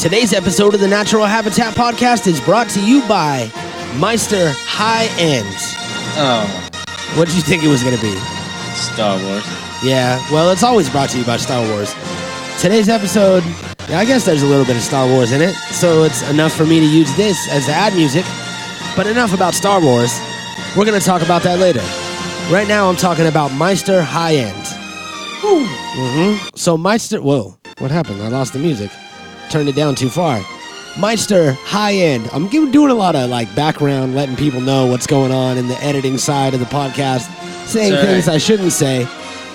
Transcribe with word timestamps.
Today's 0.00 0.32
episode 0.32 0.72
of 0.72 0.80
the 0.80 0.88
Natural 0.88 1.26
Habitat 1.26 1.74
Podcast 1.74 2.26
is 2.26 2.40
brought 2.40 2.70
to 2.70 2.80
you 2.80 3.06
by 3.06 3.50
Meister 3.98 4.50
High 4.56 5.04
End. 5.20 5.46
Oh, 6.16 6.48
What 7.18 7.28
did 7.28 7.36
you 7.36 7.42
think 7.42 7.62
it 7.62 7.68
was 7.68 7.82
going 7.82 7.94
to 7.94 8.00
be? 8.00 8.14
Star 8.72 9.22
Wars. 9.22 9.44
Yeah, 9.84 10.18
well, 10.32 10.50
it's 10.52 10.62
always 10.62 10.88
brought 10.88 11.10
to 11.10 11.18
you 11.18 11.24
by 11.26 11.36
Star 11.36 11.68
Wars. 11.68 11.94
Today's 12.58 12.88
episode, 12.88 13.44
yeah, 13.90 13.98
I 13.98 14.06
guess 14.06 14.24
there's 14.24 14.42
a 14.42 14.46
little 14.46 14.64
bit 14.64 14.76
of 14.76 14.82
Star 14.82 15.06
Wars 15.06 15.32
in 15.32 15.42
it, 15.42 15.52
so 15.70 16.02
it's 16.04 16.26
enough 16.30 16.54
for 16.54 16.64
me 16.64 16.80
to 16.80 16.86
use 16.86 17.14
this 17.16 17.36
as 17.50 17.68
ad 17.68 17.92
music. 17.94 18.24
But 18.96 19.06
enough 19.06 19.34
about 19.34 19.52
Star 19.52 19.82
Wars. 19.82 20.18
We're 20.78 20.86
going 20.86 20.98
to 20.98 21.04
talk 21.06 21.20
about 21.20 21.42
that 21.42 21.58
later. 21.58 21.84
Right 22.50 22.66
now, 22.66 22.88
I'm 22.88 22.96
talking 22.96 23.26
about 23.26 23.52
Meister 23.52 24.00
High 24.00 24.36
End. 24.36 24.64
Mm-hmm. 25.42 26.56
So 26.56 26.78
Meister, 26.78 27.20
whoa, 27.20 27.58
what 27.80 27.90
happened? 27.90 28.22
I 28.22 28.28
lost 28.28 28.54
the 28.54 28.58
music. 28.58 28.90
Turned 29.50 29.68
it 29.68 29.74
down 29.74 29.94
too 29.96 30.08
far. 30.08 30.40
Meister 30.98 31.52
High 31.52 31.94
End. 31.94 32.28
I'm 32.32 32.48
doing 32.48 32.90
a 32.90 32.94
lot 32.94 33.14
of 33.16 33.28
like 33.30 33.52
background, 33.54 34.14
letting 34.14 34.36
people 34.36 34.60
know 34.60 34.86
what's 34.86 35.06
going 35.06 35.32
on 35.32 35.58
in 35.58 35.68
the 35.68 35.76
editing 35.82 36.18
side 36.18 36.54
of 36.54 36.60
the 36.60 36.66
podcast, 36.66 37.28
saying 37.66 37.94
all 37.94 38.02
things. 38.04 38.28
I 38.28 38.38
shouldn't 38.38 38.72
say, 38.72 39.06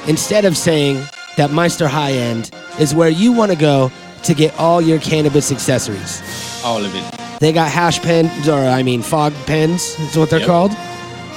instead 0.08 0.46
of 0.46 0.58
saying 0.58 1.02
that 1.38 1.52
Meister 1.52 1.88
High 1.88 2.12
End 2.14 2.52
is 2.80 2.94
where 2.94 3.10
you 3.10 3.32
want 3.32 3.52
to 3.52 3.58
go 3.58 3.92
to 4.24 4.34
get 4.34 4.58
all 4.60 4.82
your 4.82 5.00
cannabis 5.00 5.52
accessories. 5.52 6.22
All 6.64 6.84
of 6.84 6.94
it. 6.96 7.40
They 7.40 7.52
got 7.54 7.70
hash 7.70 8.02
pens, 8.02 8.48
or 8.48 8.60
I 8.60 8.82
mean 8.84 9.02
fog 9.02 9.34
pens, 9.46 9.98
is 10.00 10.18
what 10.18 10.30
they're 10.30 10.40
Yep. 10.40 10.48
called. 10.48 10.72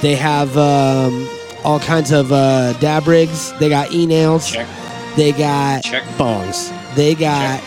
They 0.01 0.15
have 0.15 0.57
um, 0.57 1.29
all 1.63 1.79
kinds 1.79 2.11
of 2.11 2.31
uh, 2.31 2.73
dab 2.79 3.07
rigs. 3.07 3.53
They 3.59 3.69
got 3.69 3.91
e 3.93 4.05
nails. 4.05 4.51
They 5.15 5.33
got 5.33 5.83
Check. 5.83 6.03
bongs. 6.17 6.73
They 6.95 7.15
got 7.15 7.61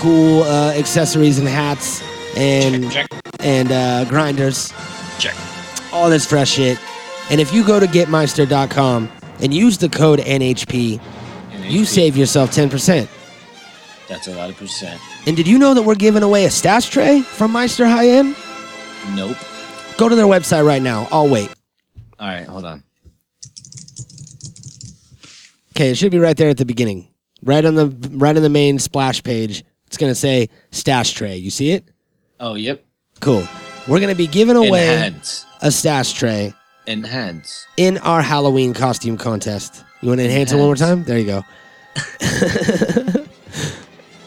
cool 0.00 0.42
uh, 0.44 0.72
accessories 0.72 1.38
and 1.38 1.46
hats 1.48 2.02
and 2.36 2.90
Check. 2.90 3.08
and 3.40 3.70
uh, 3.70 4.04
grinders. 4.06 4.72
Check. 5.18 5.36
All 5.92 6.08
this 6.10 6.26
fresh 6.26 6.50
shit. 6.52 6.78
And 7.30 7.40
if 7.40 7.52
you 7.52 7.64
go 7.64 7.78
to 7.78 7.86
getmeister.com 7.86 9.10
and 9.40 9.54
use 9.54 9.78
the 9.78 9.88
code 9.88 10.18
NHP, 10.20 11.00
And 11.52 11.64
you 11.64 11.84
save 11.84 12.16
yourself 12.16 12.50
10%. 12.50 13.08
That's 14.08 14.26
a 14.26 14.34
lot 14.34 14.50
of 14.50 14.56
percent. 14.56 15.00
And 15.26 15.36
did 15.36 15.46
you 15.46 15.58
know 15.58 15.74
that 15.74 15.82
we're 15.82 15.94
giving 15.94 16.22
away 16.22 16.44
a 16.44 16.50
stash 16.50 16.88
tray 16.88 17.20
from 17.22 17.52
Meister 17.52 17.86
High 17.86 18.08
End? 18.08 18.34
Nope. 19.14 19.36
Go 19.96 20.08
to 20.08 20.16
their 20.16 20.26
website 20.26 20.66
right 20.66 20.82
now. 20.82 21.06
I'll 21.12 21.28
wait. 21.28 21.48
All 22.18 22.26
right, 22.28 22.46
hold 22.46 22.64
on. 22.64 22.82
Okay, 25.76 25.90
it 25.90 25.94
should 25.96 26.10
be 26.12 26.18
right 26.18 26.36
there 26.36 26.48
at 26.50 26.56
the 26.58 26.64
beginning. 26.66 27.08
Right 27.42 27.64
on 27.64 27.74
the 27.74 27.86
right 28.12 28.36
on 28.36 28.42
the 28.42 28.50
main 28.50 28.78
splash 28.78 29.22
page. 29.22 29.64
It's 29.90 29.96
gonna 29.96 30.14
say 30.14 30.48
stash 30.70 31.10
tray. 31.14 31.36
You 31.36 31.50
see 31.50 31.72
it? 31.72 31.90
Oh, 32.38 32.54
yep. 32.54 32.84
Cool. 33.18 33.42
We're 33.88 33.98
gonna 33.98 34.14
be 34.14 34.28
giving 34.28 34.54
away 34.54 34.94
Enhance. 34.94 35.44
a 35.62 35.72
stash 35.72 36.12
tray 36.12 36.54
Enhance. 36.86 37.66
in 37.76 37.98
our 37.98 38.22
Halloween 38.22 38.72
costume 38.72 39.16
contest. 39.16 39.84
You 40.00 40.08
want 40.10 40.20
to 40.20 40.26
enhance 40.26 40.52
it 40.52 40.56
one 40.58 40.66
more 40.66 40.76
time? 40.76 41.02
There 41.02 41.18
you 41.18 41.26
go. 41.26 41.42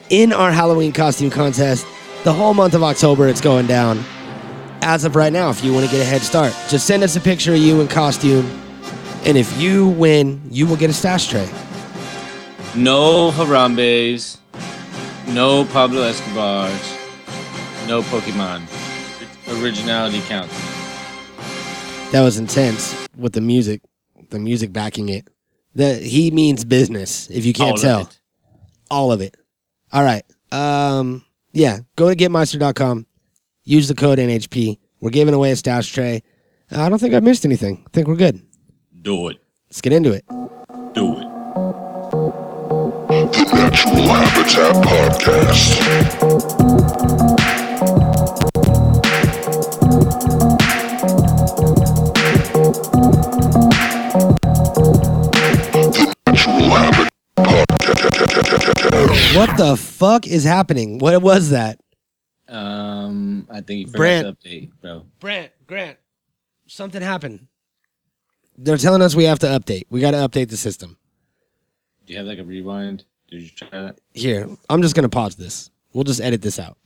in 0.10 0.34
our 0.34 0.52
Halloween 0.52 0.92
costume 0.92 1.30
contest, 1.30 1.88
the 2.26 2.34
whole 2.34 2.54
month 2.54 2.74
of 2.74 2.84
October, 2.84 3.30
it's 3.30 3.40
going 3.40 3.66
down. 3.66 4.04
As 4.82 5.06
of 5.06 5.16
right 5.16 5.32
now, 5.32 5.50
if 5.50 5.64
you 5.64 5.72
want 5.74 5.86
to 5.86 5.92
get 5.92 6.02
a 6.02 6.06
head 6.06 6.24
start, 6.24 6.54
just 6.68 6.86
send 6.86 7.04
us 7.04 7.16
a 7.16 7.22
picture 7.22 7.54
of 7.54 7.60
you 7.60 7.80
in 7.80 7.88
costume, 7.88 8.46
and 9.24 9.38
if 9.38 9.58
you 9.58 9.88
win, 9.88 10.42
you 10.52 10.68
will 10.68 10.76
get 10.76 10.90
a 10.90 10.94
stash 10.94 11.30
tray. 11.30 11.50
No 12.76 13.32
Harambes. 13.32 14.40
No 15.28 15.66
Pablo 15.66 16.02
Escobars. 16.04 16.98
No 17.88 18.02
Pokemon. 18.04 18.62
Originality 19.62 20.22
counts. 20.22 20.54
That 22.12 22.22
was 22.22 22.38
intense 22.38 22.96
with 23.18 23.34
the 23.34 23.42
music, 23.42 23.82
the 24.30 24.40
music 24.40 24.72
backing 24.72 25.10
it. 25.10 25.28
The 25.76 25.96
he 25.96 26.30
means 26.32 26.64
business. 26.66 27.30
If 27.30 27.46
you 27.46 27.54
can't 27.54 27.70
All 27.72 27.76
of 27.76 27.82
tell, 27.82 28.02
it. 28.02 28.20
all 28.92 29.12
of 29.12 29.22
it. 29.22 29.36
All 29.92 30.04
right. 30.04 30.24
Um. 30.52 31.26
Yeah. 31.52 31.80
Go 31.96 32.10
to 32.10 32.16
getmeister.com. 32.16 33.08
Use 33.64 33.88
the 33.88 33.96
code 33.96 34.20
NHP. 34.20 34.78
We're 35.00 35.10
giving 35.10 35.34
away 35.34 35.52
a 35.52 35.56
stash 35.56 35.92
tray. 35.92 36.22
I 36.72 36.90
don't 36.90 37.00
think 37.00 37.14
I 37.14 37.20
missed 37.20 37.46
anything. 37.46 37.84
I 37.86 37.90
think 37.92 38.08
we're 38.08 38.16
good. 38.16 38.42
Do 39.02 39.30
it. 39.30 39.38
Let's 39.70 39.82
get 39.82 39.94
into 39.94 40.12
it. 40.12 40.26
Do 40.94 41.18
it. 41.20 41.28
The 43.34 43.44
Natural 43.52 44.08
Habitat 44.08 44.76
Podcast. 44.84 46.84
The 54.74 56.14
Natural 56.28 56.60
Habitat 56.70 57.14
Podcast. 57.38 59.36
What 59.36 59.56
the 59.58 59.76
fuck 59.78 60.28
is 60.28 60.44
happening? 60.44 60.98
What 61.00 61.22
was 61.22 61.50
that? 61.52 61.80
Um, 62.48 63.48
I 63.50 63.62
think 63.62 63.80
you 63.82 63.86
forgot 63.88 63.98
Brant. 63.98 64.42
to 64.42 64.50
update, 64.50 64.72
bro. 64.82 65.06
Brant, 65.20 65.52
Grant, 65.66 65.98
something 66.68 67.02
happened. 67.02 67.48
They're 68.58 68.78
telling 68.78 69.02
us 69.02 69.16
we 69.16 69.24
have 69.26 69.40
to 69.40 69.48
update. 69.48 69.84
We 69.90 70.02
got 70.02 70.12
to 70.12 70.18
update 70.18 70.50
the 70.50 70.58
system. 70.58 70.98
Do 72.06 72.14
you 72.14 72.20
have 72.20 72.28
like 72.28 72.40
a 72.40 72.44
rewind? 72.44 73.06
Did 73.34 73.42
you 73.42 73.50
try 73.50 73.68
that? 73.72 73.98
Here, 74.14 74.48
I'm 74.70 74.84
just 74.84 74.94
gonna 74.94 75.10
pause 75.10 75.36
this. 75.36 75.72
We'll 75.92 76.04
just 76.04 76.22
edit 76.22 76.44
this 76.44 76.60
out. 76.60 76.78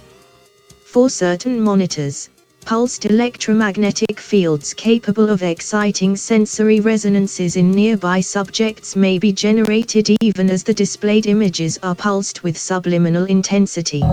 For 0.96 1.10
certain 1.10 1.60
monitors, 1.60 2.30
pulsed 2.64 3.04
electromagnetic 3.04 4.18
fields 4.18 4.72
capable 4.72 5.28
of 5.28 5.42
exciting 5.42 6.16
sensory 6.16 6.80
resonances 6.80 7.56
in 7.56 7.70
nearby 7.70 8.22
subjects 8.22 8.96
may 8.96 9.18
be 9.18 9.30
generated 9.30 10.08
even 10.22 10.48
as 10.48 10.62
the 10.64 10.72
displayed 10.72 11.26
images 11.26 11.78
are 11.82 11.94
pulsed 11.94 12.42
with 12.42 12.56
subliminal 12.56 13.26
intensity. 13.26 14.00
The 14.00 14.08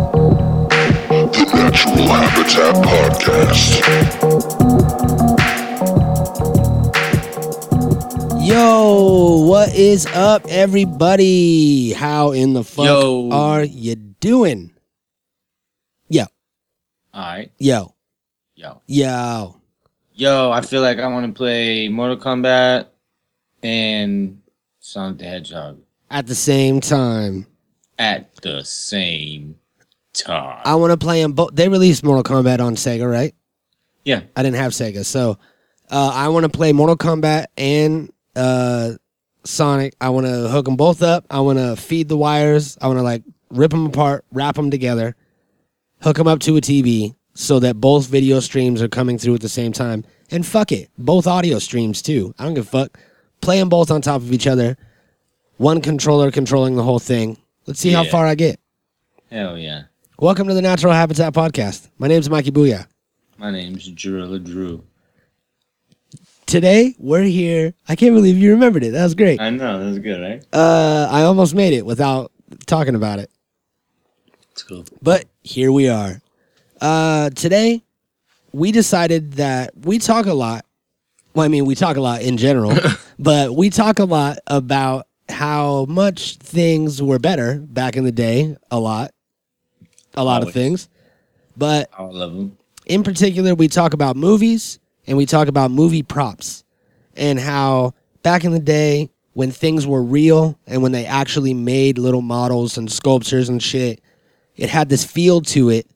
Natural 1.53 2.03
Habitat 2.03 2.75
Podcast. 2.83 3.79
Yo, 8.45 9.45
what 9.47 9.73
is 9.73 10.05
up, 10.07 10.45
everybody? 10.49 11.93
How 11.93 12.31
in 12.31 12.51
the 12.51 12.65
fuck 12.65 12.87
Yo. 12.87 13.29
are 13.31 13.63
you 13.63 13.95
doing? 13.95 14.72
All 17.13 17.21
right. 17.21 17.51
yo, 17.59 17.93
Yo. 18.55 18.81
yo. 18.87 19.59
Yo, 20.15 20.51
I 20.51 20.61
feel 20.61 20.81
like 20.81 20.99
I 20.99 21.07
want 21.07 21.25
to 21.27 21.33
play 21.37 21.87
Mortal 21.89 22.17
Kombat 22.17 22.87
and 23.63 24.41
Sonic 24.79 25.17
the 25.19 25.25
Hedgehog 25.25 25.79
at 26.11 26.27
the 26.27 26.35
same 26.35 26.79
time. 26.81 27.47
at 27.97 28.35
the 28.37 28.63
same 28.63 29.55
time. 30.13 30.61
I 30.65 30.75
want 30.75 30.91
to 30.91 30.97
play 30.97 31.21
them 31.21 31.33
both. 31.33 31.55
They 31.55 31.67
released 31.69 32.03
Mortal 32.03 32.23
Kombat 32.23 32.59
on 32.59 32.75
Sega, 32.75 33.09
right? 33.09 33.33
yeah. 34.05 34.21
I 34.35 34.43
didn't 34.43 34.57
have 34.57 34.71
Sega, 34.73 35.03
so 35.05 35.37
uh, 35.89 36.11
I 36.13 36.27
want 36.29 36.43
to 36.43 36.49
play 36.49 36.73
Mortal 36.73 36.97
Kombat 36.97 37.45
and 37.57 38.11
uh, 38.35 38.91
Sonic. 39.45 39.95
I 40.01 40.09
want 40.09 40.25
to 40.27 40.47
hook 40.49 40.65
them 40.65 40.75
both 40.75 41.01
up. 41.01 41.25
I 41.31 41.39
want 41.41 41.57
to 41.59 41.75
feed 41.75 42.07
the 42.09 42.17
wires. 42.17 42.77
I 42.81 42.87
want 42.87 42.99
to 42.99 43.03
like 43.03 43.23
rip 43.49 43.71
them 43.71 43.85
apart, 43.87 44.25
wrap 44.31 44.55
them 44.55 44.69
together, 44.69 45.15
hook 46.03 46.17
them 46.17 46.27
up 46.27 46.39
to 46.39 46.57
a 46.57 46.61
TV 46.61 47.15
so 47.33 47.59
that 47.59 47.79
both 47.79 48.07
video 48.07 48.39
streams 48.41 48.81
are 48.81 48.89
coming 48.89 49.17
through 49.17 49.35
at 49.35 49.41
the 49.41 49.49
same 49.49 49.71
time. 49.71 50.03
And 50.31 50.45
fuck 50.45 50.71
it, 50.71 50.89
both 50.97 51.27
audio 51.27 51.59
streams 51.59 52.01
too. 52.01 52.33
I 52.37 52.43
don't 52.43 52.53
give 52.55 52.67
a 52.67 52.69
fuck. 52.69 52.99
Play 53.41 53.59
them 53.59 53.69
both 53.69 53.89
on 53.89 54.01
top 54.01 54.21
of 54.21 54.31
each 54.33 54.45
other. 54.47 54.77
One 55.57 55.79
controller 55.81 56.29
controlling 56.29 56.75
the 56.75 56.83
whole 56.83 56.99
thing. 56.99 57.37
Let's 57.65 57.79
see 57.79 57.91
how 57.91 58.03
far 58.03 58.25
I 58.27 58.35
get. 58.35 58.59
Hell 59.31 59.57
yeah. 59.57 59.83
Welcome 60.19 60.47
to 60.49 60.53
the 60.53 60.61
Natural 60.61 60.91
Habitat 60.93 61.33
Podcast. 61.33 61.89
My 61.97 62.07
name's 62.07 62.29
Mikey 62.29 62.51
Booyah. 62.51 62.87
My 63.37 63.51
name's 63.51 63.87
Gorilla 63.89 64.39
Drew. 64.39 64.83
Today 66.45 66.95
we're 66.99 67.23
here. 67.23 67.73
I 67.87 67.95
can't 67.95 68.13
believe 68.13 68.37
you 68.37 68.51
remembered 68.51 68.83
it. 68.83 68.91
That 68.91 69.03
was 69.03 69.15
great. 69.15 69.39
I 69.39 69.49
know, 69.49 69.79
that 69.79 69.85
was 69.85 69.99
good, 69.99 70.21
right? 70.21 70.45
Uh, 70.51 71.07
I 71.09 71.23
almost 71.23 71.55
made 71.55 71.73
it 71.73 71.85
without 71.85 72.31
talking 72.65 72.95
about 72.95 73.19
it, 73.19 73.31
It's 74.51 74.63
cool. 74.63 74.85
but 75.01 75.25
here 75.43 75.71
we 75.71 75.89
are. 75.89 76.21
Uh, 76.81 77.29
today 77.31 77.83
we 78.51 78.71
decided 78.71 79.33
that 79.33 79.71
we 79.85 79.99
talk 79.99 80.25
a 80.25 80.33
lot. 80.33 80.65
Well, 81.33 81.45
I 81.45 81.47
mean, 81.47 81.65
we 81.65 81.75
talk 81.75 81.97
a 81.97 82.01
lot 82.01 82.21
in 82.21 82.37
general, 82.37 82.75
but 83.19 83.55
we 83.55 83.69
talk 83.69 83.99
a 83.99 84.05
lot 84.05 84.37
about 84.47 85.07
how 85.29 85.85
much 85.85 86.37
things 86.37 87.01
were 87.01 87.19
better 87.19 87.57
back 87.59 87.95
in 87.95 88.03
the 88.03 88.11
day. 88.11 88.55
A 88.69 88.79
lot, 88.79 89.11
a 90.13 90.23
lot 90.23 90.43
of 90.43 90.53
things, 90.53 90.89
but 91.57 91.89
All 91.97 92.21
of 92.21 92.33
them. 92.33 92.57
in 92.85 93.03
particular, 93.03 93.55
we 93.55 93.67
talk 93.67 93.93
about 93.93 94.15
movies 94.15 94.79
and 95.07 95.17
we 95.17 95.25
talk 95.25 95.47
about 95.47 95.71
movie 95.71 96.03
props 96.03 96.63
and 97.15 97.39
how 97.39 97.93
back 98.21 98.43
in 98.43 98.51
the 98.51 98.59
day 98.59 99.09
when 99.33 99.49
things 99.51 99.87
were 99.87 100.03
real 100.03 100.57
and 100.67 100.83
when 100.83 100.91
they 100.91 101.05
actually 101.05 101.53
made 101.55 101.97
little 101.97 102.21
models 102.21 102.77
and 102.77 102.91
sculptures 102.91 103.49
and 103.49 103.63
shit, 103.63 103.99
it 104.55 104.69
had 104.69 104.89
this 104.89 105.03
feel 105.03 105.41
to 105.41 105.69
it 105.69 105.87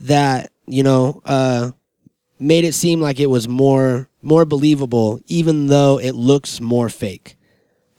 that, 0.00 0.50
you 0.66 0.82
know, 0.82 1.22
uh, 1.24 1.70
made 2.38 2.64
it 2.64 2.74
seem 2.74 3.00
like 3.00 3.20
it 3.20 3.30
was 3.30 3.48
more 3.48 4.08
more 4.22 4.44
believable 4.44 5.20
even 5.26 5.66
though 5.66 5.98
it 5.98 6.12
looks 6.12 6.60
more 6.60 6.88
fake. 6.88 7.36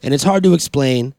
And 0.02 0.12
it's 0.12 0.24
hard 0.24 0.42
to 0.44 0.54
explain. 0.54 1.14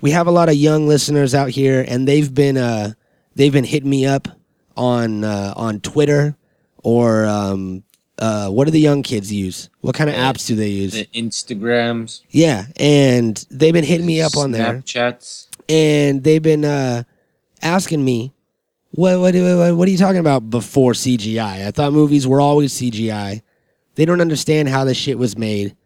We 0.00 0.12
have 0.12 0.26
a 0.26 0.30
lot 0.30 0.48
of 0.48 0.54
young 0.54 0.86
listeners 0.86 1.34
out 1.34 1.50
here 1.50 1.84
and 1.86 2.06
they've 2.06 2.32
been 2.32 2.56
uh 2.56 2.92
they've 3.34 3.52
been 3.52 3.64
hitting 3.64 3.90
me 3.90 4.06
up 4.06 4.28
on 4.76 5.24
uh, 5.24 5.52
on 5.56 5.80
Twitter 5.80 6.36
or 6.82 7.26
um, 7.26 7.82
uh, 8.18 8.48
what 8.48 8.64
do 8.66 8.70
the 8.70 8.80
young 8.80 9.02
kids 9.02 9.32
use? 9.32 9.68
What 9.80 9.94
kind 9.94 10.08
of 10.10 10.16
apps 10.16 10.46
do 10.46 10.54
they 10.56 10.68
use? 10.68 10.92
The 10.92 11.06
Instagrams. 11.14 12.22
yeah, 12.30 12.66
and 12.76 13.44
they've 13.50 13.72
been 13.72 13.84
hitting 13.84 14.06
me 14.06 14.20
up 14.22 14.36
on 14.36 14.52
there, 14.52 14.76
Snapchats. 14.78 15.48
and 15.68 16.22
they've 16.22 16.42
been 16.42 16.64
uh, 16.64 17.04
asking 17.62 18.04
me, 18.04 18.32
what, 18.92 19.20
what 19.20 19.34
what 19.34 19.76
what 19.76 19.88
are 19.88 19.90
you 19.90 19.98
talking 19.98 20.18
about 20.18 20.50
before 20.50 20.92
CGI? 20.92 21.66
I 21.66 21.70
thought 21.70 21.92
movies 21.92 22.26
were 22.26 22.40
always 22.40 22.72
CGI. 22.74 23.42
They 23.94 24.04
don't 24.04 24.20
understand 24.20 24.68
how 24.68 24.84
this 24.84 24.96
shit 24.96 25.18
was 25.18 25.36
made. 25.36 25.76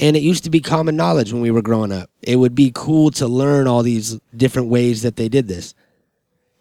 And 0.00 0.16
it 0.16 0.22
used 0.22 0.44
to 0.44 0.50
be 0.50 0.60
common 0.60 0.96
knowledge 0.96 1.32
when 1.32 1.42
we 1.42 1.50
were 1.50 1.62
growing 1.62 1.92
up. 1.92 2.10
It 2.22 2.36
would 2.36 2.54
be 2.54 2.72
cool 2.74 3.10
to 3.12 3.28
learn 3.28 3.66
all 3.66 3.82
these 3.82 4.18
different 4.36 4.68
ways 4.68 5.02
that 5.02 5.16
they 5.16 5.28
did 5.28 5.46
this. 5.46 5.74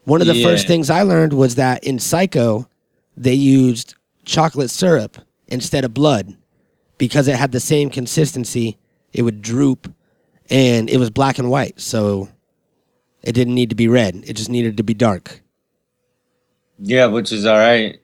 One 0.03 0.21
of 0.21 0.27
the 0.27 0.43
first 0.43 0.67
things 0.67 0.89
I 0.89 1.03
learned 1.03 1.33
was 1.33 1.55
that 1.55 1.83
in 1.83 1.99
Psycho, 1.99 2.67
they 3.15 3.33
used 3.33 3.95
chocolate 4.25 4.69
syrup 4.69 5.17
instead 5.47 5.83
of 5.83 5.93
blood 5.93 6.35
because 6.97 7.27
it 7.27 7.35
had 7.35 7.51
the 7.51 7.59
same 7.59 7.89
consistency. 7.89 8.77
It 9.13 9.21
would 9.21 9.41
droop 9.41 9.93
and 10.49 10.89
it 10.89 10.97
was 10.97 11.09
black 11.09 11.39
and 11.39 11.49
white. 11.49 11.79
So 11.79 12.29
it 13.23 13.33
didn't 13.33 13.55
need 13.55 13.69
to 13.69 13.75
be 13.75 13.87
red, 13.87 14.23
it 14.27 14.33
just 14.33 14.49
needed 14.49 14.77
to 14.77 14.83
be 14.83 14.93
dark. 14.93 15.41
Yeah, 16.79 17.05
which 17.07 17.31
is 17.31 17.45
all 17.45 17.57
right 17.57 17.99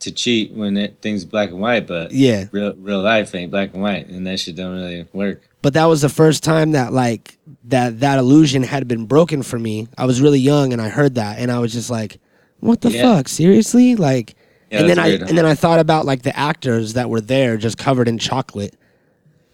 to 0.00 0.10
cheat 0.10 0.52
when 0.52 0.76
it, 0.76 0.96
things 1.00 1.24
black 1.24 1.50
and 1.50 1.60
white, 1.60 1.86
but 1.86 2.10
Yeah. 2.10 2.46
real 2.50 2.74
real 2.76 3.00
life 3.02 3.34
ain't 3.34 3.50
black 3.52 3.72
and 3.72 3.82
white, 3.82 4.08
and 4.08 4.26
that 4.26 4.40
shit 4.40 4.56
don't 4.56 4.74
really 4.74 5.06
work. 5.12 5.42
but 5.62 5.74
that 5.74 5.84
was 5.84 6.00
the 6.00 6.08
first 6.08 6.42
time 6.42 6.72
that 6.72 6.92
like 6.92 7.38
that 7.64 8.00
that 8.00 8.18
illusion 8.18 8.64
had 8.64 8.88
been 8.88 9.06
broken 9.06 9.42
for 9.42 9.58
me. 9.60 9.86
I 9.96 10.06
was 10.06 10.20
really 10.20 10.40
young 10.40 10.72
and 10.72 10.82
I 10.82 10.88
heard 10.88 11.14
that 11.14 11.38
and 11.38 11.52
I 11.52 11.60
was 11.60 11.72
just 11.72 11.88
like, 11.88 12.18
"What 12.58 12.80
the 12.80 12.90
Yeah. 12.90 13.02
fuck? 13.02 13.28
Seriously?" 13.28 13.94
Like 13.94 14.34
Yeah, 14.72 14.80
and 14.80 14.90
then 14.90 14.98
I 14.98 15.08
weird, 15.10 15.22
and 15.22 15.38
then 15.38 15.46
I 15.46 15.54
thought 15.54 15.78
about 15.78 16.04
like 16.04 16.22
the 16.22 16.36
actors 16.36 16.94
that 16.94 17.08
were 17.10 17.20
there 17.20 17.56
just 17.58 17.78
covered 17.78 18.08
in 18.08 18.18
chocolate. 18.18 18.74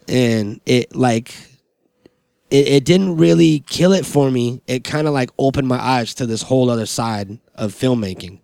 And 0.07 0.59
it 0.65 0.95
like 0.95 1.35
it, 2.49 2.67
it 2.67 2.85
didn't 2.85 3.17
really 3.17 3.63
kill 3.67 3.93
it 3.93 4.05
for 4.05 4.31
me. 4.31 4.61
It 4.67 4.83
kind 4.83 5.07
of 5.07 5.13
like 5.13 5.29
opened 5.37 5.67
my 5.67 5.81
eyes 5.81 6.13
to 6.15 6.25
this 6.25 6.43
whole 6.43 6.69
other 6.69 6.85
side 6.85 7.39
of 7.55 7.73
filmmaking. 7.73 8.39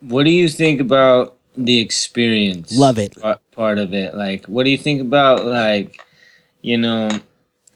What 0.00 0.24
do 0.24 0.30
you 0.30 0.48
think 0.48 0.80
about 0.80 1.36
the 1.56 1.78
experience? 1.80 2.76
Love 2.76 2.98
it. 2.98 3.20
Part, 3.20 3.40
part 3.52 3.78
of 3.78 3.92
it. 3.92 4.14
Like, 4.14 4.46
what 4.46 4.64
do 4.64 4.70
you 4.70 4.78
think 4.78 5.00
about 5.00 5.44
like, 5.44 6.00
you 6.62 6.78
know, 6.78 7.08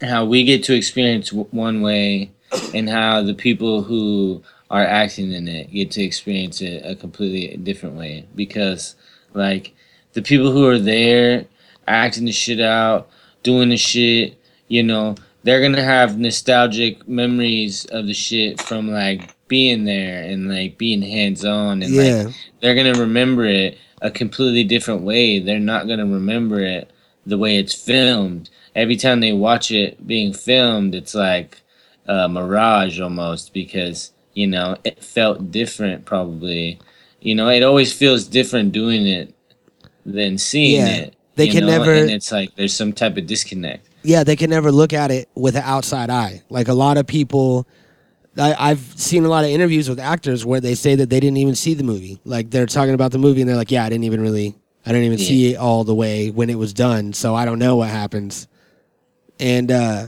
how 0.01 0.25
we 0.25 0.45
get 0.45 0.65
to 0.65 0.75
experience 0.75 1.31
w- 1.31 1.49
one 1.51 1.81
way, 1.83 2.31
and 2.75 2.89
how 2.89 3.23
the 3.23 3.35
people 3.35 3.83
who 3.83 4.43
are 4.71 4.85
acting 4.85 5.33
in 5.33 5.49
it 5.49 5.71
get 5.71 5.91
to 5.93 6.03
experience 6.03 6.61
it 6.61 6.83
a 6.85 6.95
completely 6.95 7.57
different 7.57 7.97
way? 7.97 8.27
Because, 8.35 8.95
like, 9.35 9.75
the 10.13 10.23
people 10.23 10.51
who 10.53 10.67
are 10.67 10.79
there 10.79 11.47
acting 11.87 12.25
the 12.25 12.33
shit 12.33 12.61
out, 12.61 13.09
doing 13.43 13.69
the 13.69 13.77
shit, 13.77 14.37
you 14.69 14.83
know, 14.83 15.15
they're 15.45 15.61
gonna 15.63 15.83
have 15.83 16.19
nostalgic 16.19 17.07
memories 17.09 17.85
of 17.87 18.07
the 18.07 18.15
shit 18.15 18.61
from 18.61 18.91
like 18.91 19.35
being 19.49 19.85
there 19.85 20.23
and 20.23 20.49
like 20.49 20.79
being 20.79 21.03
hands 21.03 21.45
on 21.45 21.83
and 21.83 21.93
like 22.27 22.35
they're 22.61 22.75
gonna 22.75 22.95
remember 22.99 23.45
it 23.45 23.77
a 24.01 24.11
completely 24.11 24.65
different 24.65 25.03
way. 25.03 25.39
They're 25.39 25.59
not 25.61 25.87
gonna 25.89 26.07
remember 26.07 26.61
it 26.61 26.91
the 27.27 27.39
way 27.39 27.57
it's 27.57 27.75
filmed. 27.75 28.51
Every 28.75 28.97
time 28.97 29.21
they 29.21 29.33
watch 29.33 29.71
it 29.71 30.07
being 30.07 30.33
filmed, 30.33 30.95
it's 30.95 31.15
like 31.15 31.61
a 32.07 32.29
mirage 32.29 33.01
almost 33.01 33.53
because 33.53 34.13
you 34.35 34.47
know 34.47 34.77
it 34.85 35.05
felt 35.05 35.51
different. 35.51 36.05
Probably, 36.05 36.79
you 37.21 37.35
know, 37.35 37.49
it 37.49 37.63
always 37.63 37.93
feels 37.93 38.27
different 38.27 38.73
doing 38.73 39.07
it 39.07 39.35
than 40.07 40.39
seeing 40.39 40.81
Yeah, 40.87 40.97
it. 40.97 41.15
they 41.37 41.49
can 41.49 41.67
know? 41.67 41.79
never- 41.79 41.93
and 41.95 42.11
it's 42.11 42.33
like 42.33 42.55
there's 42.57 42.75
some 42.75 42.93
type 42.93 43.17
of 43.17 43.27
disconnect. 43.27 43.87
Yeah, 44.03 44.25
they 44.25 44.37
can 44.37 44.51
never 44.51 44.73
look 44.73 44.93
at 44.93 45.11
it 45.11 45.29
with 45.35 45.57
an 45.57 45.63
outside 45.65 46.11
eye. 46.11 46.43
Like 46.51 46.69
a 46.69 46.75
lot 46.75 46.97
of 46.97 47.07
people, 47.07 47.67
I, 48.37 48.55
I've 48.59 48.81
seen 49.01 49.25
a 49.25 49.29
lot 49.29 49.45
of 49.45 49.51
interviews 49.51 49.89
with 49.89 50.01
actors 50.01 50.45
where 50.45 50.61
they 50.61 50.75
say 50.75 50.95
that 50.97 51.11
they 51.11 51.21
didn't 51.21 51.37
even 51.39 51.55
see 51.55 51.75
the 51.75 51.85
movie. 51.85 52.21
Like 52.25 52.51
they're 52.51 52.67
talking 52.67 52.95
about 52.95 53.13
the 53.13 53.19
movie 53.19 53.41
and 53.43 53.49
they're 53.49 53.57
like, 53.57 53.71
"Yeah, 53.71 53.85
I 53.85 53.89
didn't 53.89 54.05
even 54.05 54.21
really, 54.21 54.55
I 54.87 54.91
didn't 54.93 55.05
even 55.05 55.19
Yeah. 55.19 55.27
see 55.27 55.53
it 55.53 55.57
all 55.57 55.85
the 55.85 55.95
way 55.95 56.31
when 56.31 56.51
it 56.51 56.57
was 56.59 56.73
done, 56.73 57.13
so 57.13 57.35
I 57.35 57.45
don't 57.45 57.59
know 57.59 57.77
what 57.77 57.91
happens." 57.91 58.49
And 59.41 59.71
uh, 59.73 60.07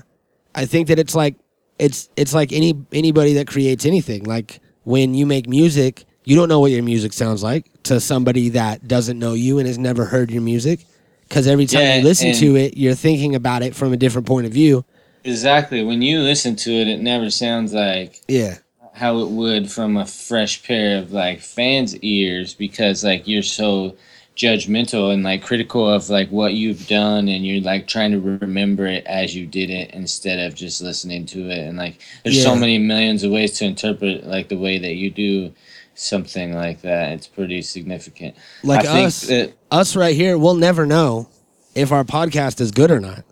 I 0.55 0.67
think 0.67 0.89
that 0.89 0.99
it's 0.99 1.15
like 1.15 1.37
it's 1.79 2.09
it's 2.17 2.35
like 2.35 2.53
any 2.53 2.75
anybody 2.93 3.35
that 3.35 3.47
creates 3.47 3.85
anything. 3.87 4.25
Like 4.25 4.61
when 4.85 5.15
you 5.15 5.27
make 5.27 5.49
music, 5.49 6.05
you 6.25 6.37
don't 6.37 6.49
know 6.49 6.61
what 6.61 6.71
your 6.71 6.83
music 6.83 7.13
sounds 7.13 7.43
like 7.43 7.71
to 7.85 8.01
somebody 8.01 8.51
that 8.51 8.87
doesn't 8.89 9.19
know 9.19 9.35
you 9.35 9.59
and 9.59 9.67
has 9.67 9.79
never 9.79 10.05
heard 10.05 10.31
your 10.31 10.43
music. 10.43 10.87
Because 11.35 11.49
every 11.49 11.67
time 11.67 11.83
Yeah, 11.83 11.97
you 11.97 12.05
listen 12.05 12.33
to 12.35 12.55
it, 12.57 12.77
you're 12.77 12.95
thinking 12.95 13.35
about 13.35 13.63
it 13.63 13.75
from 13.75 13.93
a 13.93 13.97
different 13.97 14.25
point 14.25 14.47
of 14.47 14.53
view. 14.53 14.85
Exactly. 15.25 15.83
When 15.83 16.01
you 16.01 16.21
listen 16.21 16.55
to 16.55 16.71
it, 16.71 16.87
it 16.87 17.01
never 17.01 17.29
sounds 17.29 17.75
like 17.75 18.21
Yeah. 18.29 18.59
how 18.93 19.19
it 19.19 19.31
would 19.31 19.69
from 19.69 19.97
a 19.97 20.07
fresh 20.07 20.63
pair 20.63 20.97
of 20.99 21.11
like 21.11 21.41
fans' 21.41 21.97
ears 22.03 22.55
because 22.55 23.03
like 23.03 23.27
you're 23.27 23.43
so 23.43 23.97
judgmental 24.37 25.13
and 25.13 25.25
like 25.25 25.43
critical 25.43 25.89
of 25.93 26.09
like 26.09 26.29
what 26.31 26.55
you've 26.55 26.87
done 26.87 27.27
and 27.27 27.45
you're 27.45 27.63
like 27.63 27.89
trying 27.89 28.13
to 28.13 28.21
remember 28.21 28.87
it 28.87 29.05
as 29.07 29.35
you 29.35 29.45
did 29.47 29.71
it 29.71 29.91
instead 29.91 30.39
of 30.39 30.55
just 30.55 30.83
listening 30.83 31.25
to 31.25 31.49
it 31.51 31.59
and 31.59 31.79
like 31.79 32.01
there's 32.25 32.43
so 32.43 32.55
many 32.57 32.77
millions 32.79 33.23
of 33.23 33.31
ways 33.31 33.57
to 33.57 33.65
interpret 33.65 34.27
like 34.27 34.49
the 34.49 34.59
way 34.59 34.77
that 34.77 34.95
you 34.95 35.09
do 35.09 35.53
something 35.95 36.53
like 36.55 36.83
that 36.83 37.13
it's 37.13 37.27
pretty 37.27 37.63
significant 37.63 38.35
Like 38.63 38.81
I 38.81 38.93
think 38.93 39.07
us, 39.07 39.21
that- 39.23 39.53
us 39.71 39.97
right 39.97 40.15
here, 40.15 40.37
we'll 40.39 40.55
never 40.55 40.87
know 40.87 41.29
if 41.75 41.93
our 41.93 42.05
podcast 42.05 42.61
is 42.61 42.71
good 42.71 42.91
or 42.91 43.01
not 43.01 43.25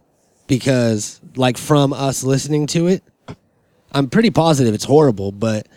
because, 0.49 1.21
like, 1.37 1.57
from 1.57 1.92
us 1.92 2.25
listening 2.25 2.66
to 2.69 2.88
it, 2.88 3.02
I'm 3.92 4.09
pretty 4.11 4.31
positive 4.31 4.75
it's 4.75 4.85
horrible. 4.85 5.31
But 5.33 5.69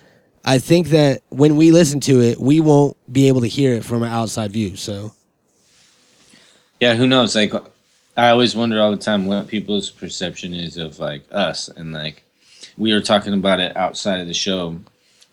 I 0.43 0.57
think 0.57 0.87
that 0.89 1.21
when 1.29 1.55
we 1.55 1.71
listen 1.71 1.99
to 2.01 2.21
it, 2.21 2.39
we 2.39 2.59
won't 2.59 2.97
be 3.11 3.27
able 3.27 3.41
to 3.41 3.47
hear 3.47 3.73
it 3.75 3.85
from 3.85 4.03
an 4.03 4.09
outside 4.11 4.51
view. 4.51 4.75
So 4.75 5.13
yeah 6.79 6.93
who 6.95 7.07
knows 7.07 7.35
like 7.35 7.53
I 8.17 8.29
always 8.29 8.55
wonder 8.55 8.81
all 8.81 8.91
the 8.91 8.97
time 8.97 9.25
what 9.25 9.47
people's 9.47 9.89
perception 9.89 10.53
is 10.53 10.77
of 10.77 10.99
like 10.99 11.25
us 11.31 11.69
and 11.69 11.93
like 11.93 12.23
we 12.77 12.93
were 12.93 13.01
talking 13.01 13.33
about 13.33 13.59
it 13.59 13.75
outside 13.77 14.19
of 14.19 14.27
the 14.27 14.33
show 14.33 14.79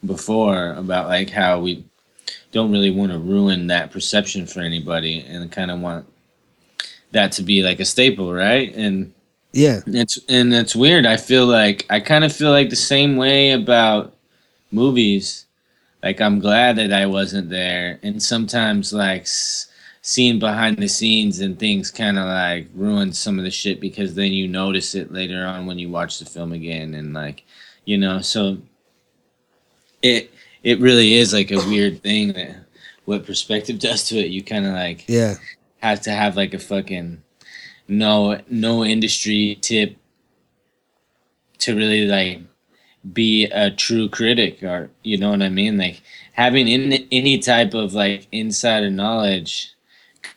before 0.05 0.73
about 0.75 1.09
like 1.09 1.31
how 1.31 1.61
we 1.61 1.85
don't 2.53 2.73
really 2.73 2.91
want 2.91 3.13
to 3.13 3.19
ruin 3.19 3.67
that 3.69 3.91
perception 3.91 4.47
for 4.47 4.61
anybody 4.61 5.21
and 5.29 5.51
kind 5.53 5.71
of 5.71 5.81
want 5.81 6.07
that 7.13 7.33
to 7.33 7.43
be 7.43 7.63
like 7.63 7.81
a 7.81 7.85
staple, 7.85 8.33
right? 8.33 8.75
And 8.75 9.13
Yeah. 9.53 9.81
it's 9.87 10.19
and 10.29 10.53
it's 10.55 10.75
weird. 10.77 11.07
I 11.07 11.17
feel 11.17 11.47
like 11.47 11.87
I 11.91 12.01
kind 12.01 12.25
of 12.25 12.33
feel 12.35 12.51
like 12.51 12.71
the 12.71 12.77
same 12.77 13.17
way 13.17 13.53
about 13.53 14.15
movies. 14.71 15.47
Like 16.03 16.21
I'm 16.21 16.41
glad 16.41 16.77
that 16.77 16.93
I 16.93 17.07
wasn't 17.07 17.51
there, 17.51 17.99
and 18.03 18.23
sometimes 18.23 18.93
like 18.93 19.23
s- 19.23 19.69
seeing 20.03 20.39
behind 20.41 20.79
the 20.79 20.89
scenes 20.89 21.41
and 21.41 21.59
things 21.59 21.91
kind 21.93 22.19
of 22.19 22.27
like 22.27 22.69
ruin 22.75 23.13
some 23.13 23.39
of 23.39 23.45
the 23.45 23.51
shit 23.53 23.81
because 23.81 24.15
then 24.15 24.33
you 24.33 24.49
notice 24.49 24.95
it 24.97 25.13
later 25.13 25.47
on 25.47 25.67
when 25.67 25.79
you 25.79 25.89
watch 25.91 26.19
the 26.19 26.25
film 26.27 26.53
again, 26.53 26.95
and 26.95 27.15
like 27.15 27.45
you 27.85 27.99
know, 27.99 28.21
so 28.21 28.59
it 30.03 30.31
it 30.63 30.81
really 30.81 31.15
is 31.15 31.33
like 31.33 31.51
a 31.51 31.57
weird 31.69 32.03
thing 32.03 32.33
that 32.35 32.57
what 33.05 33.27
perspective 33.27 33.79
does 33.89 34.05
to 34.09 34.19
it. 34.19 34.29
You 34.29 34.43
kind 34.43 34.67
of 34.67 34.73
like 34.75 35.05
Yeah. 35.09 35.37
have 35.79 36.01
to 36.03 36.11
have 36.11 36.37
like 36.37 36.55
a 36.55 36.59
fucking 36.59 37.23
no 37.89 38.41
no 38.49 38.85
industry 38.85 39.59
tip 39.61 39.97
to 41.59 41.75
really 41.77 42.07
like 42.07 42.41
be 43.13 43.45
a 43.47 43.71
true 43.71 44.09
critic 44.09 44.63
or 44.63 44.91
you 45.03 45.17
know 45.19 45.31
what 45.31 45.43
I 45.43 45.49
mean 45.49 45.77
like 45.77 46.01
having 46.33 46.69
in, 46.69 47.07
any 47.11 47.39
type 47.39 47.75
of 47.75 47.95
like 47.95 48.29
insider 48.31 48.91
knowledge 48.91 49.73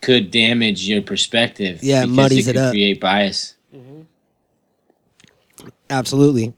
could 0.02 0.32
damage 0.32 0.88
your 0.88 1.02
perspective 1.04 1.84
Yeah, 1.84 2.04
it 2.04 2.08
because 2.08 2.16
muddies 2.18 2.48
it 2.48 2.54
could 2.54 2.62
up. 2.62 2.72
create 2.72 3.00
bias 3.00 3.56
Absolutely. 5.90 6.54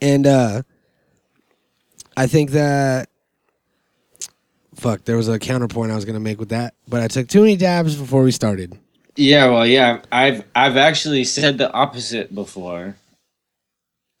And 0.00 0.26
uh 0.26 0.62
I 2.16 2.26
think 2.26 2.50
that 2.52 3.08
fuck, 4.76 5.04
there 5.04 5.16
was 5.16 5.28
a 5.28 5.38
counterpoint 5.38 5.92
I 5.92 5.94
was 5.94 6.04
gonna 6.04 6.20
make 6.20 6.38
with 6.38 6.50
that, 6.50 6.74
but 6.88 7.02
I 7.02 7.08
took 7.08 7.28
too 7.28 7.40
many 7.40 7.56
dabs 7.56 7.96
before 7.96 8.22
we 8.22 8.30
started. 8.30 8.78
Yeah, 9.16 9.46
well, 9.48 9.66
yeah, 9.66 10.02
I've 10.12 10.44
I've 10.54 10.76
actually 10.76 11.24
said 11.24 11.58
the 11.58 11.72
opposite 11.72 12.34
before. 12.34 12.96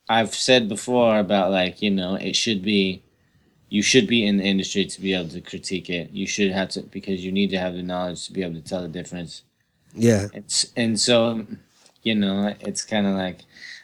I've 0.08 0.34
said 0.34 0.68
before 0.68 1.18
about 1.18 1.50
like 1.50 1.82
you 1.82 1.90
know 1.90 2.14
it 2.14 2.36
should 2.36 2.62
be, 2.62 3.02
you 3.68 3.82
should 3.82 4.06
be 4.06 4.26
in 4.26 4.38
the 4.38 4.44
industry 4.44 4.86
to 4.86 5.00
be 5.00 5.14
able 5.14 5.28
to 5.30 5.40
critique 5.40 5.90
it. 5.90 6.10
You 6.10 6.26
should 6.26 6.52
have 6.52 6.70
to 6.70 6.82
because 6.82 7.24
you 7.24 7.32
need 7.32 7.50
to 7.50 7.58
have 7.58 7.74
the 7.74 7.82
knowledge 7.82 8.26
to 8.26 8.32
be 8.32 8.42
able 8.42 8.54
to 8.54 8.62
tell 8.62 8.82
the 8.82 8.88
difference. 8.88 9.42
Yeah. 9.94 10.28
It's 10.32 10.72
and 10.76 10.98
so, 10.98 11.46
you 12.02 12.14
know, 12.14 12.54
it's 12.60 12.82
kind 12.84 13.06
of 13.06 13.14
like 13.14 13.40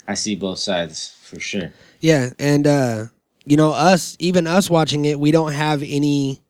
I 0.06 0.14
see 0.14 0.36
both 0.36 0.58
sides 0.58 1.14
for 1.22 1.40
sure. 1.40 1.72
Yeah, 2.00 2.30
and 2.38 2.66
uh 2.66 3.06
you 3.44 3.56
know 3.56 3.72
us, 3.72 4.16
even 4.18 4.46
us 4.46 4.70
watching 4.70 5.04
it, 5.04 5.18
we 5.18 5.30
don't 5.30 5.52
have 5.52 5.82
any 5.82 6.40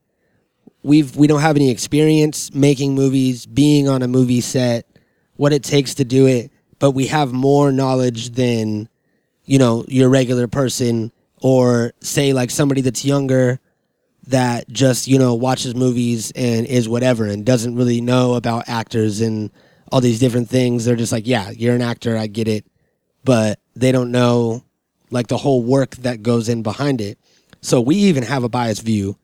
we've 0.82 1.16
we 1.16 1.26
don't 1.26 1.40
have 1.40 1.56
any 1.56 1.70
experience 1.70 2.52
making 2.54 2.94
movies, 2.94 3.46
being 3.46 3.88
on 3.88 4.02
a 4.02 4.08
movie 4.08 4.40
set, 4.40 4.86
what 5.36 5.52
it 5.52 5.62
takes 5.62 5.94
to 5.94 6.04
do 6.04 6.26
it, 6.26 6.50
but 6.78 6.92
we 6.92 7.06
have 7.06 7.32
more 7.32 7.72
knowledge 7.72 8.30
than 8.30 8.88
you 9.44 9.58
know, 9.58 9.84
your 9.88 10.08
regular 10.08 10.46
person 10.46 11.12
or 11.40 11.92
say 12.00 12.32
like 12.32 12.50
somebody 12.50 12.80
that's 12.80 13.04
younger 13.04 13.60
that 14.28 14.68
just, 14.68 15.08
you 15.08 15.18
know, 15.18 15.34
watches 15.34 15.74
movies 15.74 16.32
and 16.36 16.66
is 16.66 16.88
whatever 16.88 17.26
and 17.26 17.44
doesn't 17.44 17.74
really 17.74 18.00
know 18.00 18.34
about 18.34 18.68
actors 18.68 19.20
and 19.20 19.50
all 19.90 20.00
these 20.00 20.20
different 20.20 20.48
things. 20.48 20.84
They're 20.84 20.96
just 20.96 21.12
like, 21.12 21.26
yeah, 21.26 21.50
you're 21.50 21.74
an 21.74 21.82
actor, 21.82 22.16
I 22.16 22.28
get 22.28 22.46
it. 22.46 22.64
But 23.24 23.58
they 23.74 23.92
don't 23.92 24.12
know 24.12 24.64
like 25.12 25.28
the 25.28 25.36
whole 25.36 25.62
work 25.62 25.96
that 25.96 26.22
goes 26.22 26.48
in 26.48 26.62
behind 26.62 27.00
it. 27.00 27.18
So 27.60 27.80
we 27.80 27.96
even 27.96 28.24
have 28.24 28.42
a 28.42 28.48
biased 28.48 28.82
view 28.82 29.16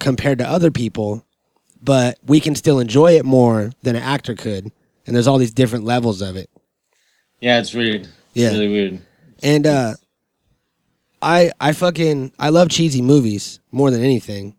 compared 0.00 0.38
to 0.38 0.48
other 0.48 0.70
people, 0.70 1.24
but 1.80 2.18
we 2.26 2.40
can 2.40 2.54
still 2.54 2.80
enjoy 2.80 3.12
it 3.16 3.24
more 3.24 3.70
than 3.82 3.94
an 3.96 4.02
actor 4.02 4.34
could. 4.34 4.72
And 5.06 5.14
there's 5.14 5.26
all 5.26 5.38
these 5.38 5.52
different 5.52 5.84
levels 5.84 6.20
of 6.22 6.36
it. 6.36 6.50
Yeah, 7.40 7.60
it's 7.60 7.74
weird. 7.74 8.08
Yeah. 8.34 8.48
It's 8.48 8.54
really 8.54 8.68
weird. 8.68 9.00
And 9.42 9.66
uh 9.66 9.94
I 11.22 11.52
I 11.60 11.72
fucking 11.72 12.32
I 12.38 12.48
love 12.48 12.68
cheesy 12.70 13.02
movies 13.02 13.60
more 13.70 13.90
than 13.90 14.02
anything. 14.02 14.56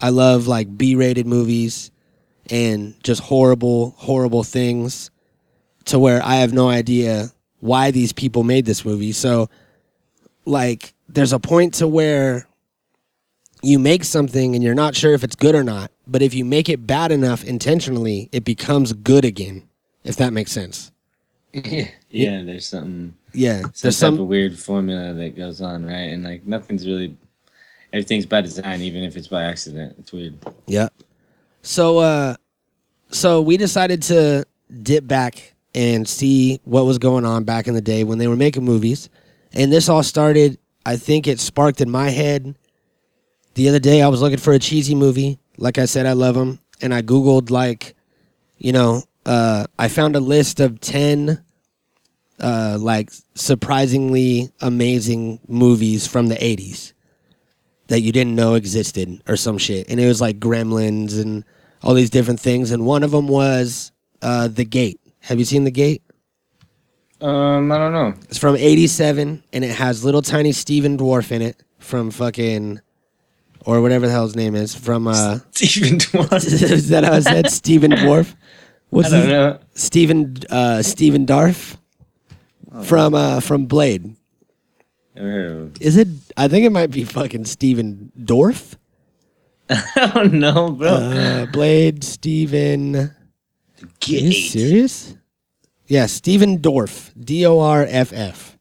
I 0.00 0.10
love 0.10 0.46
like 0.46 0.76
B-rated 0.76 1.26
movies 1.26 1.90
and 2.50 2.94
just 3.02 3.22
horrible 3.22 3.94
horrible 3.98 4.44
things 4.44 5.10
to 5.86 5.98
where 5.98 6.22
I 6.22 6.36
have 6.36 6.52
no 6.52 6.68
idea 6.68 7.30
why 7.60 7.90
these 7.90 8.12
people 8.12 8.44
made 8.44 8.66
this 8.66 8.84
movie. 8.84 9.12
So 9.12 9.48
like 10.46 10.94
there's 11.08 11.32
a 11.32 11.38
point 11.38 11.74
to 11.74 11.88
where 11.88 12.46
you 13.62 13.78
make 13.78 14.04
something 14.04 14.54
and 14.54 14.62
you're 14.62 14.74
not 14.74 14.94
sure 14.94 15.12
if 15.12 15.24
it's 15.24 15.36
good 15.36 15.54
or 15.54 15.64
not, 15.64 15.90
but 16.06 16.22
if 16.22 16.34
you 16.34 16.44
make 16.44 16.68
it 16.68 16.86
bad 16.86 17.10
enough 17.12 17.44
intentionally, 17.44 18.28
it 18.32 18.44
becomes 18.44 18.92
good 18.92 19.24
again. 19.24 19.68
If 20.04 20.16
that 20.16 20.32
makes 20.32 20.52
sense. 20.52 20.92
yeah, 21.52 21.88
yeah 22.10 22.42
there's 22.42 22.66
something. 22.66 23.14
Yeah, 23.32 23.62
some 23.62 23.72
there's 23.82 23.82
type 23.82 23.92
some 23.92 24.20
of 24.20 24.26
weird 24.26 24.58
formula 24.58 25.12
that 25.12 25.36
goes 25.36 25.60
on, 25.60 25.84
right? 25.84 26.12
And 26.12 26.22
like 26.22 26.46
nothing's 26.46 26.86
really, 26.86 27.16
everything's 27.92 28.24
by 28.24 28.40
design, 28.40 28.80
even 28.82 29.02
if 29.02 29.16
it's 29.16 29.28
by 29.28 29.42
accident. 29.42 29.96
It's 29.98 30.12
weird. 30.12 30.34
Yeah. 30.66 30.88
So 31.62 31.98
uh 31.98 32.36
so 33.10 33.42
we 33.42 33.56
decided 33.56 34.02
to 34.04 34.44
dip 34.82 35.06
back 35.06 35.54
and 35.74 36.08
see 36.08 36.60
what 36.64 36.86
was 36.86 36.98
going 36.98 37.24
on 37.24 37.44
back 37.44 37.66
in 37.66 37.74
the 37.74 37.80
day 37.80 38.04
when 38.04 38.18
they 38.18 38.28
were 38.28 38.36
making 38.36 38.64
movies. 38.64 39.08
And 39.56 39.72
this 39.72 39.88
all 39.88 40.02
started, 40.02 40.58
I 40.84 40.96
think 40.96 41.26
it 41.26 41.40
sparked 41.40 41.80
in 41.80 41.90
my 41.90 42.10
head 42.10 42.56
the 43.54 43.70
other 43.70 43.78
day 43.78 44.02
I 44.02 44.08
was 44.08 44.20
looking 44.20 44.38
for 44.38 44.52
a 44.52 44.58
cheesy 44.58 44.94
movie. 44.94 45.38
Like 45.56 45.78
I 45.78 45.86
said 45.86 46.04
I 46.04 46.12
love 46.12 46.34
them 46.34 46.60
and 46.82 46.92
I 46.92 47.00
googled 47.00 47.50
like 47.50 47.96
you 48.58 48.72
know, 48.72 49.02
uh 49.24 49.66
I 49.78 49.88
found 49.88 50.14
a 50.14 50.20
list 50.20 50.60
of 50.60 50.78
10 50.80 51.42
uh 52.38 52.76
like 52.78 53.10
surprisingly 53.34 54.50
amazing 54.60 55.40
movies 55.48 56.06
from 56.06 56.28
the 56.28 56.36
80s 56.36 56.92
that 57.88 58.00
you 58.00 58.12
didn't 58.12 58.34
know 58.34 58.54
existed 58.54 59.22
or 59.26 59.36
some 59.36 59.56
shit. 59.56 59.88
And 59.88 59.98
it 59.98 60.06
was 60.06 60.20
like 60.20 60.38
Gremlins 60.38 61.18
and 61.20 61.44
all 61.82 61.94
these 61.94 62.10
different 62.10 62.40
things. 62.40 62.72
And 62.72 62.84
one 62.84 63.02
of 63.02 63.12
them 63.12 63.28
was 63.28 63.92
uh, 64.22 64.48
The 64.48 64.64
Gate. 64.64 65.00
Have 65.20 65.38
you 65.38 65.44
seen 65.44 65.64
The 65.64 65.70
Gate? 65.70 66.02
Um, 67.20 67.72
I 67.72 67.78
don't 67.78 67.92
know. 67.92 68.14
It's 68.28 68.38
from 68.38 68.56
87 68.56 69.42
and 69.52 69.64
it 69.64 69.70
has 69.74 70.04
little 70.04 70.22
tiny 70.22 70.52
Steven 70.52 70.98
Dwarf 70.98 71.32
in 71.32 71.40
it 71.42 71.62
from 71.78 72.10
fucking, 72.10 72.80
or 73.64 73.80
whatever 73.80 74.06
the 74.06 74.12
hell 74.12 74.24
his 74.24 74.36
name 74.36 74.54
is, 74.54 74.74
from, 74.74 75.08
uh, 75.08 75.38
Stephen 75.52 75.98
Dwarf. 75.98 76.44
is 76.72 76.88
that 76.90 77.04
how 77.04 77.12
I 77.14 77.20
said? 77.20 77.50
Steven 77.50 77.92
Dwarf? 77.92 78.34
What's 78.90 79.08
I 79.08 79.10
don't 79.12 79.20
his- 79.22 79.28
know. 79.30 79.58
Steven, 79.74 80.36
uh, 80.50 80.82
Steven 80.82 81.26
Darf? 81.26 81.76
From, 82.84 83.14
uh, 83.14 83.40
from 83.40 83.64
Blade. 83.66 84.14
Never 85.14 85.30
heard 85.30 85.46
of 85.50 85.58
him. 85.58 85.72
Is 85.80 85.96
it? 85.96 86.08
I 86.36 86.46
think 86.46 86.66
it 86.66 86.70
might 86.70 86.90
be 86.90 87.04
fucking 87.04 87.46
Stephen 87.46 88.12
Dorff. 88.20 88.74
I 89.70 90.10
don't 90.14 90.34
know, 90.34 90.72
bro. 90.72 90.88
Uh, 90.88 91.46
Blade, 91.46 92.04
Steven. 92.04 92.96
Are 92.96 93.12
you 94.04 94.30
serious? 94.32 95.16
Yeah, 95.86 96.06
Stephen 96.06 96.58
Dorff, 96.58 97.12
D 97.18 97.46
O 97.46 97.60
R 97.60 97.86
F 97.88 98.12
F. 98.12 98.58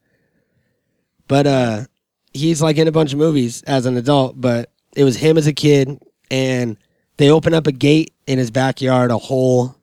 But 1.28 1.48
uh, 1.48 1.86
he's 2.34 2.62
like 2.62 2.78
in 2.78 2.88
a 2.88 2.92
bunch 2.92 3.14
of 3.14 3.20
movies 3.20 3.64
as 3.64 3.86
an 3.86 3.98
adult. 3.98 4.40
But 4.40 4.72
it 4.96 5.04
was 5.04 5.18
him 5.18 5.38
as 5.38 5.48
a 5.48 5.54
kid, 5.54 6.00
and 6.30 6.78
they 7.18 7.32
open 7.32 7.54
up 7.54 7.68
a 7.68 7.72
gate 7.72 8.14
in 8.28 8.38
his 8.38 8.52
backyard, 8.52 9.12
a 9.12 9.18
hole 9.18 9.76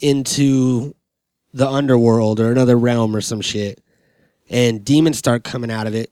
into 0.00 0.94
the 1.52 1.68
underworld 1.68 2.38
or 2.38 2.52
another 2.52 2.76
realm 2.76 3.14
or 3.16 3.20
some 3.20 3.40
shit, 3.40 3.82
and 4.48 4.84
demons 4.84 5.18
start 5.18 5.42
coming 5.42 5.70
out 5.70 5.86
of 5.86 5.94
it. 5.94 6.10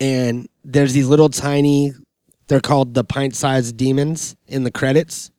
And 0.00 0.48
there's 0.64 0.92
these 0.92 1.08
little 1.08 1.30
tiny, 1.30 1.92
they're 2.46 2.60
called 2.60 2.94
the 2.94 3.04
pint-sized 3.04 3.76
demons 3.76 4.36
in 4.46 4.64
the 4.64 4.70
credits, 4.70 5.30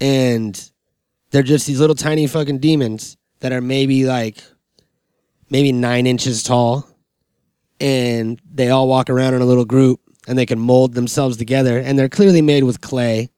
and 0.00 0.70
they're 1.36 1.42
just 1.42 1.66
these 1.66 1.80
little 1.80 1.94
tiny 1.94 2.26
fucking 2.26 2.60
demons 2.60 3.18
that 3.40 3.52
are 3.52 3.60
maybe 3.60 4.06
like 4.06 4.42
maybe 5.50 5.70
nine 5.70 6.06
inches 6.06 6.42
tall. 6.42 6.88
And 7.78 8.40
they 8.50 8.70
all 8.70 8.88
walk 8.88 9.10
around 9.10 9.34
in 9.34 9.42
a 9.42 9.44
little 9.44 9.66
group 9.66 10.00
and 10.26 10.38
they 10.38 10.46
can 10.46 10.58
mold 10.58 10.94
themselves 10.94 11.36
together. 11.36 11.78
And 11.78 11.98
they're 11.98 12.08
clearly 12.08 12.40
made 12.40 12.64
with 12.64 12.80
clay. 12.80 13.28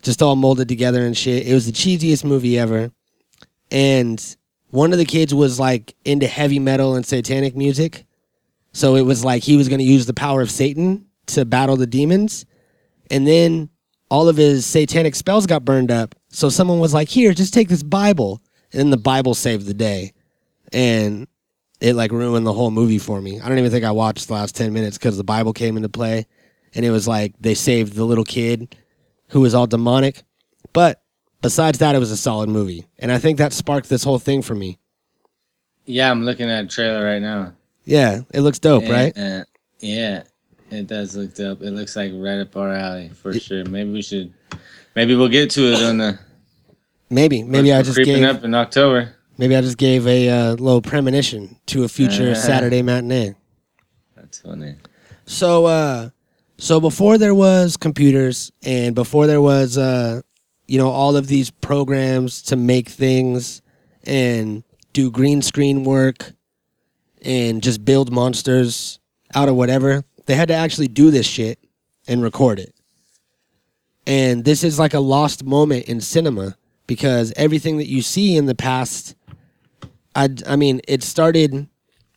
Just 0.00 0.22
all 0.22 0.36
molded 0.36 0.68
together 0.68 1.04
and 1.04 1.16
shit. 1.16 1.48
It 1.48 1.54
was 1.54 1.66
the 1.66 1.72
cheesiest 1.72 2.24
movie 2.24 2.56
ever. 2.56 2.92
And 3.72 4.36
one 4.70 4.92
of 4.92 4.98
the 4.98 5.04
kids 5.04 5.34
was 5.34 5.58
like 5.58 5.96
into 6.04 6.28
heavy 6.28 6.60
metal 6.60 6.94
and 6.94 7.04
satanic 7.04 7.56
music. 7.56 8.06
So 8.72 8.94
it 8.94 9.02
was 9.02 9.24
like 9.24 9.42
he 9.42 9.56
was 9.56 9.68
going 9.68 9.80
to 9.80 9.84
use 9.84 10.06
the 10.06 10.14
power 10.14 10.40
of 10.40 10.52
satan 10.52 11.06
to 11.26 11.44
battle 11.44 11.74
the 11.74 11.88
demons. 11.88 12.46
And 13.10 13.26
then 13.26 13.70
all 14.08 14.28
of 14.28 14.36
his 14.36 14.64
satanic 14.64 15.16
spells 15.16 15.46
got 15.46 15.64
burned 15.64 15.90
up. 15.90 16.14
So 16.36 16.50
someone 16.50 16.80
was 16.80 16.92
like, 16.92 17.08
"Here, 17.08 17.32
just 17.32 17.54
take 17.54 17.70
this 17.70 17.82
Bible," 17.82 18.42
and 18.70 18.78
then 18.78 18.90
the 18.90 18.98
Bible 18.98 19.32
saved 19.32 19.64
the 19.64 19.72
day, 19.72 20.12
and 20.70 21.26
it 21.80 21.94
like 21.94 22.12
ruined 22.12 22.46
the 22.46 22.52
whole 22.52 22.70
movie 22.70 22.98
for 22.98 23.22
me. 23.22 23.40
I 23.40 23.48
don't 23.48 23.56
even 23.56 23.70
think 23.70 23.86
I 23.86 23.90
watched 23.92 24.26
the 24.26 24.34
last 24.34 24.54
ten 24.54 24.74
minutes 24.74 24.98
because 24.98 25.16
the 25.16 25.24
Bible 25.24 25.54
came 25.54 25.78
into 25.78 25.88
play, 25.88 26.26
and 26.74 26.84
it 26.84 26.90
was 26.90 27.08
like 27.08 27.32
they 27.40 27.54
saved 27.54 27.94
the 27.94 28.04
little 28.04 28.22
kid 28.22 28.76
who 29.28 29.40
was 29.40 29.54
all 29.54 29.66
demonic. 29.66 30.24
But 30.74 31.00
besides 31.40 31.78
that, 31.78 31.94
it 31.94 32.00
was 32.00 32.10
a 32.10 32.18
solid 32.18 32.50
movie, 32.50 32.84
and 32.98 33.10
I 33.10 33.16
think 33.16 33.38
that 33.38 33.54
sparked 33.54 33.88
this 33.88 34.04
whole 34.04 34.18
thing 34.18 34.42
for 34.42 34.54
me. 34.54 34.78
Yeah, 35.86 36.10
I'm 36.10 36.26
looking 36.26 36.50
at 36.50 36.64
a 36.64 36.68
trailer 36.68 37.02
right 37.02 37.22
now. 37.22 37.54
Yeah, 37.86 38.20
it 38.34 38.42
looks 38.42 38.58
dope, 38.58 38.82
And, 38.82 38.92
right? 38.92 39.16
uh, 39.16 39.44
yeah, 39.80 40.24
it 40.70 40.86
does 40.86 41.16
look 41.16 41.34
dope. 41.34 41.62
It 41.62 41.70
looks 41.70 41.96
like 41.96 42.12
right 42.14 42.40
up 42.40 42.54
our 42.58 42.74
alley 42.74 43.08
for 43.08 43.32
sure. 43.32 43.64
Maybe 43.64 43.90
we 43.90 44.02
should. 44.02 44.34
Maybe 44.94 45.14
we'll 45.14 45.28
get 45.28 45.50
to 45.52 45.72
it 45.72 45.82
on 45.82 45.96
the. 45.96 46.25
Maybe, 47.08 47.42
maybe 47.42 47.72
I 47.72 47.78
we're 47.78 47.82
just 47.84 47.96
creeping 47.96 48.22
gave, 48.22 48.36
up 48.36 48.44
in 48.44 48.54
October. 48.54 49.14
maybe 49.38 49.54
I 49.54 49.60
just 49.60 49.78
gave 49.78 50.06
a 50.06 50.28
uh, 50.28 50.50
little 50.54 50.82
premonition 50.82 51.56
to 51.66 51.84
a 51.84 51.88
future. 51.88 52.34
Saturday 52.34 52.82
matinee. 52.82 53.34
That's 54.16 54.40
funny. 54.40 54.76
So 55.26 55.66
uh 55.66 56.10
so 56.58 56.80
before 56.80 57.18
there 57.18 57.34
was 57.34 57.76
computers 57.76 58.50
and 58.64 58.94
before 58.94 59.26
there 59.26 59.40
was 59.40 59.76
uh 59.78 60.22
you 60.66 60.78
know 60.78 60.90
all 60.90 61.16
of 61.16 61.28
these 61.28 61.50
programs 61.50 62.42
to 62.42 62.56
make 62.56 62.88
things 62.88 63.62
and 64.04 64.64
do 64.92 65.10
green 65.10 65.42
screen 65.42 65.84
work 65.84 66.32
and 67.22 67.62
just 67.62 67.84
build 67.84 68.10
monsters 68.12 68.98
out 69.34 69.48
of 69.48 69.56
whatever, 69.56 70.04
they 70.26 70.34
had 70.34 70.48
to 70.48 70.54
actually 70.54 70.88
do 70.88 71.10
this 71.10 71.26
shit 71.26 71.58
and 72.08 72.22
record 72.22 72.58
it. 72.58 72.74
And 74.06 74.44
this 74.44 74.62
is 74.62 74.78
like 74.78 74.94
a 74.94 75.00
lost 75.00 75.44
moment 75.44 75.86
in 75.86 76.00
cinema 76.00 76.56
because 76.86 77.32
everything 77.36 77.78
that 77.78 77.88
you 77.88 78.02
see 78.02 78.36
in 78.36 78.46
the 78.46 78.54
past 78.54 79.14
I 80.14 80.30
I 80.46 80.56
mean 80.56 80.80
it 80.88 81.02
started 81.02 81.68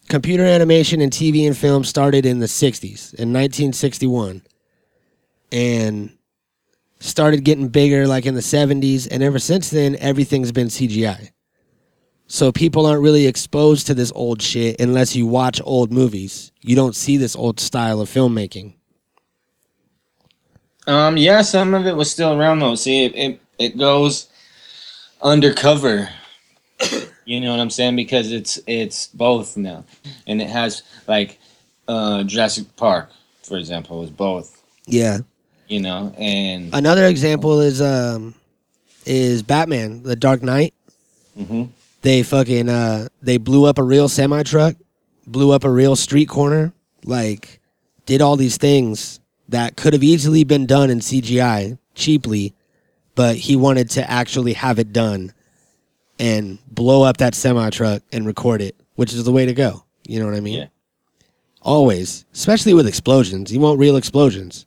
computer 0.09 0.43
animation 0.43 0.99
and 0.99 1.11
TV 1.11 1.47
and 1.47 1.55
film 1.55 1.85
started 1.85 2.25
in 2.25 2.39
the 2.39 2.47
60s, 2.47 3.13
in 3.13 3.31
1961. 3.31 4.41
And 5.51 6.11
started 6.99 7.45
getting 7.45 7.69
bigger 7.69 8.05
like 8.07 8.25
in 8.25 8.35
the 8.35 8.41
70s. 8.41 9.07
And 9.09 9.23
ever 9.23 9.39
since 9.39 9.69
then, 9.69 9.95
everything's 9.99 10.51
been 10.51 10.67
CGI. 10.67 11.31
So 12.27 12.51
people 12.51 12.85
aren't 12.85 13.01
really 13.01 13.25
exposed 13.25 13.88
to 13.88 13.93
this 13.93 14.11
old 14.13 14.41
shit 14.41 14.79
unless 14.79 15.15
you 15.15 15.25
watch 15.25 15.61
old 15.63 15.91
movies. 15.91 16.51
You 16.61 16.75
don't 16.75 16.95
see 16.95 17.17
this 17.17 17.35
old 17.35 17.59
style 17.59 18.01
of 18.01 18.09
filmmaking. 18.09 18.75
Um, 20.85 21.17
yeah, 21.17 21.41
some 21.41 21.73
of 21.73 21.88
it 21.88 21.95
was 21.95 22.11
still 22.11 22.39
around 22.39 22.59
though. 22.59 22.75
See, 22.75 23.05
it 23.05 23.15
it, 23.15 23.41
it 23.57 23.77
goes 23.77 24.27
undercover. 25.21 26.09
you 27.25 27.41
know 27.41 27.51
what 27.51 27.59
I'm 27.59 27.69
saying? 27.69 27.95
Because 27.95 28.31
it's 28.31 28.59
it's 28.67 29.07
both 29.07 29.57
now, 29.57 29.83
and 30.27 30.41
it 30.41 30.49
has 30.49 30.83
like 31.07 31.39
uh, 31.88 32.23
Jurassic 32.23 32.75
Park, 32.75 33.09
for 33.43 33.57
example, 33.57 34.03
is 34.03 34.09
both. 34.09 34.61
Yeah. 34.85 35.19
You 35.67 35.81
know, 35.81 36.13
and 36.17 36.73
Another 36.73 37.05
example 37.05 37.59
is 37.59 37.81
um 37.81 38.33
is 39.05 39.43
Batman, 39.43 40.03
The 40.03 40.15
Dark 40.15 40.41
Knight. 40.41 40.73
Mm-hmm. 41.38 41.65
They 42.01 42.23
fucking 42.23 42.69
uh 42.69 43.09
they 43.21 43.38
blew 43.38 43.65
up 43.65 43.77
a 43.77 43.83
real 43.83 44.09
semi 44.09 44.43
truck, 44.43 44.75
blew 45.27 45.51
up 45.51 45.63
a 45.63 45.69
real 45.69 45.95
street 45.95 46.27
corner, 46.27 46.73
like 47.03 47.59
did 48.05 48.21
all 48.21 48.35
these 48.35 48.57
things 48.57 49.19
that 49.49 49.77
could 49.77 49.93
have 49.93 50.03
easily 50.03 50.43
been 50.43 50.65
done 50.65 50.89
in 50.89 50.99
CGI 50.99 51.77
cheaply, 51.93 52.53
but 53.19 53.35
he 53.35 53.57
wanted 53.57 53.89
to 53.89 54.09
actually 54.09 54.53
have 54.53 54.79
it 54.79 54.93
done 54.93 55.33
and 56.19 56.57
blow 56.71 57.03
up 57.03 57.17
that 57.17 57.35
semi 57.35 57.69
truck 57.69 58.01
and 58.13 58.25
record 58.25 58.61
it, 58.61 58.77
which 58.95 59.13
is 59.13 59.25
the 59.25 59.32
way 59.34 59.45
to 59.45 59.53
go. 59.53 59.84
You 60.08 60.21
know 60.21 60.25
what 60.25 60.36
I 60.36 60.39
mean? 60.39 60.60
Yeah. 60.60 60.67
Always, 61.62 62.23
especially 62.34 62.73
with 62.73 62.88
explosions. 62.88 63.51
You 63.51 63.60
want 63.60 63.77
real 63.77 63.97
explosions. 63.97 64.65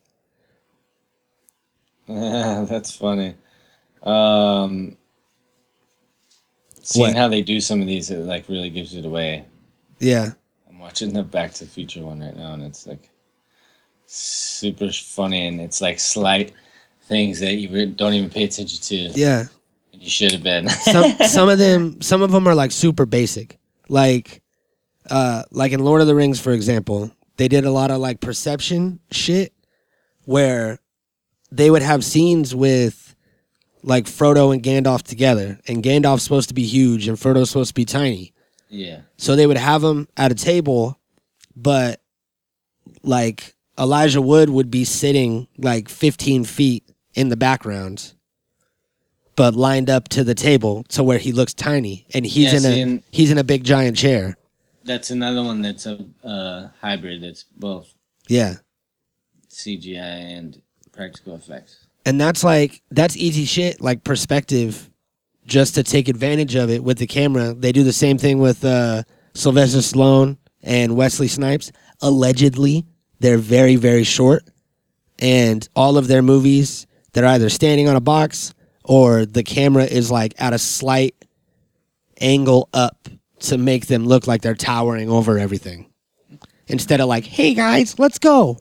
Yeah, 2.06 2.66
that's 2.68 2.94
funny. 2.94 3.36
Um, 4.02 4.98
seeing 6.82 7.06
What? 7.06 7.16
how 7.16 7.28
they 7.28 7.40
do 7.40 7.58
some 7.58 7.80
of 7.80 7.86
these, 7.86 8.10
it 8.10 8.18
like 8.18 8.50
really 8.50 8.68
gives 8.68 8.94
it 8.94 9.06
away. 9.06 9.46
Yeah. 9.98 10.32
I'm 10.68 10.78
watching 10.78 11.14
the 11.14 11.22
Back 11.22 11.54
to 11.54 11.64
the 11.64 11.70
Future 11.70 12.02
one 12.02 12.20
right 12.20 12.36
now, 12.36 12.52
and 12.52 12.62
it's 12.62 12.86
like 12.86 13.08
super 14.04 14.92
funny, 14.92 15.46
and 15.46 15.58
it's 15.58 15.80
like 15.80 15.98
slight 15.98 16.52
things 17.04 17.40
that 17.40 17.54
you 17.54 17.86
don't 17.86 18.14
even 18.14 18.30
pay 18.30 18.44
attention 18.44 18.80
to. 18.82 19.18
Yeah. 19.18 19.44
You 19.92 20.10
should 20.10 20.32
have 20.32 20.42
been. 20.42 20.68
some 20.68 21.12
some 21.18 21.48
of 21.48 21.58
them 21.58 22.00
some 22.00 22.22
of 22.22 22.32
them 22.32 22.46
are 22.48 22.54
like 22.54 22.72
super 22.72 23.06
basic 23.06 23.58
like 23.88 24.42
uh 25.10 25.42
like 25.50 25.72
in 25.72 25.80
lord 25.80 26.00
of 26.00 26.06
the 26.06 26.14
rings 26.14 26.40
for 26.40 26.52
example 26.52 27.10
they 27.36 27.46
did 27.46 27.64
a 27.64 27.70
lot 27.70 27.90
of 27.90 27.98
like 27.98 28.20
perception 28.20 29.00
shit 29.10 29.52
where 30.24 30.78
they 31.50 31.70
would 31.70 31.82
have 31.82 32.04
scenes 32.04 32.54
with 32.54 33.14
like 33.82 34.04
frodo 34.04 34.52
and 34.52 34.62
gandalf 34.62 35.02
together 35.02 35.58
and 35.66 35.82
gandalf's 35.82 36.22
supposed 36.22 36.48
to 36.48 36.54
be 36.54 36.64
huge 36.64 37.08
and 37.08 37.18
frodo's 37.18 37.50
supposed 37.50 37.70
to 37.70 37.74
be 37.74 37.84
tiny 37.84 38.32
yeah. 38.68 39.00
so 39.18 39.36
they 39.36 39.46
would 39.46 39.58
have 39.58 39.82
them 39.82 40.08
at 40.16 40.32
a 40.32 40.36
table 40.36 40.98
but 41.54 42.00
like 43.02 43.54
elijah 43.78 44.22
wood 44.22 44.48
would 44.48 44.70
be 44.70 44.84
sitting 44.84 45.48
like 45.58 45.88
15 45.88 46.44
feet 46.44 46.84
in 47.14 47.28
the 47.28 47.36
background 47.36 48.12
but 49.34 49.54
lined 49.54 49.88
up 49.88 50.08
to 50.10 50.22
the 50.24 50.34
table 50.34 50.82
to 50.84 51.02
where 51.02 51.18
he 51.18 51.32
looks 51.32 51.54
tiny 51.54 52.06
and 52.14 52.26
he's 52.26 52.52
in 52.52 52.70
a 52.70 52.80
and- 52.82 53.02
he's 53.10 53.30
in 53.30 53.38
a 53.38 53.44
big 53.44 53.64
giant 53.64 53.96
chair 53.96 54.36
That's 54.84 55.10
another 55.10 55.42
one 55.42 55.62
that's 55.62 55.86
a 55.86 56.04
uh, 56.24 56.68
hybrid. 56.80 57.22
That's 57.22 57.44
both 57.56 57.92
yeah 58.28 58.56
CGI 59.50 59.98
and 60.38 60.60
practical 60.92 61.34
effects. 61.36 61.86
and 62.06 62.20
that's 62.20 62.44
like 62.44 62.82
that's 62.90 63.16
easy 63.16 63.44
shit 63.44 63.80
like 63.80 64.04
perspective 64.04 64.90
just 65.46 65.74
to 65.74 65.82
take 65.82 66.08
advantage 66.08 66.54
of 66.54 66.70
it 66.70 66.82
with 66.84 66.98
the 66.98 67.06
camera 67.06 67.54
they 67.54 67.72
do 67.72 67.82
the 67.84 67.92
same 67.92 68.18
thing 68.18 68.38
with 68.38 68.64
uh 68.64 69.02
sylvester 69.34 69.78
stallone 69.78 70.36
and 70.62 70.94
wesley 70.96 71.26
snipes 71.28 71.72
allegedly 72.00 72.84
they're 73.20 73.38
very 73.38 73.76
very 73.76 74.04
short 74.04 74.44
and 75.18 75.68
all 75.74 75.96
of 75.96 76.06
their 76.08 76.22
movies 76.22 76.86
they're 77.12 77.26
either 77.26 77.48
standing 77.48 77.88
on 77.88 77.96
a 77.96 78.00
box 78.00 78.54
or 78.84 79.24
the 79.26 79.42
camera 79.42 79.84
is 79.84 80.10
like 80.10 80.34
at 80.38 80.52
a 80.52 80.58
slight 80.58 81.14
angle 82.20 82.68
up 82.72 83.08
to 83.40 83.58
make 83.58 83.86
them 83.86 84.06
look 84.06 84.26
like 84.26 84.42
they're 84.42 84.54
towering 84.54 85.10
over 85.10 85.38
everything 85.38 85.90
instead 86.68 87.00
of 87.00 87.08
like 87.08 87.24
hey 87.24 87.54
guys 87.54 87.98
let's 87.98 88.18
go 88.18 88.58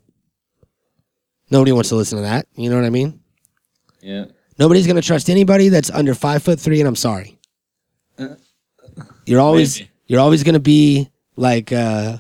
nobody 1.49 1.71
wants 1.71 1.89
to 1.89 1.95
listen 1.95 2.17
to 2.17 2.23
that 2.23 2.47
you 2.55 2.69
know 2.69 2.75
what 2.75 2.85
i 2.85 2.89
mean 2.89 3.19
Yeah. 4.01 4.25
Nobody's 4.59 4.85
gonna 4.85 5.01
trust 5.01 5.29
anybody 5.29 5.69
that's 5.69 5.89
under 5.89 6.13
five 6.13 6.43
foot 6.43 6.59
three, 6.59 6.79
and 6.81 6.87
I'm 6.87 6.95
sorry. 6.95 7.39
You're 9.25 9.39
always 9.39 9.79
Maybe. 9.79 9.91
you're 10.07 10.19
always 10.19 10.43
gonna 10.43 10.59
be 10.59 11.09
like 11.35 11.71
uh 11.71 12.17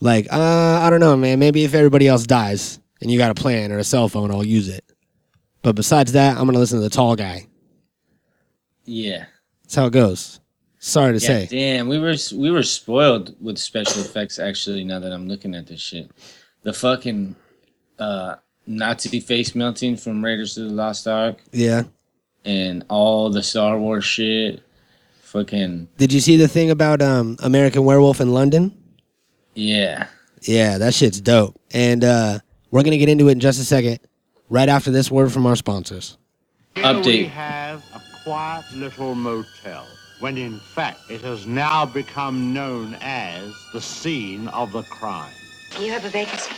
like 0.00 0.26
uh 0.30 0.80
I 0.82 0.90
don't 0.90 1.00
know, 1.00 1.16
man. 1.16 1.38
Maybe 1.38 1.64
if 1.64 1.72
everybody 1.72 2.08
else 2.08 2.26
dies 2.26 2.78
and 3.00 3.10
you 3.10 3.16
got 3.16 3.30
a 3.30 3.34
plan 3.34 3.72
or 3.72 3.78
a 3.78 3.84
cell 3.84 4.08
phone, 4.08 4.30
I'll 4.30 4.44
use 4.44 4.68
it. 4.68 4.84
But 5.62 5.74
besides 5.74 6.12
that, 6.12 6.36
I'm 6.38 6.46
gonna 6.46 6.58
listen 6.58 6.78
to 6.78 6.82
the 6.84 6.90
tall 6.90 7.16
guy. 7.16 7.46
Yeah. 8.84 9.26
That's 9.62 9.74
how 9.74 9.86
it 9.86 9.92
goes. 9.92 10.40
Sorry 10.78 11.18
to 11.18 11.24
Yeah, 11.24 11.26
say. 11.26 11.46
damn, 11.50 11.88
we 11.88 11.98
were 11.98 12.14
we 12.34 12.50
were 12.50 12.62
spoiled 12.62 13.34
with 13.40 13.58
special 13.58 14.02
effects. 14.02 14.38
Actually, 14.38 14.84
now 14.84 15.00
that 15.00 15.12
I'm 15.12 15.26
looking 15.26 15.54
at 15.54 15.66
this 15.66 15.80
shit, 15.80 16.10
the 16.62 16.72
fucking 16.72 17.34
uh, 17.98 18.36
Nazi 18.66 19.20
face 19.20 19.54
melting 19.54 19.96
from 19.96 20.24
Raiders 20.24 20.56
of 20.58 20.68
the 20.68 20.74
Lost 20.74 21.08
Ark 21.08 21.38
Yeah. 21.52 21.84
and 22.44 22.84
all 22.88 23.30
the 23.30 23.42
Star 23.42 23.78
Wars 23.78 24.04
shit, 24.04 24.62
fucking 25.22 25.88
Did 25.96 26.12
you 26.12 26.20
see 26.20 26.36
the 26.36 26.46
thing 26.48 26.70
about 26.70 27.02
um 27.02 27.36
American 27.42 27.84
Werewolf 27.84 28.20
in 28.20 28.32
London? 28.32 28.76
yeah. 29.54 30.06
Yeah, 30.42 30.78
that 30.78 30.94
shit's 30.94 31.20
dope. 31.20 31.58
And 31.72 32.04
uh 32.04 32.38
we're 32.70 32.82
gonna 32.84 32.98
get 32.98 33.08
into 33.08 33.28
it 33.28 33.32
in 33.32 33.40
just 33.40 33.58
a 33.60 33.64
second, 33.64 33.98
right 34.48 34.68
after 34.68 34.90
this 34.90 35.10
word 35.10 35.32
from 35.32 35.46
our 35.46 35.56
sponsors. 35.56 36.16
Here 36.74 36.84
Update. 36.84 37.04
we 37.04 37.24
have 37.24 37.82
a 37.94 38.00
quiet 38.22 38.64
little 38.74 39.14
motel, 39.14 39.86
when 40.20 40.36
in 40.36 40.58
fact 40.58 41.00
it 41.10 41.20
has 41.22 41.46
now 41.46 41.86
become 41.86 42.52
known 42.52 42.96
as 43.00 43.54
the 43.72 43.80
scene 43.80 44.48
of 44.48 44.72
the 44.72 44.82
crime. 44.84 45.32
You 45.80 45.90
have 45.92 46.04
a 46.04 46.10
vacancy. 46.10 46.54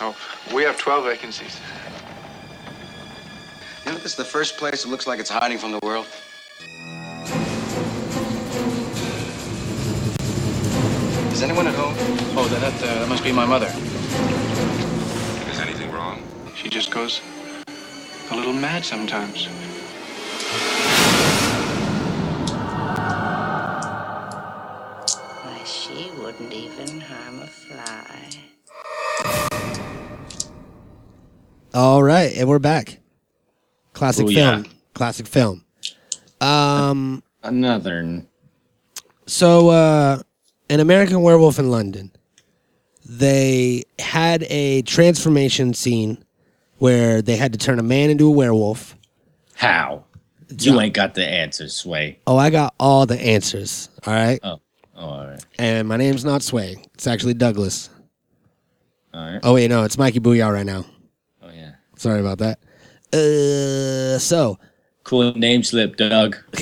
Oh, 0.00 0.16
we 0.54 0.62
have 0.64 0.78
12 0.78 1.04
vacancies. 1.04 1.60
You 3.84 3.92
know, 3.92 3.98
this 3.98 4.06
is 4.12 4.16
the 4.16 4.24
first 4.24 4.56
place 4.56 4.82
that 4.84 4.90
looks 4.90 5.06
like 5.06 5.20
it's 5.20 5.30
hiding 5.30 5.58
from 5.58 5.72
the 5.72 5.80
world. 5.82 6.06
Is 11.32 11.42
anyone 11.42 11.66
at 11.66 11.74
home? 11.74 11.94
Oh, 12.36 12.46
that, 12.48 12.60
that, 12.60 12.74
uh, 12.74 13.00
that 13.00 13.08
must 13.08 13.24
be 13.24 13.32
my 13.32 13.46
mother. 13.46 13.66
Is 15.50 15.58
anything 15.58 15.90
wrong? 15.90 16.22
She 16.62 16.68
just 16.68 16.92
goes 16.92 17.20
a 18.30 18.36
little 18.36 18.52
mad 18.52 18.84
sometimes. 18.84 19.46
Why, 25.42 25.64
she 25.64 26.12
wouldn't 26.20 26.52
even 26.52 27.00
harm 27.00 27.40
a 27.40 27.46
fly. 27.48 28.28
All 31.74 32.00
right, 32.00 32.32
and 32.36 32.48
we're 32.48 32.60
back. 32.60 33.00
Classic 33.92 34.24
Ooh, 34.24 34.32
film. 34.32 34.62
Yeah. 34.62 34.70
Classic 34.94 35.26
film. 35.26 35.64
Um, 36.40 37.24
another. 37.42 38.22
So, 39.26 39.70
uh, 39.70 40.22
an 40.70 40.78
American 40.78 41.22
Werewolf 41.22 41.58
in 41.58 41.72
London. 41.72 42.12
They 43.04 43.82
had 43.98 44.44
a 44.44 44.82
transformation 44.82 45.74
scene 45.74 46.24
where 46.82 47.22
they 47.22 47.36
had 47.36 47.52
to 47.52 47.58
turn 47.58 47.78
a 47.78 47.82
man 47.82 48.10
into 48.10 48.26
a 48.26 48.30
werewolf. 48.32 48.96
How? 49.54 50.04
You 50.58 50.80
ain't 50.80 50.94
got 50.94 51.14
the 51.14 51.24
answer, 51.24 51.68
Sway. 51.68 52.18
Oh, 52.26 52.36
I 52.36 52.50
got 52.50 52.74
all 52.80 53.06
the 53.06 53.16
answers. 53.20 53.88
All 54.04 54.12
right. 54.12 54.40
Oh, 54.42 54.60
all 54.96 55.28
right. 55.28 55.46
And 55.60 55.86
my 55.86 55.96
name's 55.96 56.24
not 56.24 56.42
Sway. 56.42 56.82
It's 56.94 57.06
actually 57.06 57.34
Douglas. 57.34 57.88
All 59.14 59.24
right. 59.24 59.38
Oh, 59.44 59.54
wait, 59.54 59.70
no, 59.70 59.84
it's 59.84 59.96
Mikey 59.96 60.18
Booyah 60.18 60.52
right 60.52 60.66
now. 60.66 60.84
Oh, 61.40 61.50
yeah. 61.54 61.74
Sorry 61.94 62.18
about 62.18 62.38
that. 62.38 62.58
Uh, 63.12 64.18
so 64.18 64.58
Cool 65.04 65.34
name 65.34 65.62
slip, 65.62 65.94
Doug. 65.94 66.36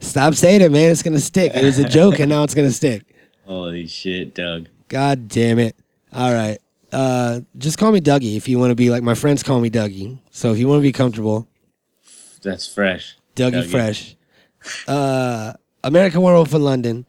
stop 0.00 0.32
saying 0.32 0.62
it, 0.62 0.72
man. 0.72 0.90
It's 0.90 1.02
going 1.02 1.12
to 1.12 1.20
stick. 1.20 1.52
It 1.54 1.64
was 1.64 1.78
a 1.78 1.86
joke 1.86 2.18
and 2.18 2.30
now 2.30 2.44
it's 2.44 2.54
going 2.54 2.68
to 2.68 2.74
stick. 2.74 3.14
Holy 3.44 3.86
shit, 3.86 4.34
Doug. 4.34 4.68
God 4.88 5.28
damn 5.28 5.58
it. 5.58 5.76
All 6.14 6.32
right. 6.32 6.56
Uh, 6.92 7.40
just 7.56 7.78
call 7.78 7.92
me 7.92 8.00
Dougie 8.00 8.36
if 8.36 8.48
you 8.48 8.58
want 8.58 8.70
to 8.70 8.74
be 8.74 8.90
like 8.90 9.02
my 9.02 9.14
friends 9.14 9.42
call 9.42 9.60
me 9.60 9.70
Dougie. 9.70 10.18
So 10.30 10.52
if 10.52 10.58
you 10.58 10.68
want 10.68 10.78
to 10.78 10.82
be 10.82 10.92
comfortable, 10.92 11.46
That's 12.42 12.66
fresh. 12.66 13.16
Dougie, 13.36 13.62
Dougie. 13.62 13.70
Fresh. 13.70 14.16
Uh, 14.86 15.52
American 15.84 16.22
Werewolf 16.22 16.52
in 16.54 16.62
London. 16.62 17.06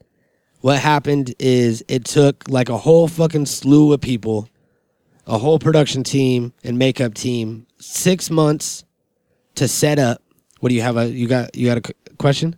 What 0.61 0.79
happened 0.79 1.33
is 1.39 1.83
it 1.87 2.03
took 2.03 2.49
like 2.49 2.67
a 2.69 2.77
whole 2.77 3.07
fucking 3.07 3.45
slew 3.45 3.93
of 3.93 4.01
people, 4.01 4.49
a 5.25 5.37
whole 5.37 5.57
production 5.59 6.03
team 6.03 6.53
and 6.63 6.77
makeup 6.77 7.13
team, 7.13 7.65
six 7.79 8.29
months 8.29 8.83
to 9.55 9.67
set 9.67 9.99
up. 9.99 10.21
What 10.59 10.69
do 10.69 10.75
you 10.75 10.81
have? 10.81 10.97
A 10.97 11.09
you 11.09 11.27
got 11.27 11.55
you 11.55 11.67
got 11.67 11.77
a 11.77 11.93
question? 12.17 12.57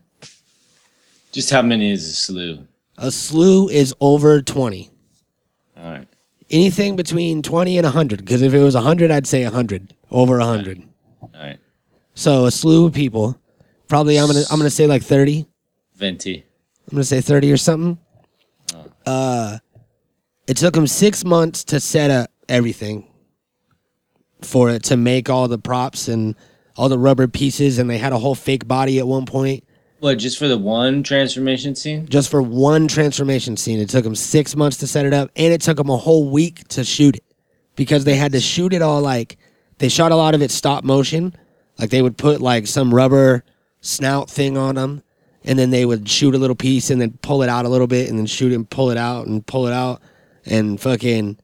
Just 1.32 1.52
how 1.52 1.62
many 1.62 1.92
is 1.92 2.08
a 2.08 2.14
slew? 2.14 2.68
A 2.98 3.12
slew 3.12 3.70
is 3.70 3.94
over 4.02 4.42
twenty. 4.42 4.90
All 5.78 5.92
right. 5.92 6.08
Anything 6.52 6.96
between 6.96 7.42
twenty 7.42 7.78
and 7.78 7.88
hundred. 7.88 8.20
Because 8.20 8.42
if 8.42 8.54
it 8.54 8.60
was 8.60 8.76
hundred, 8.76 9.10
I'd 9.10 9.26
say 9.26 9.44
hundred. 9.44 9.96
Over 10.12 10.40
hundred. 10.40 10.84
All 11.22 11.30
right. 11.34 11.58
So 12.14 12.46
a 12.46 12.52
slew 12.52 12.86
of 12.86 12.94
people. 12.94 13.40
Probably 13.88 14.20
I'm 14.20 14.28
gonna 14.28 14.44
I'm 14.52 14.60
gonna 14.60 14.70
say 14.70 14.86
like 14.86 15.02
thirty. 15.02 15.48
Venti. 15.96 16.46
I'm 16.90 16.96
gonna 16.96 17.04
say 17.06 17.22
thirty 17.22 17.52
or 17.52 17.58
something. 17.58 17.98
Uh, 19.06 19.58
it 20.48 20.58
took 20.58 20.74
them 20.74 20.88
six 20.88 21.24
months 21.24 21.64
to 21.66 21.80
set 21.80 22.12
up 22.12 22.30
everything 22.50 23.08
for 24.42 24.70
it 24.70 24.84
to 24.84 24.98
make 24.98 25.30
all 25.30 25.48
the 25.48 25.58
props 25.58 26.08
and 26.08 26.36
all 26.76 26.90
the 26.90 27.00
rubber 27.00 27.28
pieces, 27.28 27.80
and 27.80 27.90
they 27.90 27.98
had 27.98 28.12
a 28.14 28.20
whole 28.20 28.36
fake 28.36 28.68
body 28.68 29.00
at 29.00 29.08
one 29.08 29.26
point 29.26 29.64
What, 30.02 30.18
just 30.18 30.40
for 30.40 30.48
the 30.48 30.58
one 30.58 31.04
transformation 31.04 31.76
scene? 31.76 32.08
just 32.08 32.32
for 32.32 32.42
one 32.42 32.88
transformation 32.88 33.56
scene. 33.56 33.80
It 33.80 33.88
took 33.88 34.04
them 34.04 34.16
six 34.16 34.56
months 34.56 34.78
to 34.78 34.88
set 34.88 35.06
it 35.06 35.14
up, 35.14 35.30
and 35.36 35.54
it 35.54 35.62
took 35.62 35.78
them 35.78 35.92
a 35.92 35.98
whole 35.98 36.32
week 36.32 36.68
to 36.70 36.84
shoot 36.84 37.18
it 37.18 37.24
because 37.76 38.04
they 38.04 38.16
had 38.16 38.32
to 38.32 38.40
shoot 38.40 38.74
it 38.74 38.82
all 38.82 39.00
like 39.00 39.38
they 39.78 39.90
shot 39.90 40.12
a 40.12 40.16
lot 40.16 40.34
of 40.34 40.42
it 40.42 40.50
stop 40.50 40.84
motion. 40.84 41.36
Like 41.78 41.92
they 41.92 42.02
would 42.02 42.18
put 42.18 42.42
like 42.42 42.66
some 42.66 42.92
rubber 42.92 43.44
snout 43.82 44.28
thing 44.28 44.58
on 44.58 44.74
them, 44.74 45.04
and 45.44 45.60
then 45.60 45.70
they 45.70 45.86
would 45.86 46.10
shoot 46.10 46.34
a 46.34 46.40
little 46.40 46.56
piece 46.56 46.90
and 46.90 47.00
then 47.00 47.12
pull 47.22 47.44
it 47.44 47.50
out 47.50 47.66
a 47.66 47.70
little 47.70 47.86
bit, 47.86 48.10
and 48.10 48.18
then 48.18 48.26
shoot 48.26 48.54
and 48.54 48.68
pull 48.68 48.90
it 48.90 48.98
out 48.98 49.28
and 49.28 49.46
pull 49.46 49.68
it 49.68 49.74
out, 49.74 50.02
and 50.48 50.82
fucking. 50.82 51.38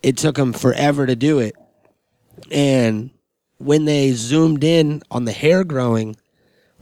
It 0.00 0.16
took 0.16 0.36
them 0.36 0.52
forever 0.52 1.08
to 1.08 1.16
do 1.16 1.40
it, 1.40 1.56
and 2.52 3.10
when 3.58 3.84
they 3.84 4.12
zoomed 4.12 4.62
in 4.62 5.02
on 5.10 5.24
the 5.24 5.32
hair 5.32 5.64
growing, 5.64 6.14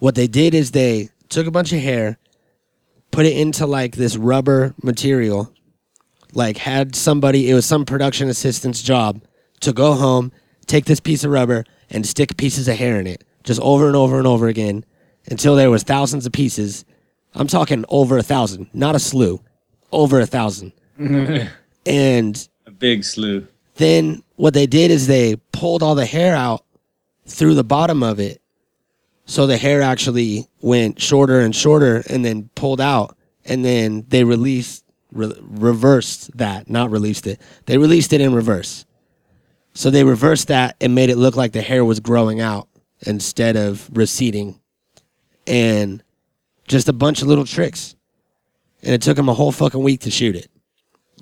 what 0.00 0.14
they 0.16 0.26
did 0.26 0.54
is 0.54 0.72
they 0.72 1.10
took 1.28 1.46
a 1.46 1.50
bunch 1.50 1.72
of 1.72 1.80
hair, 1.80 2.18
put 3.12 3.26
it 3.26 3.36
into 3.36 3.66
like 3.66 3.94
this 3.96 4.16
rubber 4.16 4.74
material, 4.82 5.52
like 6.32 6.56
had 6.56 6.96
somebody, 6.96 7.48
it 7.48 7.54
was 7.54 7.66
some 7.66 7.84
production 7.84 8.28
assistant's 8.28 8.82
job 8.82 9.22
to 9.60 9.72
go 9.72 9.92
home, 9.94 10.32
take 10.66 10.86
this 10.86 11.00
piece 11.00 11.22
of 11.22 11.30
rubber 11.30 11.64
and 11.90 12.06
stick 12.06 12.36
pieces 12.36 12.66
of 12.66 12.76
hair 12.76 12.98
in 12.98 13.06
it, 13.06 13.24
just 13.44 13.60
over 13.60 13.86
and 13.86 13.96
over 13.96 14.18
and 14.18 14.26
over 14.26 14.48
again 14.48 14.84
until 15.26 15.54
there 15.54 15.70
was 15.70 15.82
thousands 15.82 16.26
of 16.26 16.32
pieces. 16.32 16.84
I'm 17.34 17.46
talking 17.46 17.84
over 17.88 18.18
a 18.18 18.22
thousand, 18.22 18.68
not 18.72 18.94
a 18.96 18.98
slew, 18.98 19.40
over 19.92 20.18
a 20.18 20.26
thousand. 20.26 20.72
and 21.86 22.48
A 22.66 22.70
big 22.70 23.04
slew. 23.04 23.46
then 23.76 24.22
what 24.36 24.54
they 24.54 24.66
did 24.66 24.90
is 24.90 25.06
they 25.06 25.36
pulled 25.52 25.82
all 25.82 25.94
the 25.94 26.06
hair 26.06 26.34
out 26.34 26.64
through 27.26 27.54
the 27.54 27.64
bottom 27.64 28.02
of 28.02 28.18
it 28.18 28.40
so 29.31 29.47
the 29.47 29.57
hair 29.57 29.81
actually 29.81 30.49
went 30.61 31.01
shorter 31.01 31.40
and 31.40 31.55
shorter 31.55 32.03
and 32.11 32.25
then 32.25 32.51
pulled 32.55 32.81
out 32.81 33.16
and 33.45 33.64
then 33.64 34.05
they 34.09 34.25
released 34.25 34.85
re- 35.12 35.33
reversed 35.40 36.37
that 36.37 36.69
not 36.69 36.90
released 36.90 37.27
it 37.27 37.40
they 37.66 37.79
released 37.79 38.12
it 38.12 38.21
in 38.21 38.35
reverse 38.35 38.85
so 39.73 39.88
they 39.88 40.03
reversed 40.05 40.49
that 40.49 40.77
and 40.81 40.95
made 40.95 41.11
it 41.11 41.16
look 41.16 41.37
like 41.37 41.53
the 41.53 41.62
hair 41.62 41.85
was 41.85 42.01
growing 42.01 42.40
out 42.40 42.69
instead 43.07 43.57
of 43.57 43.88
receding 43.93 44.61
and 45.47 46.03
just 46.66 46.88
a 46.88 46.93
bunch 46.93 47.23
of 47.23 47.29
little 47.29 47.47
tricks 47.47 47.95
and 48.83 48.93
it 48.93 49.03
took 49.03 49.16
them 49.16 49.29
a 49.29 49.35
whole 49.35 49.53
fucking 49.53 49.83
week 49.83 50.01
to 50.01 50.11
shoot 50.11 50.35
it 50.35 50.49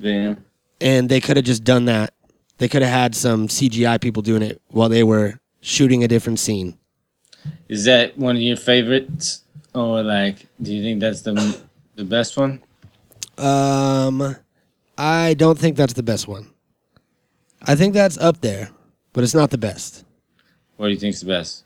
Damn. 0.00 0.44
and 0.80 1.08
they 1.08 1.20
could 1.20 1.36
have 1.36 1.44
just 1.46 1.64
done 1.64 1.86
that. 1.86 2.14
They 2.58 2.68
could 2.68 2.82
have 2.82 2.90
had 2.92 3.14
some 3.14 3.48
CGI 3.48 4.00
people 4.00 4.22
doing 4.22 4.42
it 4.42 4.60
while 4.68 4.88
they 4.88 5.04
were 5.04 5.38
shooting 5.60 6.02
a 6.02 6.08
different 6.08 6.38
scene. 6.40 6.78
Is 7.68 7.84
that 7.84 8.16
one 8.18 8.36
of 8.36 8.42
your 8.42 8.56
favorites? 8.56 9.42
Or 9.74 10.02
like, 10.02 10.46
do 10.60 10.72
you 10.74 10.82
think 10.82 11.00
that's 11.00 11.22
the 11.22 11.60
the 11.94 12.04
best 12.04 12.36
one? 12.36 12.62
Um, 13.36 14.36
I 14.96 15.34
don't 15.34 15.58
think 15.58 15.76
that's 15.76 15.92
the 15.92 16.02
best 16.02 16.26
one. 16.26 16.50
I 17.62 17.74
think 17.74 17.94
that's 17.94 18.18
up 18.18 18.40
there, 18.40 18.70
but 19.12 19.24
it's 19.24 19.34
not 19.34 19.50
the 19.50 19.58
best. 19.58 20.04
What 20.76 20.86
do 20.86 20.92
you 20.92 20.98
think's 20.98 21.20
the 21.20 21.26
best? 21.26 21.64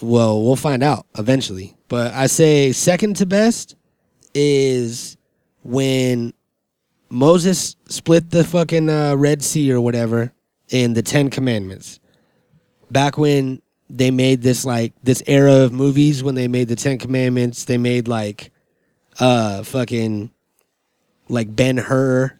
Well, 0.00 0.42
we'll 0.42 0.56
find 0.56 0.82
out 0.82 1.06
eventually. 1.16 1.76
But 1.88 2.12
I 2.14 2.26
say 2.26 2.72
second 2.72 3.16
to 3.16 3.26
best 3.26 3.76
is 4.34 5.16
when 5.62 6.34
Moses 7.08 7.76
split 7.88 8.30
the 8.30 8.44
fucking 8.44 8.88
uh, 8.88 9.14
Red 9.16 9.42
Sea 9.42 9.72
or 9.72 9.80
whatever 9.80 10.32
in 10.70 10.94
the 10.94 11.02
Ten 11.02 11.30
Commandments. 11.30 12.00
Back 12.90 13.16
when 13.16 13.62
they 13.96 14.10
made 14.10 14.42
this 14.42 14.64
like 14.64 14.92
this 15.02 15.22
era 15.26 15.52
of 15.52 15.72
movies 15.72 16.22
when 16.22 16.34
they 16.34 16.48
made 16.48 16.68
the 16.68 16.76
Ten 16.76 16.98
Commandments, 16.98 17.64
they 17.64 17.78
made 17.78 18.08
like 18.08 18.50
uh 19.20 19.62
fucking 19.62 20.30
like 21.28 21.54
Ben 21.54 21.76
Hur 21.76 22.36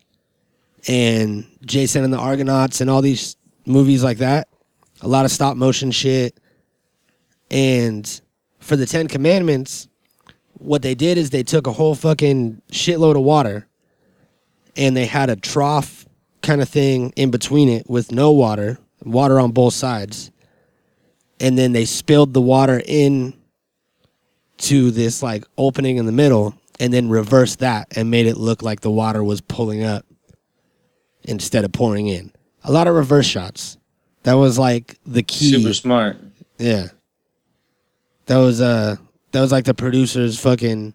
and 0.88 1.46
Jason 1.64 2.04
and 2.04 2.12
the 2.12 2.18
Argonauts 2.18 2.80
and 2.80 2.90
all 2.90 3.02
these 3.02 3.36
movies 3.64 4.02
like 4.02 4.18
that. 4.18 4.48
A 5.00 5.08
lot 5.08 5.24
of 5.24 5.30
stop 5.30 5.56
motion 5.56 5.90
shit. 5.92 6.38
And 7.50 8.20
for 8.58 8.76
the 8.76 8.86
Ten 8.86 9.06
Commandments, 9.06 9.88
what 10.54 10.82
they 10.82 10.94
did 10.94 11.18
is 11.18 11.30
they 11.30 11.42
took 11.44 11.66
a 11.66 11.72
whole 11.72 11.94
fucking 11.94 12.62
shitload 12.72 13.16
of 13.16 13.22
water 13.22 13.66
and 14.76 14.96
they 14.96 15.06
had 15.06 15.30
a 15.30 15.36
trough 15.36 16.06
kind 16.42 16.60
of 16.60 16.68
thing 16.68 17.12
in 17.16 17.30
between 17.30 17.68
it 17.68 17.88
with 17.88 18.10
no 18.10 18.32
water, 18.32 18.78
water 19.04 19.38
on 19.38 19.52
both 19.52 19.74
sides. 19.74 20.32
And 21.40 21.58
then 21.58 21.72
they 21.72 21.84
spilled 21.84 22.32
the 22.32 22.40
water 22.40 22.80
in 22.84 23.34
to 24.58 24.90
this 24.90 25.22
like 25.22 25.44
opening 25.58 25.96
in 25.96 26.06
the 26.06 26.12
middle 26.12 26.54
and 26.80 26.92
then 26.92 27.08
reversed 27.08 27.60
that 27.60 27.88
and 27.96 28.10
made 28.10 28.26
it 28.26 28.36
look 28.36 28.62
like 28.62 28.80
the 28.80 28.90
water 28.90 29.22
was 29.22 29.40
pulling 29.40 29.84
up 29.84 30.06
instead 31.22 31.64
of 31.64 31.72
pouring 31.72 32.08
in. 32.08 32.32
A 32.62 32.72
lot 32.72 32.86
of 32.86 32.94
reverse 32.94 33.26
shots. 33.26 33.78
That 34.22 34.34
was 34.34 34.58
like 34.58 34.96
the 35.04 35.22
key. 35.22 35.52
Super 35.52 35.74
smart. 35.74 36.16
Yeah. 36.58 36.88
That 38.26 38.38
was 38.38 38.60
uh 38.60 38.96
that 39.32 39.40
was 39.40 39.52
like 39.52 39.64
the 39.64 39.74
producer's 39.74 40.38
fucking 40.38 40.94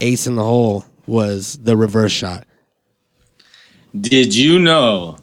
ace 0.00 0.26
in 0.26 0.36
the 0.36 0.42
hole 0.42 0.84
was 1.06 1.58
the 1.58 1.76
reverse 1.76 2.12
shot. 2.12 2.46
Did 3.98 4.34
you 4.34 4.58
know? 4.58 5.18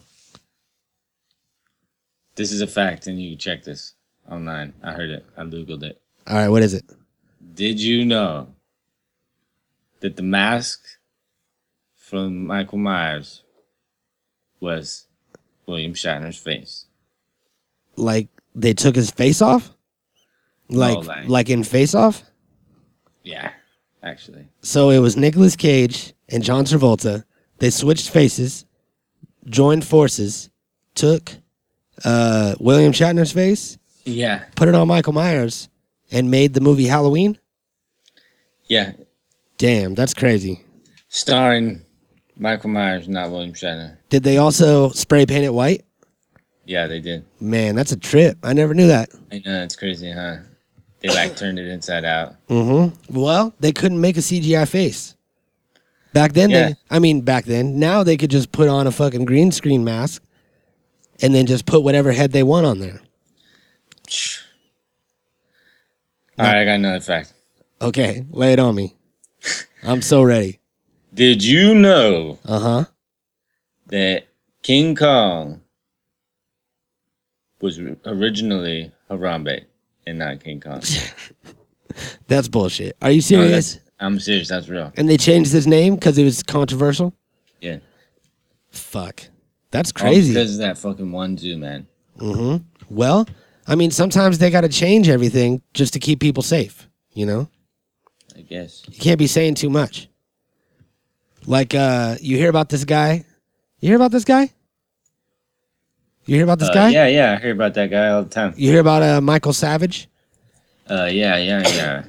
This 2.34 2.50
is 2.50 2.62
a 2.62 2.66
fact, 2.66 3.06
and 3.06 3.20
you 3.20 3.30
can 3.30 3.38
check 3.38 3.62
this 3.62 3.92
online. 4.30 4.74
I 4.82 4.92
heard 4.92 5.10
it. 5.10 5.26
I 5.36 5.42
googled 5.42 5.82
it. 5.82 6.00
All 6.26 6.36
right, 6.36 6.48
what 6.48 6.62
is 6.62 6.74
it? 6.74 6.84
Did 7.54 7.80
you 7.80 8.04
know 8.04 8.48
that 10.00 10.16
the 10.16 10.22
mask 10.22 10.80
from 11.96 12.46
Michael 12.46 12.78
Myers 12.78 13.42
was 14.60 15.06
William 15.66 15.94
Shatner's 15.94 16.38
face? 16.38 16.86
Like 17.96 18.28
they 18.54 18.72
took 18.74 18.94
his 18.94 19.10
face 19.10 19.42
off? 19.42 19.70
Like 20.68 21.04
like- 21.06 21.28
like 21.28 21.50
in 21.50 21.64
Face 21.64 21.94
Off? 21.94 22.22
Yeah, 23.22 23.52
actually. 24.02 24.48
So 24.62 24.90
it 24.90 24.98
was 25.00 25.16
Nicolas 25.16 25.54
Cage 25.56 26.14
and 26.28 26.42
John 26.42 26.64
Travolta. 26.64 27.24
They 27.58 27.68
switched 27.70 28.08
faces, 28.10 28.64
joined 29.44 29.84
forces, 29.86 30.48
took 30.94 31.32
uh, 32.04 32.54
William 32.58 32.92
Shatner's 32.92 33.32
face, 33.32 33.76
Yeah, 34.04 34.44
put 34.56 34.68
it 34.68 34.74
on 34.74 34.88
Michael 34.88 35.12
Myers, 35.12 35.68
and 36.10 36.30
made 36.30 36.54
the 36.54 36.60
movie 36.60 36.86
Halloween. 36.86 37.38
yeah. 38.66 38.92
Damn, 39.58 39.94
that's 39.94 40.12
crazy. 40.14 40.64
Starring 41.08 41.82
Michael 42.36 42.70
Myers, 42.70 43.06
not 43.08 43.30
William 43.30 43.52
Shatner. 43.52 43.96
Did 44.08 44.24
they 44.24 44.38
also 44.38 44.88
spray 44.90 45.24
paint 45.24 45.44
it 45.44 45.54
white? 45.54 45.84
Yeah, 46.64 46.88
they 46.88 46.98
did. 46.98 47.24
Man, 47.38 47.76
that's 47.76 47.92
a 47.92 47.96
trip. 47.96 48.38
I 48.42 48.54
never 48.54 48.74
knew 48.74 48.88
that. 48.88 49.10
I 49.30 49.40
know 49.44 49.62
it's 49.62 49.76
crazy, 49.76 50.10
huh? 50.10 50.38
They 51.00 51.10
like 51.10 51.36
turned 51.36 51.60
it 51.60 51.68
inside 51.68 52.04
out. 52.04 52.34
Mm-hmm. 52.48 53.16
Well, 53.16 53.54
they 53.60 53.70
couldn't 53.70 54.00
make 54.00 54.16
a 54.16 54.20
CGI 54.20 54.66
face. 54.66 55.14
Back 56.12 56.32
then, 56.32 56.50
Yeah. 56.50 56.68
they, 56.70 56.74
I 56.90 56.98
mean, 56.98 57.20
back 57.20 57.44
then, 57.44 57.78
now 57.78 58.02
they 58.02 58.16
could 58.16 58.30
just 58.30 58.50
put 58.50 58.68
on 58.68 58.86
a 58.88 58.90
fucking 58.92 59.26
green 59.26 59.52
screen 59.52 59.84
mask 59.84 60.22
and 61.20 61.32
then 61.34 61.46
just 61.46 61.66
put 61.66 61.84
whatever 61.84 62.10
head 62.10 62.32
they 62.32 62.42
want 62.42 62.66
on 62.66 62.80
there. 62.80 63.00
All 66.38 66.46
right, 66.46 66.56
I 66.62 66.64
got 66.64 66.74
another 66.74 67.00
fact. 67.00 67.32
Okay, 67.80 68.24
lay 68.30 68.52
it 68.52 68.58
on 68.58 68.74
me. 68.74 68.94
I'm 69.82 70.02
so 70.02 70.22
ready. 70.22 70.60
Did 71.14 71.44
you 71.44 71.74
know 71.74 72.38
Uh 72.44 72.58
huh. 72.58 72.84
that 73.88 74.24
King 74.62 74.94
Kong 74.94 75.60
was 77.60 77.78
originally 78.06 78.92
Harambe 79.10 79.64
and 80.06 80.18
not 80.18 80.42
King 80.42 80.60
Kong? 80.60 80.80
That's 82.28 82.48
bullshit. 82.48 82.96
Are 83.02 83.10
you 83.10 83.16
No, 83.16 83.20
serious? 83.20 83.74
that's- 83.74 83.78
I'm 84.00 84.18
serious. 84.18 84.48
That's 84.48 84.68
real. 84.68 84.92
and 84.96 85.08
they 85.08 85.16
changed 85.16 85.52
his 85.52 85.66
name 85.66 85.94
because 85.94 86.18
it 86.18 86.24
was 86.24 86.42
controversial? 86.42 87.14
Yeah. 87.60 87.76
Fuck. 88.70 89.24
That's 89.70 89.92
All 89.94 90.00
crazy. 90.00 90.32
because 90.34 90.54
of 90.54 90.58
that 90.58 90.76
fucking 90.78 91.12
one 91.12 91.38
zoo, 91.38 91.56
man. 91.56 91.86
Mm-hmm. 92.18 92.64
Well, 92.92 93.28
I 93.66 93.74
mean, 93.74 93.90
sometimes 93.90 94.38
they 94.38 94.50
got 94.50 94.62
to 94.62 94.68
change 94.68 95.08
everything 95.08 95.62
just 95.72 95.92
to 95.92 95.98
keep 96.00 96.20
people 96.20 96.42
safe, 96.42 96.88
you 97.12 97.26
know? 97.26 97.48
I 98.36 98.40
guess. 98.40 98.82
You 98.90 98.98
can't 98.98 99.18
be 99.18 99.26
saying 99.26 99.54
too 99.54 99.70
much. 99.70 100.08
Like, 101.46 101.74
uh, 101.74 102.16
you 102.20 102.36
hear 102.36 102.50
about 102.50 102.68
this 102.68 102.84
guy? 102.84 103.24
You 103.80 103.88
hear 103.88 103.96
about 103.96 104.10
this 104.12 104.24
guy? 104.24 104.50
You 106.24 106.36
hear 106.36 106.44
about 106.44 106.58
this 106.60 106.68
Uh, 106.70 106.74
guy? 106.74 106.88
Yeah, 106.90 107.06
yeah. 107.08 107.36
I 107.38 107.42
hear 107.42 107.52
about 107.52 107.74
that 107.74 107.90
guy 107.90 108.08
all 108.08 108.22
the 108.22 108.28
time. 108.30 108.54
You 108.56 108.70
hear 108.70 108.80
about 108.80 109.02
uh, 109.02 109.20
Michael 109.20 109.52
Savage? 109.52 110.08
Uh, 110.88 111.08
yeah, 111.10 111.36
yeah, 111.36 111.68
yeah. 111.68 112.04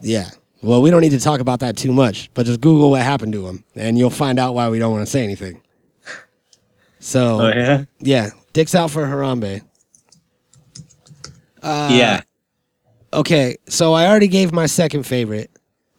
Yeah. 0.00 0.30
Well, 0.62 0.80
we 0.80 0.90
don't 0.90 1.00
need 1.00 1.10
to 1.10 1.20
talk 1.20 1.40
about 1.40 1.58
that 1.60 1.76
too 1.76 1.92
much, 1.92 2.30
but 2.34 2.46
just 2.46 2.60
Google 2.60 2.90
what 2.90 3.02
happened 3.02 3.32
to 3.32 3.46
him, 3.48 3.64
and 3.74 3.98
you'll 3.98 4.10
find 4.10 4.38
out 4.38 4.54
why 4.54 4.68
we 4.68 4.78
don't 4.78 4.92
want 4.92 5.04
to 5.04 5.10
say 5.10 5.24
anything. 5.24 5.60
So, 7.00 7.40
Oh 7.40 7.48
yeah. 7.48 7.84
yeah, 7.98 8.30
dicks 8.52 8.74
out 8.76 8.92
for 8.92 9.04
Harambe. 9.04 9.62
Uh, 11.62 11.90
yeah. 11.92 12.20
Okay, 13.12 13.56
so 13.68 13.92
I 13.92 14.06
already 14.06 14.28
gave 14.28 14.52
my 14.52 14.66
second 14.66 15.04
favorite. 15.04 15.50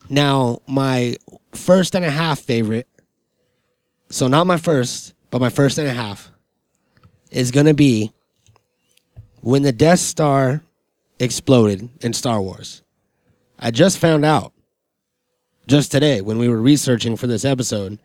Now, 0.10 0.60
my 0.68 1.16
first 1.54 1.96
and 1.96 2.04
a 2.04 2.10
half 2.10 2.40
favorite, 2.40 2.88
so 4.10 4.28
not 4.28 4.48
my 4.48 4.58
first, 4.58 5.14
but 5.30 5.40
my 5.40 5.50
first 5.50 5.78
and 5.78 5.88
a 5.88 5.94
half, 5.94 6.32
is 7.32 7.52
going 7.52 7.66
to 7.66 7.74
be 7.74 8.12
when 9.42 9.62
the 9.64 9.72
Death 9.72 10.00
Star 10.00 10.62
exploded 11.20 11.90
in 12.02 12.14
Star 12.14 12.42
Wars. 12.42 12.82
I 13.60 13.72
just 13.72 13.98
found 13.98 14.26
out, 14.26 14.54
just 15.68 15.92
today, 15.92 16.22
when 16.22 16.38
we 16.38 16.50
were 16.50 16.62
researching 16.62 17.16
for 17.16 17.28
this 17.28 17.46
episode, 17.46 18.00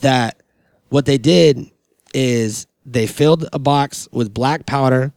that 0.00 0.42
what 0.88 1.06
they 1.06 1.18
did 1.18 1.70
is 2.14 2.66
they 2.86 3.06
filled 3.06 3.46
a 3.52 3.58
box 3.58 4.08
with 4.12 4.32
black 4.34 4.66
powder 4.66 5.12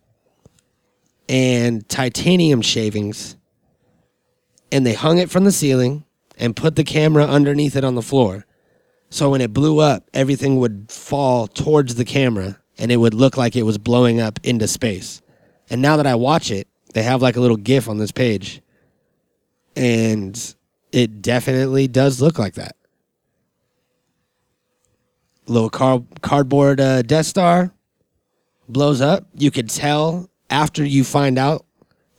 and 1.29 1.87
titanium 1.89 2.61
shavings 2.61 3.35
and 4.71 4.85
they 4.85 4.93
hung 4.93 5.17
it 5.17 5.29
from 5.29 5.43
the 5.43 5.51
ceiling 5.51 6.03
and 6.37 6.55
put 6.55 6.75
the 6.75 6.83
camera 6.83 7.25
underneath 7.25 7.75
it 7.75 7.83
on 7.83 7.95
the 7.95 8.01
floor. 8.01 8.45
So 9.09 9.29
when 9.29 9.41
it 9.41 9.53
blew 9.53 9.79
up, 9.79 10.09
everything 10.13 10.59
would 10.59 10.91
fall 10.91 11.47
towards 11.47 11.95
the 11.95 12.05
camera 12.05 12.59
and 12.77 12.91
it 12.91 12.97
would 12.97 13.13
look 13.13 13.37
like 13.37 13.55
it 13.55 13.63
was 13.63 13.77
blowing 13.77 14.19
up 14.19 14.39
into 14.43 14.67
space. 14.67 15.21
And 15.69 15.81
now 15.81 15.97
that 15.97 16.07
I 16.07 16.15
watch 16.15 16.51
it, 16.51 16.67
they 16.93 17.03
have 17.03 17.21
like 17.21 17.35
a 17.35 17.41
little 17.41 17.57
GIF 17.57 17.89
on 17.89 17.97
this 17.97 18.11
page. 18.11 18.61
And 19.75 20.55
it 20.91 21.21
definitely 21.21 21.87
does 21.87 22.21
look 22.21 22.39
like 22.39 22.55
that. 22.55 22.75
Little 25.47 25.69
car- 25.69 26.03
cardboard 26.21 26.81
uh, 26.81 27.01
Death 27.03 27.25
Star 27.25 27.71
blows 28.67 28.99
up. 28.99 29.27
You 29.33 29.51
could 29.51 29.69
tell 29.69 30.29
after 30.49 30.83
you 30.85 31.03
find 31.03 31.37
out 31.37 31.65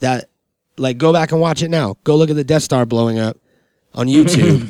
that, 0.00 0.28
like, 0.76 0.98
go 0.98 1.12
back 1.12 1.32
and 1.32 1.40
watch 1.40 1.62
it 1.62 1.68
now. 1.70 1.96
Go 2.04 2.16
look 2.16 2.30
at 2.30 2.36
the 2.36 2.44
Death 2.44 2.62
Star 2.62 2.86
blowing 2.86 3.18
up 3.18 3.36
on 3.94 4.06
YouTube, 4.08 4.68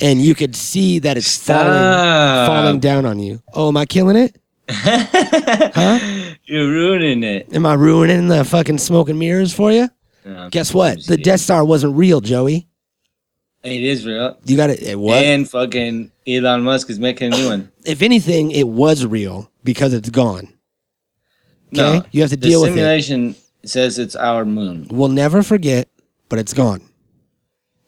and 0.00 0.20
you 0.20 0.34
could 0.34 0.54
see 0.54 0.98
that 1.00 1.16
it's 1.16 1.36
falling, 1.36 1.66
Stop. 1.66 2.46
falling 2.48 2.80
down 2.80 3.06
on 3.06 3.18
you. 3.18 3.42
Oh, 3.54 3.68
am 3.68 3.76
I 3.76 3.86
killing 3.86 4.16
it? 4.16 4.36
huh? 4.68 6.34
You're 6.44 6.68
ruining 6.68 7.22
it. 7.22 7.52
Am 7.54 7.66
I 7.66 7.74
ruining 7.74 8.28
the 8.28 8.44
fucking 8.44 8.78
smoke 8.78 9.08
and 9.08 9.18
mirrors 9.18 9.52
for 9.52 9.72
you? 9.72 9.88
No, 10.24 10.48
Guess 10.50 10.72
what? 10.72 11.04
The. 11.06 11.16
Death 11.16 11.40
Star 11.40 11.64
wasn't 11.64 11.96
real, 11.96 12.20
Joey. 12.20 12.68
It 13.64 13.82
is 13.82 14.04
real. 14.06 14.36
You 14.44 14.56
got 14.56 14.70
it. 14.70 14.82
It 14.82 14.98
was. 14.98 15.22
And 15.22 15.48
fucking 15.48 16.10
Elon 16.26 16.62
Musk 16.62 16.90
is 16.90 16.98
making 16.98 17.32
a 17.32 17.36
new 17.36 17.48
one. 17.48 17.72
if 17.84 18.02
anything, 18.02 18.50
it 18.50 18.66
was 18.68 19.04
real 19.06 19.50
because 19.64 19.94
it's 19.94 20.10
gone. 20.10 20.52
Okay, 21.72 21.98
No, 21.98 22.04
you 22.10 22.20
have 22.22 22.30
to 22.30 22.36
the 22.36 22.48
deal 22.48 22.60
with 22.62 22.70
it. 22.70 22.74
simulation 22.74 23.34
says 23.64 23.98
it's 23.98 24.16
our 24.16 24.44
moon. 24.44 24.86
We'll 24.90 25.08
never 25.08 25.42
forget, 25.42 25.88
but 26.28 26.38
it's 26.38 26.52
gone. 26.52 26.82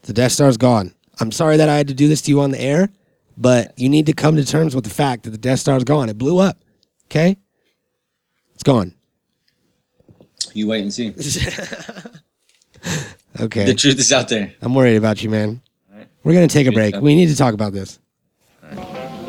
The 0.03 0.13
Death 0.13 0.33
Star's 0.33 0.57
gone. 0.57 0.95
I'm 1.21 1.33
sorry 1.33 1.57
that 1.59 1.69
I 1.69 1.77
had 1.77 1.89
to 1.89 1.95
do 1.95 2.09
this 2.09 2.23
to 2.23 2.31
you 2.31 2.41
on 2.41 2.51
the 2.51 2.61
air, 2.61 2.91
but 3.37 3.73
you 3.79 3.89
need 3.89 4.07
to 4.07 4.13
come 4.13 4.37
to 4.37 4.45
terms 4.45 4.75
with 4.75 4.85
the 4.85 4.91
fact 4.91 5.25
that 5.25 5.31
the 5.31 5.39
Death 5.39 5.61
Star's 5.61 5.85
gone. 5.85 6.09
It 6.09 6.19
blew 6.19 6.39
up. 6.39 6.59
Okay? 7.07 7.37
It's 8.55 8.63
gone. 8.63 8.95
You 10.53 10.69
wait 10.69 10.83
and 10.83 10.93
see. 10.93 11.15
Okay. 13.41 13.65
The 13.65 13.75
truth 13.75 13.99
is 13.99 14.13
out 14.13 14.29
there. 14.29 14.53
I'm 14.63 14.75
worried 14.77 14.95
about 14.97 15.21
you, 15.23 15.29
man. 15.29 15.61
Alright. 15.91 16.07
We're 16.23 16.35
going 16.35 16.47
to 16.49 16.53
take 16.53 16.69
a 16.69 16.73
break. 16.73 16.95
We 17.01 17.17
need 17.17 17.27
to 17.27 17.37
talk 17.37 17.53
about 17.53 17.73
this. 17.73 17.99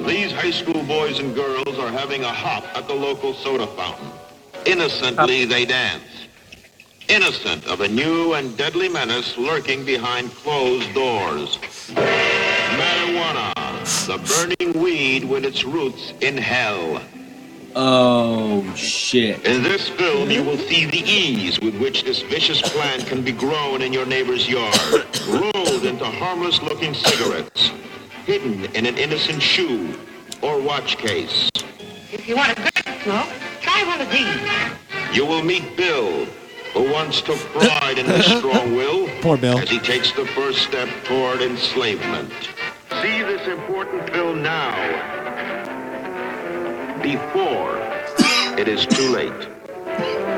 These 0.05 0.31
high 0.31 0.51
school 0.51 0.83
boys 0.83 1.17
and 1.17 1.33
girls 1.33 1.79
are 1.79 1.89
having 1.89 2.23
a 2.23 2.31
hop 2.31 2.65
at 2.77 2.87
the 2.87 2.93
local 2.93 3.33
soda 3.33 3.65
fountain. 3.65 4.07
Innocently, 4.65 5.45
they 5.45 5.65
dance. 5.65 6.03
Innocent 7.07 7.67
of 7.67 7.81
a 7.81 7.87
new 7.87 8.33
and 8.33 8.57
deadly 8.57 8.89
menace 8.89 9.37
lurking 9.37 9.85
behind 9.85 10.31
closed 10.31 10.91
doors. 10.95 11.57
Marijuana, 12.77 13.53
the 14.07 14.17
burning 14.57 14.73
weed 14.81 15.23
with 15.23 15.45
its 15.45 15.63
roots 15.63 16.13
in 16.21 16.35
hell. 16.35 16.99
Oh 17.75 18.73
shit. 18.75 19.45
In 19.45 19.61
this 19.61 19.87
film, 19.89 20.31
you 20.31 20.43
will 20.43 20.57
see 20.57 20.85
the 20.85 21.03
ease 21.03 21.59
with 21.59 21.77
which 21.79 22.03
this 22.03 22.21
vicious 22.23 22.61
plant 22.61 23.05
can 23.05 23.21
be 23.21 23.33
grown 23.33 23.83
in 23.83 23.93
your 23.93 24.05
neighbor's 24.07 24.49
yard, 24.49 25.05
rolled 25.27 25.85
into 25.85 26.05
harmless-looking 26.05 26.95
cigarettes, 26.95 27.71
hidden 28.25 28.65
in 28.73 28.87
an 28.87 28.97
innocent 28.97 29.43
shoe 29.43 29.93
or 30.41 30.59
watch 30.59 30.97
case. 30.97 31.51
If 32.11 32.27
you 32.27 32.35
want 32.35 32.57
a 32.57 32.61
good 32.61 33.03
smoke, 33.03 33.29
try 33.75 33.87
one 33.87 34.01
of 34.01 34.09
these. 34.11 35.15
You 35.15 35.25
will 35.25 35.43
meet 35.43 35.75
Bill, 35.75 36.25
who 36.73 36.91
once 36.91 37.21
took 37.21 37.39
pride 37.53 37.97
in 37.97 38.05
his 38.05 38.25
strong 38.37 38.75
will 38.75 39.07
Poor 39.21 39.37
Bill. 39.37 39.57
as 39.57 39.69
he 39.69 39.79
takes 39.79 40.11
the 40.13 40.25
first 40.27 40.59
step 40.59 40.89
toward 41.03 41.41
enslavement. 41.41 42.31
See 43.01 43.21
this 43.23 43.47
important 43.47 44.09
film 44.09 44.41
now, 44.41 44.73
before 47.01 47.77
it 48.57 48.67
is 48.67 48.85
too 48.85 49.09
late. 49.09 50.34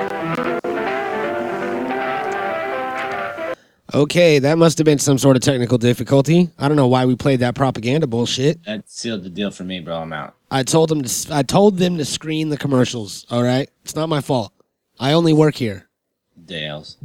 Okay, 3.97 4.37
that 4.37 4.59
must 4.59 4.77
have 4.77 4.85
been 4.85 4.99
some 4.99 5.17
sort 5.17 5.37
of 5.37 5.41
technical 5.41 5.79
difficulty. 5.79 6.51
I 6.59 6.67
don't 6.67 6.77
know 6.77 6.85
why 6.85 7.05
we 7.05 7.15
played 7.15 7.39
that 7.39 7.55
propaganda 7.55 8.05
bullshit. 8.05 8.63
That 8.63 8.87
sealed 8.87 9.23
the 9.23 9.29
deal 9.31 9.49
for 9.49 9.63
me, 9.63 9.79
bro. 9.79 9.97
I'm 9.97 10.13
out. 10.13 10.35
I 10.51 10.61
told 10.61 10.89
them 10.89 11.01
to 11.01 11.29
I 11.31 11.41
told 11.41 11.77
them 11.77 11.97
to 11.97 12.05
screen 12.05 12.49
the 12.49 12.57
commercials, 12.57 13.25
all 13.31 13.41
right? 13.41 13.67
It's 13.83 13.95
not 13.95 14.07
my 14.07 14.21
fault. 14.21 14.53
I 14.99 15.13
only 15.13 15.33
work 15.33 15.55
here. 15.55 15.89
Dales. 16.45 16.97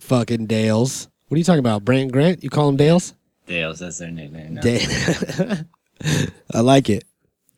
Fucking 0.00 0.46
Dales. 0.46 1.06
What 1.28 1.36
are 1.36 1.38
you 1.38 1.44
talking 1.44 1.60
about? 1.60 1.84
Brant 1.84 2.10
Grant? 2.10 2.42
You 2.42 2.50
call 2.50 2.68
him 2.68 2.76
Dales? 2.76 3.14
Dales, 3.46 3.78
that's 3.78 3.98
their 3.98 4.10
nickname 4.10 4.54
now. 4.54 4.60
Dale. 4.60 5.58
I 6.52 6.60
like 6.62 6.90
it. 6.90 7.04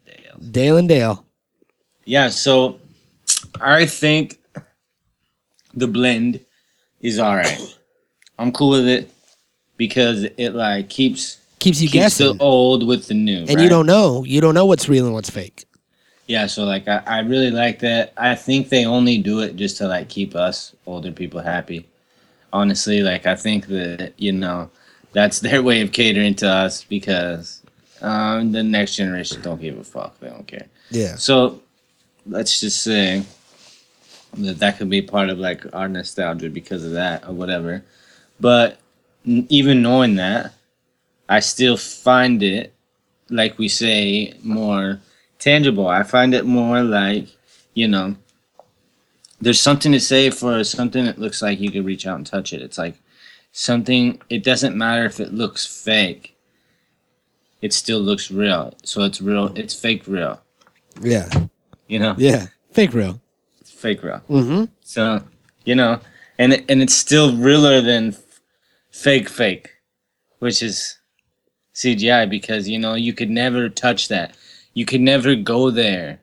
Dales. 0.04 0.48
Dale 0.50 0.76
and 0.76 0.88
Dale. 0.88 1.24
Yeah, 2.04 2.28
so 2.28 2.78
I 3.58 3.86
think 3.86 4.38
the 5.72 5.88
blend 5.88 6.40
is 7.00 7.18
alright. 7.18 7.75
I'm 8.38 8.52
cool 8.52 8.70
with 8.70 8.86
it 8.86 9.10
because 9.76 10.24
it 10.24 10.50
like 10.50 10.88
keeps 10.88 11.38
Keeps 11.58 11.80
you 11.80 11.88
keeps 11.88 12.18
guessing. 12.18 12.36
the 12.36 12.42
old 12.42 12.86
with 12.86 13.08
the 13.08 13.14
new. 13.14 13.44
and 13.48 13.60
you 13.60 13.68
don't 13.68 13.86
know. 13.86 14.24
You 14.24 14.40
don't 14.40 14.54
know 14.54 14.66
what's 14.66 14.88
real 14.88 15.06
and 15.06 15.14
what's 15.14 15.30
fake. 15.30 15.64
Yeah, 16.26 16.46
so 16.46 16.64
like 16.64 16.86
I, 16.86 17.02
I 17.06 17.18
really 17.20 17.50
like 17.50 17.78
that. 17.80 18.12
I 18.16 18.34
think 18.34 18.68
they 18.68 18.84
only 18.84 19.18
do 19.18 19.40
it 19.40 19.56
just 19.56 19.78
to 19.78 19.88
like 19.88 20.08
keep 20.08 20.34
us 20.34 20.74
older 20.86 21.10
people 21.12 21.40
happy. 21.40 21.86
Honestly, 22.52 23.02
like 23.02 23.26
I 23.26 23.36
think 23.36 23.66
that 23.68 24.12
you 24.18 24.32
know 24.32 24.70
that's 25.12 25.40
their 25.46 25.62
way 25.62 25.80
of 25.80 25.92
catering 25.92 26.34
to 26.36 26.48
us 26.48 26.84
because 26.84 27.62
um, 28.02 28.52
the 28.52 28.62
next 28.62 28.96
generation 28.96 29.40
don't 29.40 29.60
give 29.60 29.78
a 29.78 29.84
fuck. 29.84 30.18
They 30.20 30.28
don't 30.28 30.46
care. 30.46 30.66
Yeah. 30.90 31.16
So 31.16 31.62
let's 32.26 32.60
just 32.60 32.82
say 32.82 33.24
that 34.34 34.58
that 34.58 34.78
could 34.78 34.90
be 34.90 35.00
part 35.00 35.30
of 35.30 35.38
like 35.38 35.64
our 35.74 35.88
nostalgia 35.88 36.50
because 36.50 36.84
of 36.84 36.92
that 36.92 37.26
or 37.26 37.32
whatever. 37.32 37.82
But 38.40 38.78
even 39.24 39.82
knowing 39.82 40.16
that, 40.16 40.52
I 41.28 41.40
still 41.40 41.76
find 41.76 42.42
it, 42.42 42.72
like 43.30 43.58
we 43.58 43.68
say, 43.68 44.34
more 44.42 45.00
tangible. 45.38 45.86
I 45.88 46.02
find 46.02 46.34
it 46.34 46.44
more 46.44 46.82
like, 46.82 47.26
you 47.74 47.88
know, 47.88 48.14
there's 49.40 49.60
something 49.60 49.92
to 49.92 50.00
say 50.00 50.30
for 50.30 50.62
something 50.64 51.04
that 51.04 51.18
looks 51.18 51.42
like 51.42 51.60
you 51.60 51.70
could 51.70 51.84
reach 51.84 52.06
out 52.06 52.16
and 52.16 52.26
touch 52.26 52.52
it. 52.52 52.62
It's 52.62 52.78
like 52.78 52.94
something, 53.52 54.20
it 54.30 54.44
doesn't 54.44 54.76
matter 54.76 55.04
if 55.04 55.20
it 55.20 55.34
looks 55.34 55.66
fake, 55.66 56.36
it 57.60 57.72
still 57.72 58.00
looks 58.00 58.30
real. 58.30 58.74
So 58.84 59.02
it's 59.02 59.20
real, 59.20 59.52
it's 59.56 59.74
fake 59.74 60.04
real, 60.06 60.40
Yeah. 61.00 61.28
you 61.88 61.98
know? 61.98 62.14
Yeah. 62.16 62.46
Fake 62.70 62.94
real. 62.94 63.20
It's 63.60 63.70
fake 63.72 64.02
real. 64.02 64.22
Mm-hmm. 64.28 64.64
So, 64.82 65.22
you 65.64 65.74
know, 65.74 66.00
and 66.38 66.62
and 66.68 66.82
it's 66.82 66.94
still 66.94 67.34
realer 67.36 67.80
than 67.80 68.12
fake 68.96 69.28
fake, 69.28 69.70
which 70.38 70.62
is 70.62 70.98
CGI 71.74 72.28
because 72.28 72.66
you 72.68 72.78
know 72.78 72.94
you 72.94 73.12
could 73.12 73.28
never 73.30 73.68
touch 73.68 74.08
that. 74.08 74.34
You 74.72 74.86
could 74.86 75.02
never 75.02 75.34
go 75.34 75.70
there. 75.70 76.20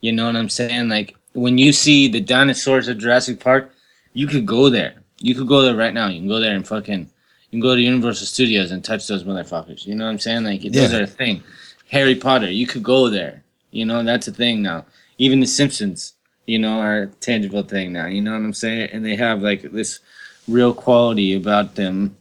You 0.00 0.12
know 0.12 0.26
what 0.26 0.36
I'm 0.36 0.48
saying? 0.48 0.88
Like 0.88 1.14
when 1.32 1.58
you 1.58 1.72
see 1.72 2.08
the 2.08 2.20
dinosaurs 2.20 2.88
of 2.88 2.98
Jurassic 2.98 3.38
Park, 3.38 3.72
you 4.14 4.26
could 4.26 4.46
go 4.46 4.68
there. 4.68 4.94
You 5.20 5.34
could 5.34 5.46
go 5.46 5.62
there 5.62 5.76
right 5.76 5.94
now. 5.94 6.08
You 6.08 6.20
can 6.20 6.28
go 6.28 6.40
there 6.40 6.56
and 6.56 6.66
fucking 6.66 7.02
you 7.50 7.50
can 7.50 7.60
go 7.60 7.76
to 7.76 7.80
Universal 7.80 8.26
Studios 8.26 8.72
and 8.72 8.84
touch 8.84 9.06
those 9.06 9.22
motherfuckers. 9.22 9.86
You 9.86 9.94
know 9.94 10.06
what 10.06 10.10
I'm 10.10 10.18
saying? 10.18 10.42
Like 10.42 10.62
those 10.62 10.92
Yeah. 10.92 10.98
are 10.98 11.02
a 11.04 11.06
thing. 11.06 11.42
Harry 11.88 12.16
Potter, 12.16 12.50
you 12.50 12.66
could 12.66 12.82
go 12.82 13.08
there. 13.08 13.44
You 13.70 13.84
know, 13.84 14.02
that's 14.02 14.26
a 14.26 14.32
thing 14.32 14.60
now. 14.60 14.86
Even 15.18 15.38
the 15.38 15.46
Simpsons, 15.46 16.14
you 16.46 16.58
know, 16.58 16.80
are 16.80 17.02
a 17.02 17.06
tangible 17.06 17.62
thing 17.62 17.92
now. 17.92 18.06
You 18.06 18.22
know 18.22 18.32
what 18.32 18.42
I'm 18.42 18.52
saying? 18.52 18.90
And 18.92 19.04
they 19.04 19.14
have 19.14 19.40
like 19.40 19.62
this 19.70 20.00
real 20.48 20.72
quality 20.74 21.34
about 21.34 21.74
them 21.74 22.16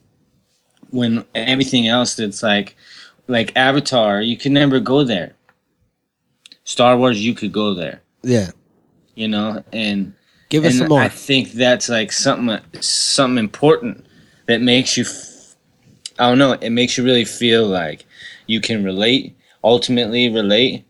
when 0.89 1.25
everything 1.35 1.87
else 1.87 2.15
that's 2.15 2.41
like 2.43 2.75
like 3.27 3.51
Avatar, 3.55 4.21
you 4.21 4.37
could 4.37 4.51
never 4.51 4.79
go 4.79 5.03
there. 5.03 5.33
Star 6.63 6.97
Wars, 6.97 7.23
you 7.23 7.33
could 7.33 7.51
go 7.51 7.73
there, 7.73 8.01
Yeah. 8.23 8.51
you 9.15 9.27
know, 9.27 9.63
and 9.73 10.13
Give 10.49 10.63
us 10.63 10.73
and 10.73 10.79
some 10.79 10.87
more. 10.89 11.01
I 11.01 11.09
think 11.09 11.53
that's 11.53 11.89
like 11.89 12.11
something 12.11 12.59
something 12.81 13.37
important 13.37 14.05
that 14.45 14.61
makes 14.61 14.95
you. 14.97 15.03
F- 15.03 15.55
I 16.19 16.29
don't 16.29 16.37
know. 16.37 16.53
It 16.53 16.69
makes 16.69 16.97
you 16.97 17.03
really 17.03 17.25
feel 17.25 17.67
like 17.67 18.05
you 18.47 18.61
can 18.61 18.83
relate, 18.83 19.35
ultimately 19.63 20.29
relate. 20.29 20.85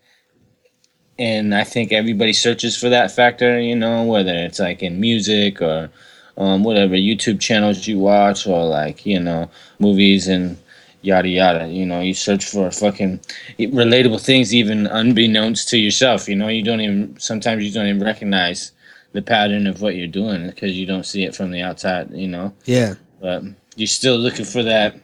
And 1.18 1.56
I 1.56 1.64
think 1.64 1.94
everybody 1.94 2.34
searches 2.34 2.78
for 2.78 2.90
that 2.90 3.12
factor, 3.12 3.60
you 3.60 3.76
know, 3.76 4.04
whether 4.04 4.34
it's 4.36 4.60
like 4.60 4.84
in 4.84 5.00
music 5.00 5.62
or 5.62 5.90
um, 6.38 6.64
whatever 6.64 6.96
YouTube 6.96 7.40
channels 7.40 7.88
you 7.88 8.00
watch 8.00 8.46
or 8.48 8.66
like 8.66 9.06
you 9.06 9.20
know 9.20 9.50
movies 9.80 10.28
and 10.28 10.58
yada 11.02 11.30
yada. 11.30 11.68
You 11.68 11.86
know, 11.86 12.02
you 12.02 12.14
search 12.14 12.46
for 12.46 12.70
fucking 12.72 13.20
relatable 13.60 14.24
things, 14.24 14.54
even 14.54 14.88
unbeknownst 14.88 15.70
to 15.70 15.78
yourself. 15.78 16.28
You 16.28 16.36
know, 16.36 16.48
you 16.48 16.64
don't 16.64 16.82
even 16.82 17.18
sometimes 17.20 17.64
you 17.64 17.72
don't 17.72 17.88
even 17.88 18.04
recognize 18.04 18.72
the 19.14 19.22
pattern 19.22 19.68
of 19.68 19.82
what 19.82 19.96
you're 19.96 20.08
doing 20.08 20.48
because 20.48 20.78
you 20.78 20.86
don't 20.86 21.06
see 21.06 21.24
it 21.24 21.36
from 21.36 21.52
the 21.52 21.62
outside. 21.62 22.12
You 22.12 22.28
know, 22.28 22.54
yeah. 22.66 22.96
but 23.22 23.44
you're 23.76 23.88
still 23.88 24.18
looking 24.18 24.46
for 24.46 24.64
that 24.64 25.00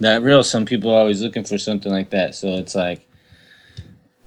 that 0.00 0.22
real. 0.22 0.42
Some 0.42 0.64
people 0.64 0.90
are 0.90 1.00
always 1.00 1.22
looking 1.22 1.44
for 1.44 1.58
something 1.58 1.92
like 1.92 2.10
that. 2.10 2.34
So 2.34 2.54
it's 2.54 2.74
like 2.74 3.06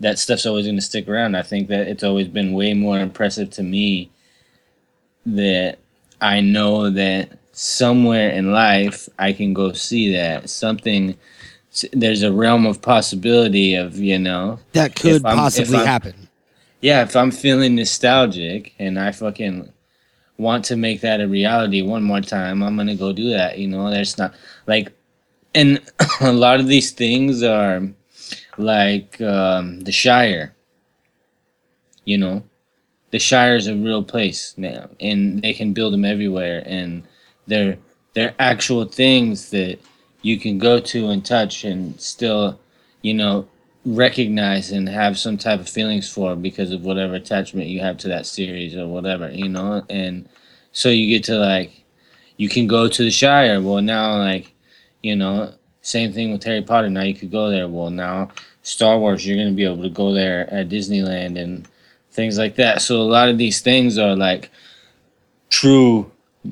that 0.00 0.18
stuff's 0.18 0.46
always 0.46 0.66
going 0.66 0.76
to 0.76 0.82
stick 0.82 1.08
around. 1.08 1.36
I 1.36 1.42
think 1.42 1.68
that 1.68 1.88
it's 1.88 2.04
always 2.04 2.28
been 2.28 2.52
way 2.52 2.74
more 2.74 2.98
impressive 2.98 3.50
to 3.50 3.62
me 3.62 4.10
that 5.26 5.78
I 6.20 6.40
know 6.40 6.90
that 6.90 7.38
somewhere 7.52 8.30
in 8.30 8.52
life 8.52 9.08
I 9.18 9.32
can 9.32 9.52
go 9.54 9.72
see 9.72 10.12
that 10.14 10.48
something. 10.50 11.16
There's 11.92 12.22
a 12.22 12.32
realm 12.32 12.66
of 12.66 12.82
possibility 12.82 13.74
of 13.74 13.96
you 13.98 14.18
know 14.18 14.58
That 14.72 14.94
could 14.94 15.16
If 15.16 15.24
I'm- 15.24 15.36
if 15.38 15.42
possibly 15.42 15.78
happen. 15.78 16.28
yeah, 16.80 17.02
if 17.02 17.16
I'm 17.16 17.30
feeling 17.30 17.74
nostalgic 17.76 18.74
and 18.78 18.98
I 18.98 19.12
fucking 19.12 19.72
want 20.38 20.64
to 20.66 20.76
make 20.76 21.00
that 21.02 21.20
a 21.20 21.28
reality 21.28 21.82
one 21.82 22.02
more 22.02 22.20
time, 22.20 22.62
I'm 22.62 22.76
gonna 22.76 22.94
go 22.96 23.12
do 23.12 23.30
that. 23.30 23.58
You 23.58 23.68
know, 23.68 23.90
there's 23.90 24.18
not 24.18 24.34
like, 24.66 24.92
and 25.54 25.80
a 26.20 26.32
lot 26.32 26.60
of 26.60 26.66
these 26.66 26.90
things 26.90 27.42
are 27.42 27.88
like 28.58 29.20
um, 29.20 29.80
the 29.80 29.92
Shire. 29.92 30.54
You 32.04 32.18
know, 32.18 32.42
the 33.12 33.18
Shire 33.18 33.56
is 33.56 33.68
a 33.68 33.76
real 33.76 34.02
place 34.02 34.54
now, 34.56 34.90
and 35.00 35.40
they 35.42 35.54
can 35.54 35.72
build 35.72 35.92
them 35.92 36.04
everywhere, 36.04 36.62
and 36.66 37.04
they're 37.46 37.78
they're 38.14 38.34
actual 38.38 38.84
things 38.84 39.50
that 39.50 39.78
you 40.22 40.38
can 40.38 40.58
go 40.58 40.80
to 40.80 41.08
and 41.08 41.24
touch, 41.24 41.64
and 41.64 42.00
still, 42.00 42.58
you 43.02 43.14
know, 43.14 43.46
recognize 43.84 44.70
and 44.70 44.88
have 44.88 45.18
some 45.18 45.36
type 45.36 45.60
of 45.60 45.68
feelings 45.68 46.08
for 46.08 46.36
because 46.36 46.72
of 46.72 46.84
whatever 46.84 47.14
attachment 47.14 47.68
you 47.68 47.80
have 47.80 47.98
to 47.98 48.08
that 48.08 48.26
series 48.26 48.76
or 48.76 48.86
whatever, 48.86 49.30
you 49.30 49.48
know? 49.48 49.84
And 49.90 50.28
so 50.72 50.88
you 50.88 51.08
get 51.08 51.24
to 51.24 51.36
like, 51.36 51.84
you 52.36 52.48
can 52.48 52.66
go 52.66 52.88
to 52.88 53.02
the 53.02 53.10
Shire. 53.10 53.60
Well, 53.60 53.82
now, 53.82 54.18
like, 54.18 54.52
you 55.02 55.16
know, 55.16 55.52
same 55.80 56.12
thing 56.12 56.32
with 56.32 56.44
Harry 56.44 56.62
Potter. 56.62 56.90
Now 56.90 57.02
you 57.02 57.14
could 57.14 57.32
go 57.32 57.50
there. 57.50 57.68
Well, 57.68 57.90
now 57.90 58.30
Star 58.62 58.98
Wars, 58.98 59.26
you're 59.26 59.36
to 59.44 59.52
be 59.52 59.64
able 59.64 59.82
to 59.82 59.90
go 59.90 60.12
there 60.12 60.52
at 60.52 60.68
Disneyland 60.68 61.36
and 61.38 61.66
things 62.12 62.38
like 62.38 62.56
that. 62.56 62.82
So 62.82 62.96
a 62.96 63.02
lot 63.02 63.28
of 63.28 63.38
these 63.38 63.60
things 63.60 63.98
are 63.98 64.14
like 64.14 64.50
true 65.50 66.10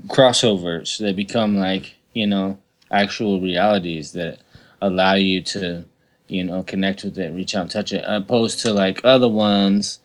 crossovers 0.09 0.99
that 0.99 1.17
become 1.17 1.57
like, 1.57 1.95
you 2.13 2.27
know, 2.27 2.59
actual 2.91 3.41
realities 3.41 4.13
that 4.13 4.39
allow 4.81 5.15
you 5.15 5.43
to 5.43 5.85
you 6.31 6.45
know, 6.45 6.63
connect 6.63 7.03
with 7.03 7.19
it, 7.19 7.35
reach 7.35 7.55
out 7.55 7.63
and 7.63 7.71
touch 7.71 7.93
it, 7.93 8.05
opposed 8.07 8.61
to 8.61 8.73
like 8.73 9.01
other 9.05 9.29
ones, 9.29 9.99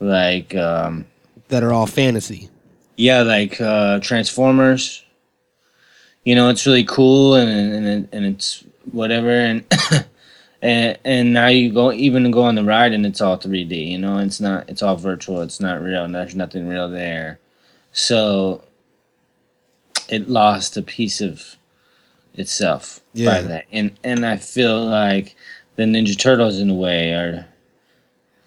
like 0.00 0.54
um, 0.54 1.06
That 1.48 1.62
are 1.62 1.72
all 1.72 1.86
fantasy. 1.86 2.48
yeah, 2.96 3.22
like 3.22 3.60
uh, 3.60 4.00
Transformers. 4.00 5.04
You 6.24 6.34
know, 6.34 6.48
it's 6.48 6.66
really 6.66 6.84
cool 6.84 7.34
and 7.34 7.50
and 7.50 8.08
and 8.10 8.24
it's 8.24 8.64
whatever 8.90 9.30
and 9.30 9.64
and 10.66 10.98
and 11.04 11.32
now 11.32 11.46
you 11.46 11.72
go 11.72 11.92
even 11.92 12.28
go 12.32 12.42
on 12.42 12.56
the 12.56 12.64
ride 12.64 12.92
and 12.92 13.06
it's 13.06 13.20
all 13.20 13.38
3D. 13.38 13.88
You 13.92 13.98
know, 13.98 14.18
it's 14.18 14.40
not 14.40 14.68
it's 14.68 14.82
all 14.82 14.96
virtual. 14.96 15.40
It's 15.42 15.60
not 15.60 15.80
real. 15.80 16.02
And 16.04 16.14
there's 16.14 16.34
nothing 16.34 16.66
real 16.66 16.88
there. 16.90 17.38
So 17.92 18.62
it 20.08 20.28
lost 20.28 20.76
a 20.76 20.82
piece 20.82 21.20
of 21.20 21.56
itself 22.34 23.00
Yeah. 23.14 23.30
by 23.30 23.42
that. 23.42 23.64
And 23.70 23.92
and 24.02 24.26
I 24.26 24.36
feel 24.38 24.84
like 24.84 25.36
the 25.76 25.84
Ninja 25.84 26.18
Turtles 26.18 26.58
in 26.58 26.70
a 26.70 26.74
way 26.74 27.12
are 27.12 27.46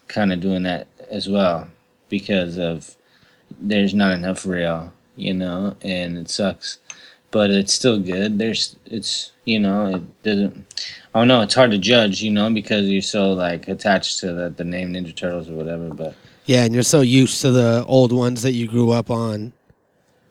kind 0.10 0.34
of 0.34 0.42
doing 0.42 0.64
that 0.64 0.88
as 1.10 1.30
well 1.30 1.68
because 2.10 2.58
of 2.58 2.96
there's 3.62 3.94
not 3.94 4.12
enough 4.14 4.46
real, 4.46 4.92
you 5.16 5.34
know, 5.34 5.76
and 5.82 6.18
it 6.18 6.30
sucks. 6.30 6.80
But 7.32 7.50
it's 7.52 7.72
still 7.74 8.00
good. 8.00 8.40
There's 8.40 8.76
it's 8.86 9.32
you 9.46 9.60
know, 9.60 9.96
it 9.96 10.24
doesn't 10.24 10.66
I 11.14 11.20
don't 11.20 11.28
know, 11.28 11.42
it's 11.42 11.56
hard 11.56 11.72
to 11.72 11.78
judge, 11.78 12.22
you 12.22 12.32
know, 12.32 12.52
because 12.52 12.86
you're 12.88 13.02
so 13.02 13.34
like 13.34 13.68
attached 13.68 14.20
to 14.20 14.34
the, 14.34 14.50
the 14.52 14.64
name 14.64 14.94
Ninja 14.94 15.16
Turtles 15.16 15.50
or 15.50 15.54
whatever, 15.54 15.90
but 15.90 16.14
Yeah, 16.46 16.66
and 16.66 16.74
you're 16.74 16.84
so 16.84 17.02
used 17.02 17.42
to 17.42 17.52
the 17.52 17.84
old 17.88 18.12
ones 18.12 18.44
that 18.44 18.52
you 18.52 18.68
grew 18.68 18.92
up 18.92 19.10
on, 19.10 19.54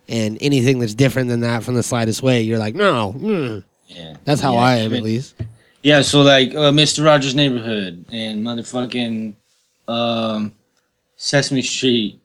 and 0.09 0.39
anything 0.41 0.79
that's 0.79 0.95
different 0.95 1.29
than 1.29 1.41
that 1.41 1.64
from 1.64 1.74
the 1.74 1.83
slightest 1.83 2.22
way, 2.22 2.43
you're 2.43 2.59
like, 2.59 2.74
no. 2.74 3.12
mm." 3.16 3.64
yeah. 3.87 4.16
That's 4.24 4.41
how 4.41 4.55
Yeah, 4.55 4.61
I 4.61 4.74
am, 4.76 4.95
at 4.95 5.03
least. 5.03 5.35
Yeah, 5.83 6.03
so 6.03 6.22
like 6.22 6.51
uh, 6.55 6.72
Mr. 6.72 7.05
Rogers' 7.05 7.35
Neighborhood 7.35 8.05
and 8.11 8.45
motherfucking 8.45 9.35
um, 9.87 10.53
Sesame 11.16 11.62
Street, 11.62 12.20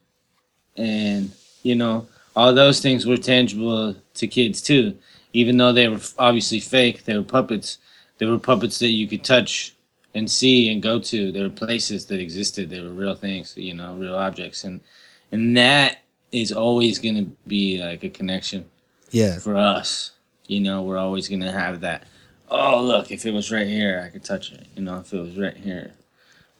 and 0.75 1.31
you 1.61 1.75
know 1.75 2.07
all 2.35 2.53
those 2.53 2.79
things 2.79 3.05
were 3.05 3.17
tangible 3.17 3.95
to 4.15 4.27
kids 4.27 4.61
too, 4.61 4.97
even 5.33 5.57
though 5.57 5.71
they 5.71 5.87
were 5.87 5.99
obviously 6.17 6.59
fake. 6.59 7.05
They 7.05 7.15
were 7.15 7.23
puppets. 7.23 7.77
They 8.17 8.25
were 8.25 8.39
puppets 8.39 8.79
that 8.79 8.89
you 8.89 9.07
could 9.07 9.23
touch 9.23 9.75
and 10.15 10.29
see 10.29 10.71
and 10.71 10.81
go 10.81 10.99
to. 10.99 11.31
There 11.31 11.43
were 11.43 11.49
places 11.49 12.05
that 12.07 12.19
existed. 12.19 12.69
They 12.69 12.81
were 12.81 12.89
real 12.89 13.15
things, 13.15 13.53
you 13.57 13.73
know, 13.73 13.95
real 13.95 14.15
objects, 14.15 14.63
and 14.63 14.81
and 15.31 15.57
that 15.57 15.99
is 16.31 16.51
always 16.51 16.99
gonna 16.99 17.25
be 17.47 17.81
like 17.81 18.03
a 18.03 18.09
connection 18.09 18.65
Yeah. 19.11 19.39
for 19.39 19.55
us. 19.57 20.11
You 20.47 20.59
know, 20.61 20.83
we're 20.83 20.97
always 20.97 21.27
gonna 21.27 21.51
have 21.51 21.81
that. 21.81 22.07
Oh, 22.49 22.83
look! 22.83 23.11
If 23.11 23.25
it 23.25 23.31
was 23.31 23.51
right 23.51 23.67
here, 23.67 24.03
I 24.05 24.09
could 24.09 24.23
touch 24.23 24.51
it. 24.51 24.65
You 24.75 24.83
know, 24.83 24.99
if 24.99 25.13
it 25.13 25.19
was 25.19 25.37
right 25.37 25.57
here, 25.57 25.93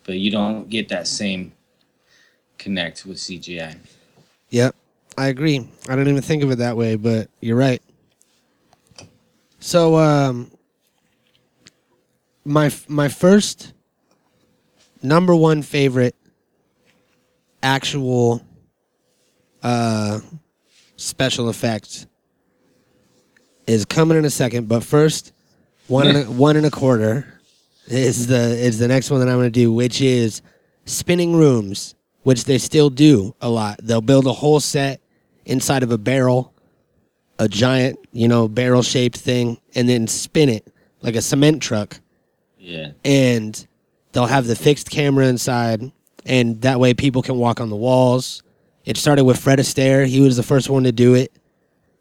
but 0.05 0.17
you 0.17 0.31
don't 0.31 0.69
get 0.69 0.89
that 0.89 1.07
same 1.07 1.53
connect 2.57 3.05
with 3.05 3.17
CGI. 3.17 3.77
Yep, 4.49 4.75
I 5.17 5.27
agree. 5.27 5.67
I 5.87 5.95
don't 5.95 6.07
even 6.07 6.21
think 6.21 6.43
of 6.43 6.51
it 6.51 6.57
that 6.57 6.77
way, 6.77 6.95
but 6.95 7.29
you're 7.41 7.57
right. 7.57 7.81
So, 9.59 9.97
um, 9.97 10.51
my 12.45 12.71
my 12.87 13.07
first 13.07 13.73
number 15.01 15.35
one 15.35 15.61
favorite 15.61 16.15
actual 17.61 18.41
uh 19.61 20.19
special 20.97 21.49
effect 21.49 22.07
is 23.65 23.85
coming 23.85 24.17
in 24.17 24.25
a 24.25 24.29
second, 24.29 24.67
but 24.67 24.83
first 24.83 25.31
one 25.87 26.07
and 26.07 26.17
a, 26.17 26.23
one 26.31 26.57
and 26.57 26.65
a 26.65 26.71
quarter 26.71 27.39
is 27.87 28.27
the 28.27 28.35
is 28.35 28.79
the 28.79 28.87
next 28.87 29.09
one 29.09 29.19
that 29.19 29.29
I'm 29.29 29.37
going 29.37 29.47
to 29.47 29.51
do, 29.51 29.71
which 29.71 30.01
is 30.01 30.41
spinning 30.85 31.35
rooms, 31.35 31.95
which 32.23 32.45
they 32.45 32.57
still 32.57 32.89
do 32.89 33.35
a 33.41 33.49
lot. 33.49 33.79
They'll 33.81 34.01
build 34.01 34.27
a 34.27 34.33
whole 34.33 34.59
set 34.59 35.01
inside 35.45 35.83
of 35.83 35.91
a 35.91 35.97
barrel, 35.97 36.53
a 37.39 37.47
giant, 37.47 37.99
you 38.11 38.27
know, 38.27 38.47
barrel 38.47 38.83
shaped 38.83 39.17
thing, 39.17 39.59
and 39.75 39.87
then 39.87 40.07
spin 40.07 40.49
it 40.49 40.67
like 41.01 41.15
a 41.15 41.21
cement 41.21 41.61
truck 41.61 41.99
Yeah. 42.63 42.91
and 43.03 43.67
they'll 44.13 44.25
have 44.25 44.47
the 44.47 44.55
fixed 44.55 44.89
camera 44.89 45.27
inside, 45.27 45.91
and 46.25 46.61
that 46.61 46.79
way 46.79 46.93
people 46.93 47.21
can 47.21 47.37
walk 47.37 47.59
on 47.59 47.69
the 47.69 47.75
walls. 47.75 48.41
It 48.85 48.95
started 48.95 49.25
with 49.25 49.37
Fred 49.37 49.59
Astaire; 49.59 50.07
he 50.07 50.21
was 50.21 50.37
the 50.37 50.43
first 50.43 50.69
one 50.69 50.83
to 50.83 50.93
do 50.93 51.13
it, 51.13 51.33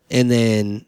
and 0.09 0.31
then 0.31 0.87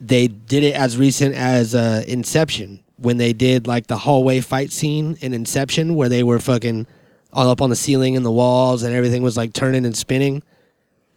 they 0.00 0.26
did 0.26 0.64
it 0.64 0.74
as 0.74 0.96
recent 0.96 1.36
as 1.36 1.74
uh, 1.74 2.02
Inception 2.08 2.82
when 2.96 3.16
they 3.16 3.32
did 3.32 3.66
like 3.68 3.86
the 3.86 3.96
hallway 3.96 4.40
fight 4.40 4.72
scene 4.72 5.16
in 5.20 5.34
Inception, 5.34 5.94
where 5.94 6.08
they 6.08 6.24
were 6.24 6.40
fucking 6.40 6.86
all 7.32 7.48
up 7.48 7.62
on 7.62 7.70
the 7.70 7.76
ceiling 7.76 8.16
and 8.16 8.26
the 8.26 8.32
walls, 8.32 8.82
and 8.82 8.92
everything 8.92 9.22
was 9.22 9.36
like 9.36 9.52
turning 9.52 9.86
and 9.86 9.96
spinning. 9.96 10.42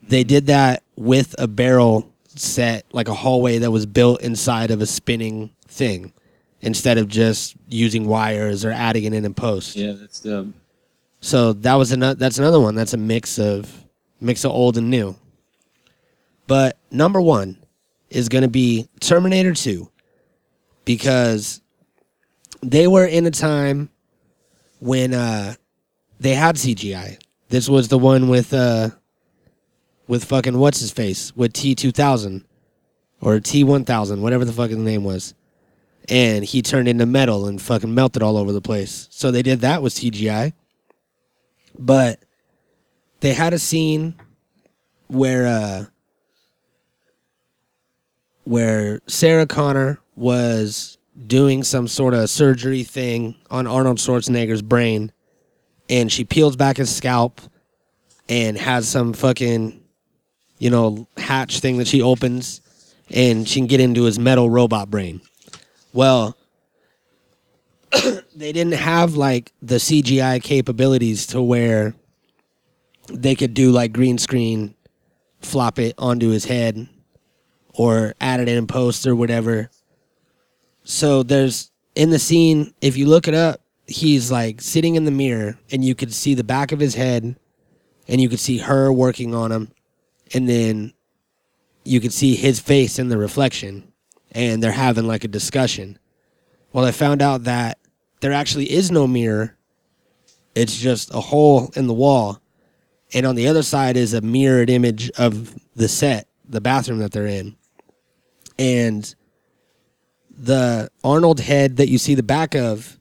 They 0.04 0.24
did 0.24 0.46
that 0.46 0.84
with 0.96 1.34
a 1.40 1.48
barrel 1.48 2.12
set, 2.28 2.86
like 2.92 3.08
a 3.08 3.16
hallway 3.16 3.58
that 3.58 3.72
was 3.72 3.88
built 3.88 4.22
inside 4.22 4.70
of 4.70 4.80
a 4.80 4.86
spinning 4.86 5.50
thing 5.68 6.13
instead 6.64 6.98
of 6.98 7.10
just 7.10 7.56
using 7.68 8.08
wires 8.08 8.66
or 8.66 8.72
adding 8.72 9.04
it 9.04 9.14
in 9.14 9.26
in 9.26 9.34
post. 9.34 9.76
Yeah, 9.76 9.92
that's 9.92 10.22
the 10.22 10.52
So 11.20 11.54
that 11.54 11.76
was 11.76 11.92
another. 11.92 12.16
That's 12.16 12.40
another 12.40 12.60
one. 12.60 12.74
That's 12.74 12.94
a 12.94 12.98
mix 12.98 13.38
of 13.38 13.86
mix 14.20 14.44
of 14.44 14.52
old 14.52 14.78
and 14.78 14.90
new. 14.90 15.16
But 16.48 16.78
number 16.90 17.22
one 17.22 17.58
is 18.10 18.30
going 18.30 18.42
to 18.42 18.50
be 18.50 18.88
Terminator 19.00 19.54
Two, 19.54 19.92
because 20.86 21.62
they 22.62 22.88
were 22.88 23.06
in 23.06 23.26
a 23.28 23.32
time 23.32 23.90
when 24.80 25.14
uh, 25.14 25.56
they 26.20 26.34
had 26.34 26.56
CGI. 26.56 27.20
This 27.50 27.70
was 27.70 27.90
the 27.90 27.98
one 28.00 28.30
with 28.30 28.54
uh, 28.54 28.90
with 30.08 30.26
fucking 30.26 30.58
what's 30.58 30.80
his 30.80 30.92
face 30.92 31.36
with 31.36 31.54
T 31.54 31.76
two 31.76 31.92
thousand 31.92 32.46
or 33.20 33.40
T 33.42 33.66
one 33.66 33.84
thousand, 33.84 34.22
whatever 34.22 34.46
the 34.46 34.54
fucking 34.54 34.84
name 34.84 35.04
was 35.04 35.34
and 36.10 36.44
he 36.44 36.62
turned 36.62 36.88
into 36.88 37.06
metal 37.06 37.48
and 37.48 37.62
fucking 37.62 37.94
melted 37.94 38.22
all 38.22 38.38
over 38.38 38.52
the 38.52 38.62
place. 38.62 39.08
So 39.12 39.32
they 39.32 39.42
did 39.42 39.62
that 39.62 39.82
with 39.82 39.94
CGI. 39.94 40.54
But 41.78 42.20
they 43.22 43.34
had 43.34 43.54
a 43.54 43.60
scene 43.60 44.16
where 45.08 45.48
uh 45.48 45.86
where 48.44 49.00
Sarah 49.08 49.46
Connor 49.46 50.00
was 50.16 50.98
doing 51.28 51.64
some 51.64 51.88
sort 51.88 52.14
of 52.14 52.30
surgery 52.30 52.84
thing 52.84 53.36
on 53.50 53.68
Arnold 53.68 53.98
Schwarzenegger's 53.98 54.62
brain 54.62 55.12
and 55.90 56.12
she 56.12 56.26
peels 56.26 56.56
back 56.56 56.78
his 56.78 56.94
scalp 56.94 57.40
and 58.28 58.58
has 58.58 58.88
some 58.88 59.14
fucking 59.14 59.82
you 60.60 60.70
know 60.70 61.08
hatch 61.18 61.60
thing 61.60 61.78
that 61.78 61.88
she 61.88 62.02
opens 62.02 62.62
and 63.10 63.48
she 63.48 63.60
can 63.60 63.68
get 63.68 63.80
into 63.80 64.04
his 64.04 64.20
metal 64.20 64.50
robot 64.50 64.90
brain. 64.90 65.22
Well, 65.94 66.36
they 68.36 68.52
didn't 68.52 68.74
have 68.74 69.16
like 69.16 69.54
the 69.62 69.76
CGI 69.76 70.42
capabilities 70.42 71.28
to 71.28 71.42
where 71.42 71.94
they 73.08 73.36
could 73.36 73.54
do 73.54 73.72
like 73.72 73.94
green 73.94 74.18
screen, 74.18 74.76
flop 75.42 75.78
it 75.78 75.94
onto 75.98 76.30
his 76.30 76.46
head, 76.46 76.90
or 77.76 78.16
add 78.20 78.40
it 78.40 78.50
in 78.50 78.66
post 78.66 79.06
or 79.06 79.16
whatever. 79.16 79.70
So 80.84 81.22
there's 81.22 81.72
in 81.96 82.10
the 82.10 82.20
scene, 82.20 82.74
if 82.82 82.98
you 82.98 83.06
look 83.06 83.28
it 83.28 83.36
up, 83.36 83.62
he's 83.86 84.32
like 84.32 84.62
sitting 84.62 84.96
in 84.96 85.06
the 85.06 85.12
mirror 85.12 85.60
and 85.72 85.86
you 85.86 85.94
could 85.94 86.14
see 86.14 86.34
the 86.34 86.44
back 86.44 86.72
of 86.72 86.80
his 86.80 86.96
head 86.96 87.36
and 88.08 88.20
you 88.20 88.30
could 88.30 88.40
see 88.40 88.58
her 88.58 88.92
working 88.92 89.36
on 89.36 89.52
him 89.52 89.70
and 90.34 90.50
then 90.50 90.94
you 91.84 92.00
could 92.00 92.14
see 92.14 92.36
his 92.36 92.60
face 92.60 92.98
in 92.98 93.10
the 93.10 93.18
reflection 93.18 93.93
and 94.34 94.62
they're 94.62 94.72
having 94.72 95.06
like 95.06 95.24
a 95.24 95.28
discussion. 95.28 95.98
Well, 96.72 96.86
I 96.86 96.92
found 96.92 97.22
out 97.22 97.44
that 97.44 97.80
there 98.22 98.34
actually 98.34 98.72
is 98.72 98.92
no 98.92 99.08
mirror. 99.08 99.56
It's 100.56 100.78
just 100.78 101.14
a 101.14 101.20
hole 101.20 101.72
in 101.76 101.88
the 101.88 101.94
wall. 101.94 102.40
And 103.14 103.26
on 103.26 103.36
the 103.36 103.48
other 103.48 103.64
side 103.64 103.96
is 103.96 104.14
a 104.14 104.22
mirrored 104.22 104.70
image 104.70 105.12
of 105.12 105.56
the 105.76 105.88
set, 105.88 106.28
the 106.48 106.62
bathroom 106.62 107.00
that 107.00 107.12
they're 107.12 107.28
in. 107.28 107.56
And 108.58 109.14
the 110.30 110.90
Arnold 111.04 111.40
head 111.40 111.78
that 111.78 111.90
you 111.90 111.98
see 111.98 112.16
the 112.16 112.24
back 112.24 112.56
of 112.56 112.98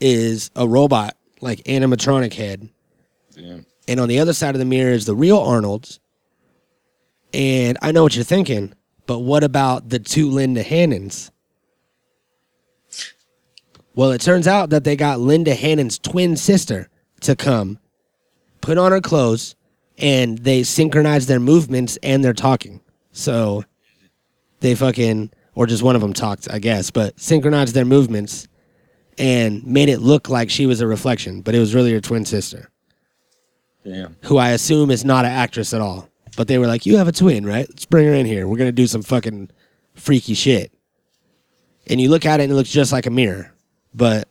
is 0.00 0.50
a 0.56 0.66
robot, 0.66 1.16
like 1.40 1.62
animatronic 1.64 2.34
head. 2.34 2.68
yeah. 3.34 3.58
And 3.88 4.00
on 4.00 4.08
the 4.08 4.18
other 4.18 4.32
side 4.32 4.56
of 4.56 4.58
the 4.58 4.64
mirror 4.64 4.90
is 4.90 5.06
the 5.06 5.14
real 5.14 5.38
Arnold's. 5.38 6.00
And 7.32 7.78
I 7.82 7.92
know 7.92 8.02
what 8.02 8.16
you're 8.16 8.24
thinking, 8.24 8.74
but 9.06 9.20
what 9.20 9.44
about 9.44 9.88
the 9.88 9.98
two 9.98 10.30
Linda 10.30 10.62
Hannons? 10.62 11.30
Well, 13.94 14.12
it 14.12 14.20
turns 14.20 14.46
out 14.46 14.70
that 14.70 14.84
they 14.84 14.94
got 14.94 15.20
Linda 15.20 15.54
Hannon's 15.54 15.98
twin 15.98 16.36
sister 16.36 16.90
to 17.22 17.34
come, 17.34 17.78
put 18.60 18.76
on 18.76 18.92
her 18.92 19.00
clothes, 19.00 19.56
and 19.96 20.38
they 20.38 20.62
synchronized 20.64 21.28
their 21.28 21.40
movements 21.40 21.96
and 22.02 22.22
their 22.22 22.34
talking. 22.34 22.82
So 23.12 23.64
they 24.60 24.74
fucking, 24.74 25.30
or 25.54 25.66
just 25.66 25.82
one 25.82 25.96
of 25.96 26.02
them 26.02 26.12
talked, 26.12 26.50
I 26.50 26.58
guess, 26.58 26.90
but 26.90 27.18
synchronized 27.18 27.74
their 27.74 27.86
movements 27.86 28.48
and 29.16 29.64
made 29.66 29.88
it 29.88 30.00
look 30.00 30.28
like 30.28 30.50
she 30.50 30.66
was 30.66 30.82
a 30.82 30.86
reflection, 30.86 31.40
but 31.40 31.54
it 31.54 31.58
was 31.58 31.74
really 31.74 31.92
her 31.92 32.00
twin 32.00 32.26
sister 32.26 32.70
Damn. 33.82 34.16
who 34.24 34.36
I 34.36 34.50
assume 34.50 34.90
is 34.90 35.06
not 35.06 35.24
an 35.24 35.32
actress 35.32 35.72
at 35.72 35.80
all. 35.80 36.10
But 36.36 36.48
they 36.48 36.58
were 36.58 36.66
like, 36.66 36.86
"You 36.86 36.98
have 36.98 37.08
a 37.08 37.12
twin, 37.12 37.46
right? 37.46 37.66
Let's 37.68 37.86
bring 37.86 38.06
her 38.06 38.14
in 38.14 38.26
here. 38.26 38.46
We're 38.46 38.58
gonna 38.58 38.72
do 38.72 38.86
some 38.86 39.02
fucking 39.02 39.50
freaky 39.94 40.34
shit." 40.34 40.72
And 41.88 42.00
you 42.00 42.08
look 42.10 42.26
at 42.26 42.40
it, 42.40 42.44
and 42.44 42.52
it 42.52 42.56
looks 42.56 42.70
just 42.70 42.92
like 42.92 43.06
a 43.06 43.10
mirror, 43.10 43.52
but 43.94 44.28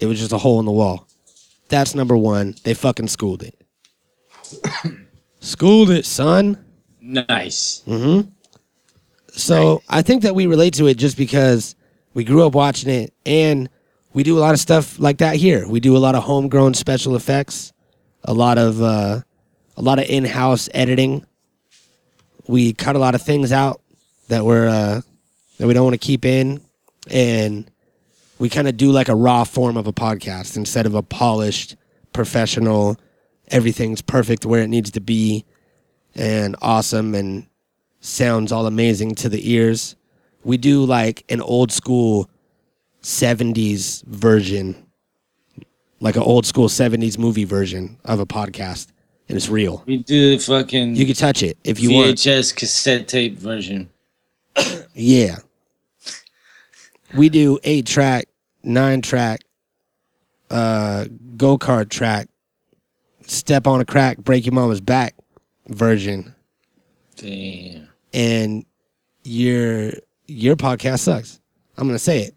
it 0.00 0.06
was 0.06 0.18
just 0.18 0.32
a 0.32 0.38
hole 0.38 0.60
in 0.60 0.66
the 0.66 0.72
wall. 0.72 1.06
That's 1.68 1.94
number 1.94 2.16
one. 2.16 2.54
They 2.64 2.74
fucking 2.74 3.08
schooled 3.08 3.42
it. 3.42 3.60
schooled 5.40 5.90
it, 5.90 6.06
son. 6.06 6.64
Nice. 7.00 7.82
Mm-hmm. 7.86 8.30
So 9.28 9.82
I 9.88 10.02
think 10.02 10.22
that 10.22 10.34
we 10.34 10.46
relate 10.46 10.74
to 10.74 10.86
it 10.86 10.96
just 10.96 11.16
because 11.16 11.74
we 12.14 12.24
grew 12.24 12.46
up 12.46 12.54
watching 12.54 12.90
it, 12.90 13.12
and 13.26 13.68
we 14.12 14.22
do 14.22 14.38
a 14.38 14.40
lot 14.40 14.54
of 14.54 14.60
stuff 14.60 14.98
like 15.00 15.18
that 15.18 15.36
here. 15.36 15.66
We 15.68 15.80
do 15.80 15.96
a 15.96 15.98
lot 15.98 16.14
of 16.14 16.22
homegrown 16.22 16.74
special 16.74 17.16
effects, 17.16 17.72
a 18.22 18.32
lot 18.32 18.58
of 18.58 18.80
uh, 18.80 19.20
a 19.76 19.82
lot 19.82 19.98
of 19.98 20.06
in-house 20.06 20.68
editing. 20.72 21.26
We 22.46 22.72
cut 22.72 22.96
a 22.96 22.98
lot 22.98 23.14
of 23.14 23.22
things 23.22 23.52
out 23.52 23.80
that 24.28 24.44
we're 24.44 24.68
uh, 24.68 25.00
that 25.58 25.66
we 25.66 25.74
don't 25.74 25.84
want 25.84 25.94
to 25.94 26.06
keep 26.06 26.24
in, 26.24 26.60
and 27.10 27.70
we 28.38 28.48
kind 28.48 28.68
of 28.68 28.76
do 28.76 28.90
like 28.90 29.08
a 29.08 29.14
raw 29.14 29.44
form 29.44 29.76
of 29.76 29.86
a 29.86 29.92
podcast 29.92 30.56
instead 30.56 30.86
of 30.86 30.94
a 30.94 31.02
polished, 31.02 31.76
professional. 32.12 32.98
Everything's 33.48 34.02
perfect 34.02 34.46
where 34.46 34.62
it 34.62 34.68
needs 34.68 34.90
to 34.92 35.00
be, 35.00 35.44
and 36.14 36.56
awesome 36.62 37.14
and 37.14 37.46
sounds 38.00 38.52
all 38.52 38.66
amazing 38.66 39.14
to 39.16 39.28
the 39.28 39.50
ears. 39.50 39.96
We 40.44 40.56
do 40.58 40.84
like 40.84 41.24
an 41.30 41.40
old 41.40 41.72
school 41.72 42.28
70s 43.02 44.04
version, 44.04 44.86
like 46.00 46.16
an 46.16 46.22
old 46.22 46.46
school 46.46 46.68
70s 46.68 47.18
movie 47.18 47.44
version 47.44 47.98
of 48.04 48.20
a 48.20 48.26
podcast, 48.26 48.88
and 49.28 49.36
it's 49.36 49.48
real. 49.48 49.82
We 49.86 49.98
do 49.98 50.36
the 50.36 50.38
fucking 50.42 50.96
You 50.96 51.06
can 51.06 51.14
touch 51.14 51.42
it 51.42 51.58
if 51.64 51.80
you 51.80 51.92
want. 51.92 52.16
VHS 52.16 52.54
cassette 52.54 53.08
tape 53.08 53.36
version. 53.38 53.90
Yeah. 54.96 55.38
We 57.16 57.28
do 57.28 57.58
eight 57.64 57.84
track, 57.84 58.26
nine 58.62 59.02
track, 59.02 59.40
uh, 60.50 61.06
go 61.36 61.58
kart 61.58 61.88
track, 61.88 62.28
step 63.26 63.66
on 63.66 63.80
a 63.80 63.84
crack, 63.84 64.18
break 64.18 64.46
your 64.46 64.52
mama's 64.52 64.80
back 64.80 65.16
version, 65.68 66.32
Damn. 67.16 67.88
and 68.12 68.64
your 69.24 69.92
your 70.28 70.54
podcast 70.54 71.00
sucks. 71.00 71.40
I'm 71.76 71.88
gonna 71.88 71.98
say 71.98 72.20
it. 72.22 72.33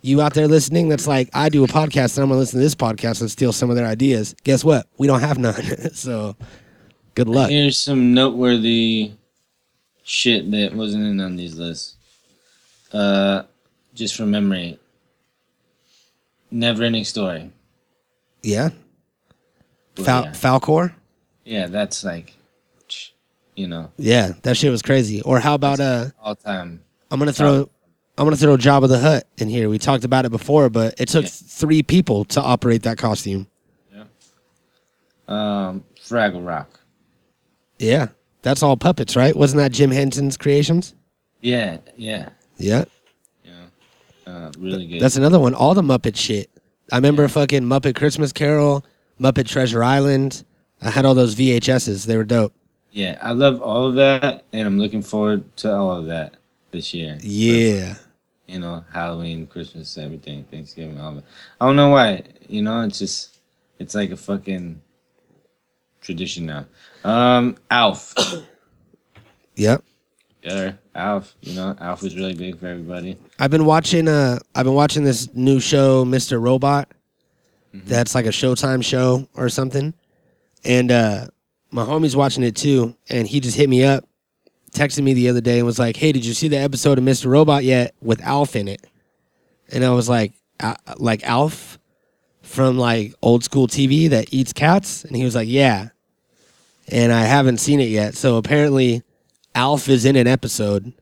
You 0.00 0.20
out 0.22 0.34
there 0.34 0.48
listening? 0.48 0.88
That's 0.88 1.06
like 1.06 1.28
I 1.34 1.48
do 1.48 1.64
a 1.64 1.66
podcast 1.68 2.16
and 2.16 2.22
I'm 2.24 2.28
gonna 2.28 2.40
listen 2.40 2.58
to 2.58 2.64
this 2.64 2.74
podcast 2.74 3.20
and 3.20 3.30
steal 3.30 3.52
some 3.52 3.70
of 3.70 3.76
their 3.76 3.86
ideas. 3.86 4.34
Guess 4.44 4.64
what? 4.64 4.86
We 4.98 5.06
don't 5.06 5.20
have 5.20 5.38
none. 5.38 5.54
so 5.94 6.36
good 7.14 7.28
luck. 7.28 7.50
Here's 7.50 7.78
some 7.78 8.14
noteworthy 8.14 9.12
shit 10.04 10.50
that 10.50 10.74
wasn't 10.74 11.04
in 11.04 11.20
on 11.20 11.36
these 11.36 11.56
lists. 11.56 11.96
Uh, 12.92 13.42
just 13.94 14.16
from 14.16 14.30
memory. 14.30 14.78
Never 16.50 16.84
ending 16.84 17.04
story. 17.04 17.50
Yeah. 18.42 18.70
Fal- 19.96 20.24
yeah. 20.24 20.32
Falkor. 20.32 20.94
Yeah, 21.44 21.66
that's 21.66 22.04
like, 22.04 22.34
you 23.56 23.66
know, 23.66 23.90
Yeah, 23.96 24.32
that 24.42 24.56
shit 24.56 24.70
was 24.70 24.82
crazy. 24.82 25.20
Or 25.22 25.40
how 25.40 25.54
about 25.54 25.80
uh? 25.80 26.06
all 26.22 26.36
time. 26.36 26.82
I'm 27.10 27.18
gonna 27.18 27.32
throw. 27.32 27.68
I'm 28.18 28.26
gonna 28.26 28.36
throw 28.36 28.56
Jabba 28.56 28.88
the 28.88 28.98
Hutt 28.98 29.26
in 29.38 29.48
here. 29.48 29.68
We 29.68 29.78
talked 29.78 30.04
about 30.04 30.24
it 30.26 30.30
before, 30.30 30.68
but 30.68 30.94
it 31.00 31.08
took 31.08 31.24
Yeah. 31.24 31.30
three 31.32 31.82
people 31.82 32.24
to 32.26 32.42
operate 32.42 32.82
that 32.82 32.98
costume. 32.98 33.46
Yeah. 33.94 34.04
Um, 35.28 35.84
Fraggle 36.00 36.46
Rock. 36.46 36.80
Yeah, 37.78 38.08
that's 38.42 38.62
all 38.62 38.76
puppets, 38.76 39.16
right? 39.16 39.34
Wasn't 39.34 39.58
that 39.58 39.72
Jim 39.72 39.90
Henson's 39.90 40.36
creations? 40.36 40.94
Yeah, 41.40 41.78
yeah, 41.96 42.28
Yeah, 42.58 42.84
yeah. 43.44 43.52
Uh, 44.26 44.52
really 44.58 44.86
good. 44.86 45.00
that's 45.00 45.16
another 45.16 45.40
one. 45.40 45.54
All 45.54 45.74
the 45.74 45.82
Muppet 45.82 46.14
shit. 46.16 46.50
I 46.92 46.96
remember 46.96 47.26
fucking 47.28 47.62
Muppet 47.62 47.96
Christmas 47.96 48.32
Carol, 48.32 48.84
Muppet 49.18 49.46
Treasure 49.48 49.82
Island. 49.82 50.44
I 50.82 50.90
had 50.90 51.04
all 51.04 51.14
those 51.14 51.34
VHSs. 51.34 52.04
They 52.06 52.16
were 52.16 52.24
dope. 52.24 52.52
yeah, 52.92 53.18
I 53.22 53.32
love 53.32 53.62
all 53.62 53.86
of 53.86 53.94
that, 53.94 54.44
and 54.52 54.66
I'm 54.66 54.78
looking 54.78 55.00
forward 55.02 55.56
to 55.58 55.72
all 55.72 55.92
of 55.96 56.06
that 56.06 56.34
this 56.72 56.92
year. 56.92 57.18
Yeah, 57.20 57.94
you 58.46 58.58
know, 58.58 58.84
Halloween, 58.92 59.46
Christmas, 59.46 59.96
everything, 59.96 60.44
Thanksgiving, 60.44 61.00
all 61.00 61.12
of 61.12 61.18
it. 61.18 61.24
I 61.60 61.66
don't 61.66 61.76
know 61.76 61.90
why. 61.90 62.24
You 62.48 62.62
know, 62.62 62.82
it's 62.82 62.98
just 62.98 63.38
it's 63.78 63.94
like 63.94 64.10
a 64.10 64.16
fucking 64.16 64.80
tradition 66.00 66.46
now. 66.46 66.66
Um, 67.04 67.56
Alf. 67.70 68.14
yep. 69.56 69.82
yeah, 70.42 70.72
Alf. 70.94 71.34
You 71.40 71.54
know, 71.54 71.76
Alf 71.80 72.02
was 72.02 72.16
really 72.16 72.34
big 72.34 72.58
for 72.58 72.66
everybody. 72.66 73.16
I've 73.38 73.50
been 73.50 73.64
watching. 73.64 74.08
Uh, 74.08 74.38
I've 74.54 74.64
been 74.64 74.74
watching 74.74 75.04
this 75.04 75.32
new 75.34 75.60
show, 75.60 76.04
Mr. 76.04 76.40
Robot. 76.40 76.90
That's 77.74 78.14
like 78.14 78.26
a 78.26 78.30
Showtime 78.30 78.84
show 78.84 79.26
or 79.34 79.48
something. 79.48 79.94
And 80.64 80.90
uh, 80.90 81.28
my 81.70 81.84
homie's 81.84 82.14
watching 82.14 82.42
it 82.44 82.54
too, 82.54 82.94
and 83.08 83.26
he 83.26 83.40
just 83.40 83.56
hit 83.56 83.68
me 83.68 83.82
up, 83.84 84.04
texted 84.74 85.02
me 85.02 85.14
the 85.14 85.28
other 85.28 85.40
day, 85.40 85.58
and 85.58 85.66
was 85.66 85.78
like, 85.78 85.96
"Hey, 85.96 86.12
did 86.12 86.24
you 86.24 86.34
see 86.34 86.48
the 86.48 86.58
episode 86.58 86.98
of 86.98 87.04
Mr. 87.04 87.26
Robot 87.26 87.64
yet 87.64 87.94
with 88.00 88.20
Alf 88.22 88.56
in 88.56 88.68
it?" 88.68 88.86
And 89.70 89.84
I 89.84 89.90
was 89.90 90.08
like, 90.08 90.32
"Uh, 90.60 90.74
"Like 90.96 91.22
Alf 91.24 91.78
from 92.42 92.78
like 92.78 93.14
old 93.22 93.44
school 93.44 93.66
TV 93.68 94.08
that 94.10 94.32
eats 94.32 94.52
cats?" 94.52 95.04
And 95.04 95.16
he 95.16 95.24
was 95.24 95.34
like, 95.34 95.48
"Yeah." 95.48 95.88
And 96.88 97.12
I 97.12 97.22
haven't 97.24 97.58
seen 97.58 97.80
it 97.80 97.88
yet, 97.88 98.14
so 98.16 98.36
apparently, 98.36 99.02
Alf 99.54 99.88
is 99.88 100.04
in 100.04 100.16
an 100.16 100.26
episode. 100.26 100.92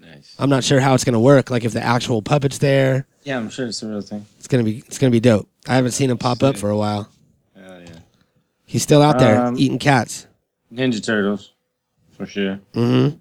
Nice. 0.00 0.34
I'm 0.38 0.48
not 0.50 0.64
sure 0.64 0.80
how 0.80 0.94
it's 0.94 1.04
gonna 1.04 1.20
work. 1.20 1.50
Like 1.50 1.64
if 1.64 1.72
the 1.72 1.82
actual 1.82 2.22
puppet's 2.22 2.58
there, 2.58 3.06
Yeah, 3.24 3.36
I'm 3.36 3.50
sure 3.50 3.66
it's 3.66 3.82
a 3.82 3.88
real 3.88 4.00
thing. 4.00 4.24
it's 4.38 4.48
gonna 4.48 4.64
be 4.64 4.78
it's 4.86 4.98
gonna 4.98 5.10
be 5.10 5.20
dope. 5.20 5.48
I 5.68 5.74
haven't 5.74 5.92
seen 5.92 6.10
him 6.10 6.18
pop 6.18 6.42
up 6.42 6.56
for 6.56 6.70
a 6.70 6.76
while. 6.76 7.10
Hell 7.54 7.80
yeah. 7.82 7.98
He's 8.64 8.82
still 8.82 9.02
out 9.02 9.18
there 9.18 9.44
Um, 9.44 9.58
eating 9.58 9.78
cats. 9.78 10.26
Ninja 10.72 11.04
Turtles, 11.04 11.52
for 12.16 12.26
sure. 12.26 12.60
Mm-hmm. 12.74 13.16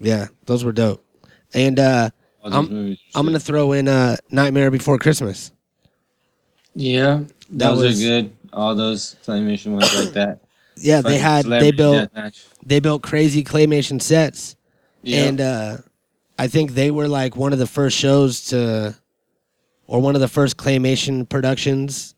Yeah, 0.00 0.28
those 0.46 0.64
were 0.64 0.72
dope. 0.72 1.04
And 1.54 1.78
uh, 1.78 2.10
I'm- 2.44 2.68
movies. 2.68 2.98
I'm 3.14 3.24
gonna 3.26 3.38
throw 3.40 3.72
in 3.72 3.88
uh, 3.88 4.16
Nightmare 4.30 4.70
Before 4.70 4.98
Christmas. 4.98 5.52
Yeah, 6.74 7.24
That 7.50 7.74
those 7.74 7.78
was- 7.82 8.00
are 8.00 8.04
good. 8.04 8.36
All 8.52 8.74
those 8.74 9.16
claymation 9.26 9.72
ones 9.72 9.94
like 9.98 10.12
that. 10.14 10.40
Yeah, 10.76 11.00
they 11.02 11.18
had 11.18 11.44
they 11.46 11.70
built 11.70 12.10
they 12.64 12.80
built 12.80 13.02
crazy 13.02 13.44
claymation 13.44 14.00
sets, 14.00 14.56
Yeah. 15.02 15.24
and 15.24 15.40
uh, 15.40 15.76
I 16.38 16.48
think 16.48 16.72
they 16.72 16.90
were 16.90 17.08
like 17.08 17.36
one 17.36 17.52
of 17.52 17.58
the 17.58 17.66
first 17.66 17.96
shows 17.96 18.46
to, 18.46 18.96
or 19.86 20.00
one 20.00 20.14
of 20.14 20.20
the 20.22 20.28
first 20.28 20.56
claymation 20.56 21.28
productions. 21.28 22.14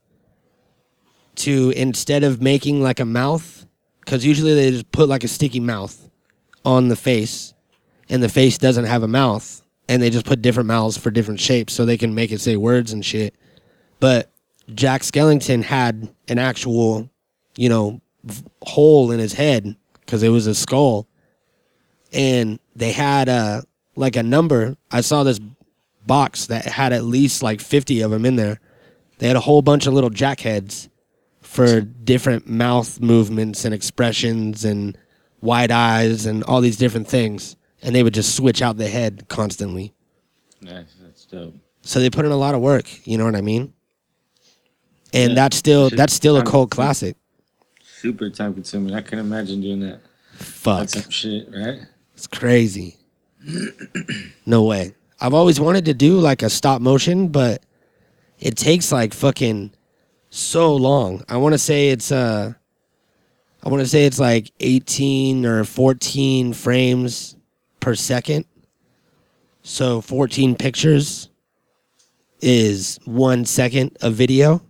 To 1.36 1.70
instead 1.70 2.22
of 2.22 2.40
making 2.40 2.80
like 2.80 3.00
a 3.00 3.04
mouth, 3.04 3.63
because 4.04 4.24
usually 4.24 4.54
they 4.54 4.70
just 4.70 4.92
put 4.92 5.08
like 5.08 5.24
a 5.24 5.28
sticky 5.28 5.60
mouth 5.60 6.10
on 6.64 6.88
the 6.88 6.96
face, 6.96 7.54
and 8.08 8.22
the 8.22 8.28
face 8.28 8.58
doesn't 8.58 8.84
have 8.84 9.02
a 9.02 9.08
mouth, 9.08 9.62
and 9.88 10.02
they 10.02 10.10
just 10.10 10.26
put 10.26 10.42
different 10.42 10.66
mouths 10.66 10.96
for 10.96 11.10
different 11.10 11.40
shapes 11.40 11.72
so 11.72 11.84
they 11.84 11.98
can 11.98 12.14
make 12.14 12.30
it 12.30 12.40
say 12.40 12.56
words 12.56 12.92
and 12.92 13.04
shit. 13.04 13.34
But 14.00 14.30
Jack 14.74 15.02
Skellington 15.02 15.62
had 15.62 16.08
an 16.28 16.38
actual, 16.38 17.10
you 17.56 17.68
know, 17.68 18.00
v- 18.24 18.44
hole 18.62 19.10
in 19.10 19.18
his 19.18 19.32
head 19.32 19.76
because 20.00 20.22
it 20.22 20.28
was 20.28 20.46
a 20.46 20.54
skull, 20.54 21.06
and 22.12 22.58
they 22.76 22.92
had 22.92 23.28
a 23.28 23.64
like 23.96 24.16
a 24.16 24.22
number. 24.22 24.76
I 24.90 25.00
saw 25.00 25.22
this 25.22 25.40
box 26.06 26.46
that 26.46 26.66
had 26.66 26.92
at 26.92 27.04
least 27.04 27.42
like 27.42 27.60
fifty 27.60 28.02
of 28.02 28.10
them 28.10 28.24
in 28.24 28.36
there. 28.36 28.60
They 29.18 29.28
had 29.28 29.36
a 29.36 29.40
whole 29.40 29.62
bunch 29.62 29.86
of 29.86 29.94
little 29.94 30.10
jack 30.10 30.40
heads 30.40 30.88
for 31.54 31.80
different 31.82 32.48
mouth 32.48 33.00
movements 33.00 33.64
and 33.64 33.72
expressions 33.72 34.64
and 34.64 34.98
wide 35.40 35.70
eyes 35.70 36.26
and 36.26 36.42
all 36.42 36.60
these 36.60 36.76
different 36.76 37.06
things, 37.06 37.54
and 37.80 37.94
they 37.94 38.02
would 38.02 38.12
just 38.12 38.34
switch 38.34 38.60
out 38.60 38.76
the 38.76 38.88
head 38.88 39.26
constantly. 39.28 39.94
Nice, 40.60 40.96
that's 41.00 41.24
dope. 41.26 41.54
So 41.82 42.00
they 42.00 42.10
put 42.10 42.24
in 42.24 42.32
a 42.32 42.36
lot 42.36 42.56
of 42.56 42.60
work. 42.60 43.06
You 43.06 43.18
know 43.18 43.24
what 43.24 43.36
I 43.36 43.40
mean? 43.40 43.72
And 45.12 45.30
Yeah. 45.30 45.34
that's 45.36 45.56
still 45.56 45.90
that's 45.90 46.12
still 46.12 46.36
a 46.38 46.42
cult 46.42 46.70
classic. 46.72 47.16
Super 48.00 48.30
time 48.30 48.52
consuming. 48.54 48.92
I 48.92 49.00
can 49.00 49.20
imagine 49.20 49.60
doing 49.60 49.78
that. 49.80 50.00
Fuck. 50.34 50.80
That's 50.80 51.02
some 51.04 51.10
shit, 51.10 51.48
right? 51.54 51.82
It's 52.14 52.26
crazy. 52.26 52.96
no 54.46 54.64
way. 54.64 54.96
I've 55.20 55.34
always 55.34 55.60
wanted 55.60 55.84
to 55.84 55.94
do 55.94 56.18
like 56.18 56.42
a 56.42 56.50
stop 56.50 56.80
motion, 56.80 57.28
but 57.28 57.62
it 58.40 58.56
takes 58.56 58.90
like 58.90 59.14
fucking 59.14 59.72
so 60.34 60.74
long. 60.74 61.22
I 61.28 61.36
want 61.36 61.52
to 61.54 61.58
say 61.58 61.90
it's 61.90 62.10
uh 62.10 62.52
I 63.62 63.68
want 63.68 63.82
to 63.82 63.88
say 63.88 64.04
it's 64.04 64.18
like 64.18 64.50
18 64.60 65.46
or 65.46 65.64
14 65.64 66.52
frames 66.52 67.36
per 67.80 67.94
second. 67.94 68.44
So 69.62 70.00
14 70.02 70.54
pictures 70.56 71.30
is 72.42 72.98
1 73.06 73.44
second 73.46 73.96
of 74.02 74.14
video. 74.14 74.60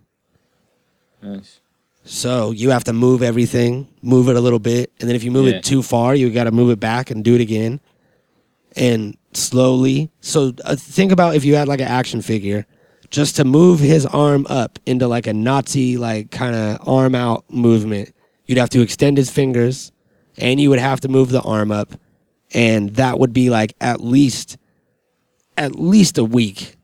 Nice. 1.21 1.59
So 2.05 2.51
you 2.51 2.69
have 2.69 2.83
to 2.85 2.93
move 2.93 3.21
everything, 3.23 3.87
move 4.01 4.29
it 4.29 4.35
a 4.37 4.39
little 4.39 4.59
bit, 4.59 4.91
and 4.99 5.09
then 5.09 5.15
if 5.15 5.23
you 5.23 5.31
move 5.31 5.47
Yeah. 5.47 5.55
it 5.55 5.63
too 5.65 5.81
far, 5.81 6.15
you 6.15 6.29
got 6.29 6.43
to 6.45 6.51
move 6.51 6.69
it 6.69 6.79
back 6.79 7.09
and 7.09 7.23
do 7.23 7.33
it 7.35 7.41
again, 7.41 7.81
and 8.75 9.17
slowly. 9.33 10.11
So 10.21 10.53
uh, 10.63 10.75
think 10.77 11.11
about 11.11 11.35
if 11.35 11.43
you 11.43 11.55
had 11.55 11.67
like 11.67 11.81
an 11.81 11.87
action 11.87 12.21
figure, 12.21 12.65
just 13.15 13.37
to 13.37 13.45
move 13.45 13.79
his 13.79 14.05
arm 14.05 14.45
up 14.49 14.77
into 14.85 15.07
like 15.07 15.25
a 15.25 15.33
Nazi 15.33 15.95
like 15.97 16.31
kind 16.31 16.53
of 16.55 16.85
arm 16.87 17.15
out 17.15 17.45
movement, 17.49 18.13
you'd 18.45 18.57
have 18.57 18.69
to 18.71 18.81
extend 18.81 19.17
his 19.17 19.29
fingers, 19.31 19.91
and 20.37 20.59
you 20.59 20.69
would 20.69 20.79
have 20.79 20.99
to 21.01 21.07
move 21.07 21.29
the 21.29 21.41
arm 21.41 21.71
up, 21.71 21.93
and 22.53 22.89
that 22.95 23.17
would 23.17 23.31
be 23.31 23.49
like 23.49 23.73
at 23.79 24.01
least, 24.01 24.57
at 25.57 25.79
least 25.79 26.17
a 26.17 26.25
week. 26.25 26.75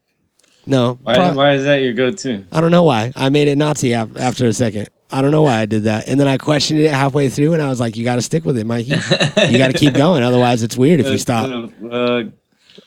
No, 0.66 1.00
Why, 1.04 1.16
prob- 1.16 1.36
why 1.36 1.54
is 1.56 1.64
that 1.66 1.82
your 1.82 1.92
go-to? 1.94 2.46
I 2.52 2.62
don't 2.62 2.72
know 2.72 2.84
why. 2.84 3.12
I 3.16 3.30
made 3.30 3.48
it 3.50 3.58
Nazi 3.58 3.92
af- 3.94 4.16
after 4.16 4.46
a 4.46 4.54
second. 4.54 4.88
I 5.12 5.22
don't 5.22 5.32
know 5.32 5.42
why 5.42 5.60
I 5.60 5.66
did 5.66 5.84
that. 5.84 6.08
And 6.08 6.18
then 6.20 6.28
I 6.30 6.38
questioned 6.38 6.80
it 6.80 6.92
halfway 6.92 7.28
through 7.28 7.52
and 7.54 7.62
I 7.62 7.68
was 7.68 7.82
like, 7.82 7.98
you 7.98 8.06
got 8.06 8.16
to 8.16 8.22
stick 8.22 8.46
with 8.46 8.58
it, 8.58 8.66
Mikey. 8.66 8.92
You 8.92 9.58
got 9.58 9.72
to 9.72 9.78
keep 9.78 9.94
going. 10.06 10.24
Otherwise, 10.24 10.64
it's 10.64 10.78
weird 10.78 11.02
if 11.02 11.08
you 11.08 11.18
stop. 11.18 11.50
Uh, 11.92 12.24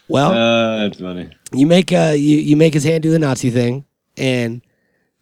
Well, 0.08 0.32
uh, 0.32 0.78
that's 0.88 1.00
funny. 1.00 1.30
you 1.52 1.66
make 1.66 1.92
uh 1.92 2.14
you, 2.16 2.38
you 2.38 2.56
make 2.56 2.74
his 2.74 2.84
hand 2.84 3.02
do 3.02 3.10
the 3.10 3.18
Nazi 3.18 3.50
thing 3.50 3.84
and 4.16 4.62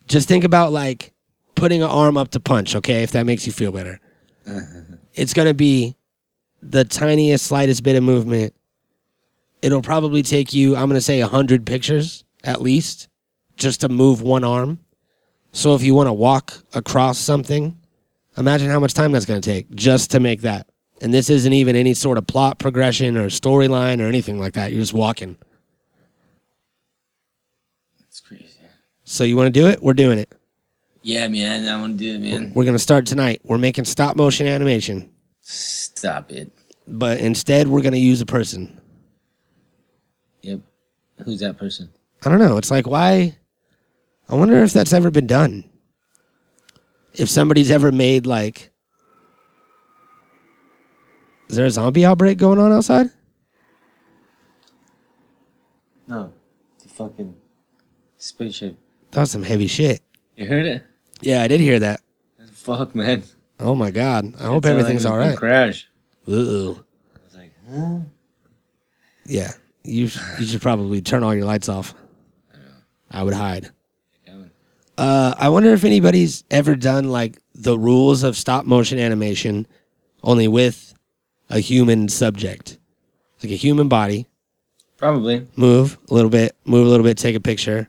just 0.07 0.29
think 0.29 0.45
about 0.45 0.73
like 0.73 1.13
putting 1.55 1.83
an 1.83 1.89
arm 1.91 2.17
up 2.17 2.31
to 2.33 2.41
punch, 2.41 2.75
okay, 2.77 3.03
if 3.03 3.13
that 3.13 3.25
makes 3.25 3.47
you 3.47 3.53
feel 3.53 3.73
better. 3.73 4.01
It's 5.15 5.35
going 5.35 5.47
to 5.47 5.53
be 5.53 5.95
the 6.63 6.85
tiniest 6.85 7.45
slightest 7.47 7.83
bit 7.83 7.97
of 7.97 8.03
movement. 8.03 8.55
It'll 9.61 9.83
probably 9.83 10.23
take 10.23 10.55
you, 10.55 10.75
I'm 10.75 10.89
going 10.89 10.95
to 10.95 11.03
say 11.03 11.21
100 11.21 11.67
pictures 11.67 12.25
at 12.43 12.63
least 12.63 13.09
just 13.59 13.83
to 13.83 13.91
move 13.91 14.23
one 14.23 14.43
arm. 14.43 14.81
So 15.53 15.75
if 15.75 15.83
you 15.83 15.95
want 15.95 16.07
to 16.07 16.15
walk 16.15 16.55
across 16.73 17.19
something, 17.19 17.77
imagine 18.39 18.71
how 18.71 18.81
much 18.81 18.95
time 18.95 19.13
that's 19.13 19.27
going 19.27 19.43
to 19.43 19.47
take 19.51 19.71
just 19.75 20.11
to 20.13 20.19
make 20.21 20.41
that. 20.41 20.67
And 21.03 21.13
this 21.13 21.29
isn't 21.29 21.53
even 21.53 21.75
any 21.75 21.95
sort 21.95 22.17
of 22.17 22.29
plot 22.29 22.61
progression 22.61 23.17
or 23.17 23.27
storyline 23.27 24.01
or 24.01 24.07
anything 24.07 24.39
like 24.39 24.53
that. 24.55 24.71
You're 24.71 24.81
just 24.81 24.95
walking. 24.95 25.37
That's 27.99 28.21
crazy. 28.21 28.47
So 29.03 29.25
you 29.25 29.37
want 29.37 29.53
to 29.53 29.61
do 29.61 29.67
it? 29.67 29.83
We're 29.83 29.95
doing 29.95 30.19
it. 30.19 30.33
Yeah, 31.03 31.27
man. 31.27 31.69
I 31.69 31.81
want 31.81 31.99
to 31.99 32.05
do 32.05 32.15
it, 32.15 32.21
man. 32.21 32.53
We're 32.55 32.63
going 32.63 32.77
to 32.77 32.79
start 32.79 33.05
tonight. 33.07 33.41
We're 33.43 33.59
making 33.59 33.85
stop 33.87 34.15
motion 34.15 34.47
animation, 34.47 35.11
Stop 35.41 36.31
it. 36.31 36.53
but 36.87 37.19
instead 37.19 37.67
we're 37.67 37.83
going 37.83 37.95
to 37.95 37.99
use 37.99 38.21
a 38.21 38.27
person. 38.27 38.81
Yep. 40.43 40.61
Who's 41.25 41.41
that 41.41 41.59
person? 41.59 41.91
I 42.25 42.29
don't 42.31 42.39
know. 42.39 42.57
It's 42.59 42.71
like 42.71 42.87
why? 42.87 43.37
I 44.29 44.37
wonder 44.37 44.63
if 44.63 44.73
that's 44.73 44.93
ever 44.93 45.11
been 45.11 45.27
done. 45.27 45.65
If 47.15 47.29
somebody's 47.29 47.73
ever 47.73 47.91
made 47.91 48.25
like, 48.25 48.72
is 51.49 51.57
there 51.57 51.67
a 51.67 51.71
zombie 51.71 52.05
outbreak 52.05 52.39
going 52.39 52.59
on 52.59 52.73
outside? 52.73 53.09
No, 56.07 56.33
the 56.83 56.89
fucking 56.89 57.35
spaceship. 58.19 58.77
That 59.13 59.21
was 59.21 59.31
some 59.31 59.43
heavy 59.43 59.67
shit. 59.67 60.01
You 60.37 60.47
heard 60.47 60.67
it? 60.67 60.83
Yeah, 61.21 61.43
I 61.43 61.49
did 61.49 61.61
hear 61.61 61.79
that. 61.79 62.01
Fuck, 62.53 62.95
man. 62.95 63.23
Oh 63.61 63.75
my 63.75 63.91
god. 63.91 64.35
I 64.39 64.45
hope 64.47 64.65
It 64.65 64.69
sounded 64.69 64.81
everything's 64.81 65.05
like 65.05 65.13
all 65.13 65.19
right. 65.19 65.37
Crash. 65.37 65.89
Ooh. 66.29 66.85
I 67.15 67.19
was 67.25 67.35
like, 67.35 67.53
huh? 67.71 67.99
Yeah. 69.27 69.53
You 69.85 70.09
sh- 70.09 70.19
you 70.39 70.47
should 70.47 70.63
probably 70.63 71.01
turn 71.03 71.23
all 71.23 71.35
your 71.35 71.45
lights 71.45 71.69
off. 71.69 71.95
I 73.11 73.23
would 73.23 73.35
hide. 73.35 73.71
Uh, 74.99 75.35
I 75.39 75.49
wonder 75.49 75.73
if 75.73 75.85
anybody's 75.85 76.45
ever 76.51 76.77
done 76.77 77.09
like 77.11 77.39
the 77.55 77.79
rules 77.79 78.23
of 78.23 78.37
stop 78.37 78.67
motion 78.67 78.99
animation, 78.99 79.67
only 80.23 80.49
with 80.49 80.92
a 81.53 81.61
human 81.61 82.09
subject, 82.09 82.79
like 83.43 83.53
a 83.53 83.57
human 83.57 83.89
body. 83.89 84.27
Probably. 84.97 85.47
Move 85.57 85.99
a 86.11 86.15
little 86.15 86.31
bit, 86.31 86.57
move 86.65 86.87
a 86.87 86.91
little 86.91 87.05
bit, 87.05 87.19
take 87.19 87.37
a 87.37 87.41
picture. 87.41 87.89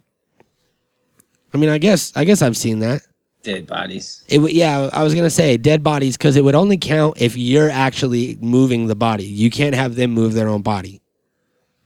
I 1.54 1.58
mean, 1.58 1.70
I 1.70 1.78
guess 1.78 2.12
I 2.16 2.24
guess 2.26 2.42
I've 2.42 2.58
seen 2.58 2.80
that. 2.80 3.02
Dead 3.44 3.68
bodies. 3.68 4.24
It 4.30 4.40
would, 4.40 4.52
yeah, 4.54 4.90
I 4.94 5.04
was 5.04 5.14
gonna 5.14 5.30
say 5.30 5.58
dead 5.58 5.84
bodies 5.84 6.18
because 6.18 6.36
it 6.38 6.44
would 6.44 6.56
only 6.56 6.78
count 6.78 7.22
if 7.22 7.36
you're 7.38 7.70
actually 7.70 8.38
moving 8.42 8.88
the 8.88 8.96
body. 8.96 9.26
You 9.26 9.50
can't 9.50 9.76
have 9.76 9.96
them 9.96 10.12
move 10.12 10.34
their 10.34 10.48
own 10.50 10.62
body, 10.62 11.02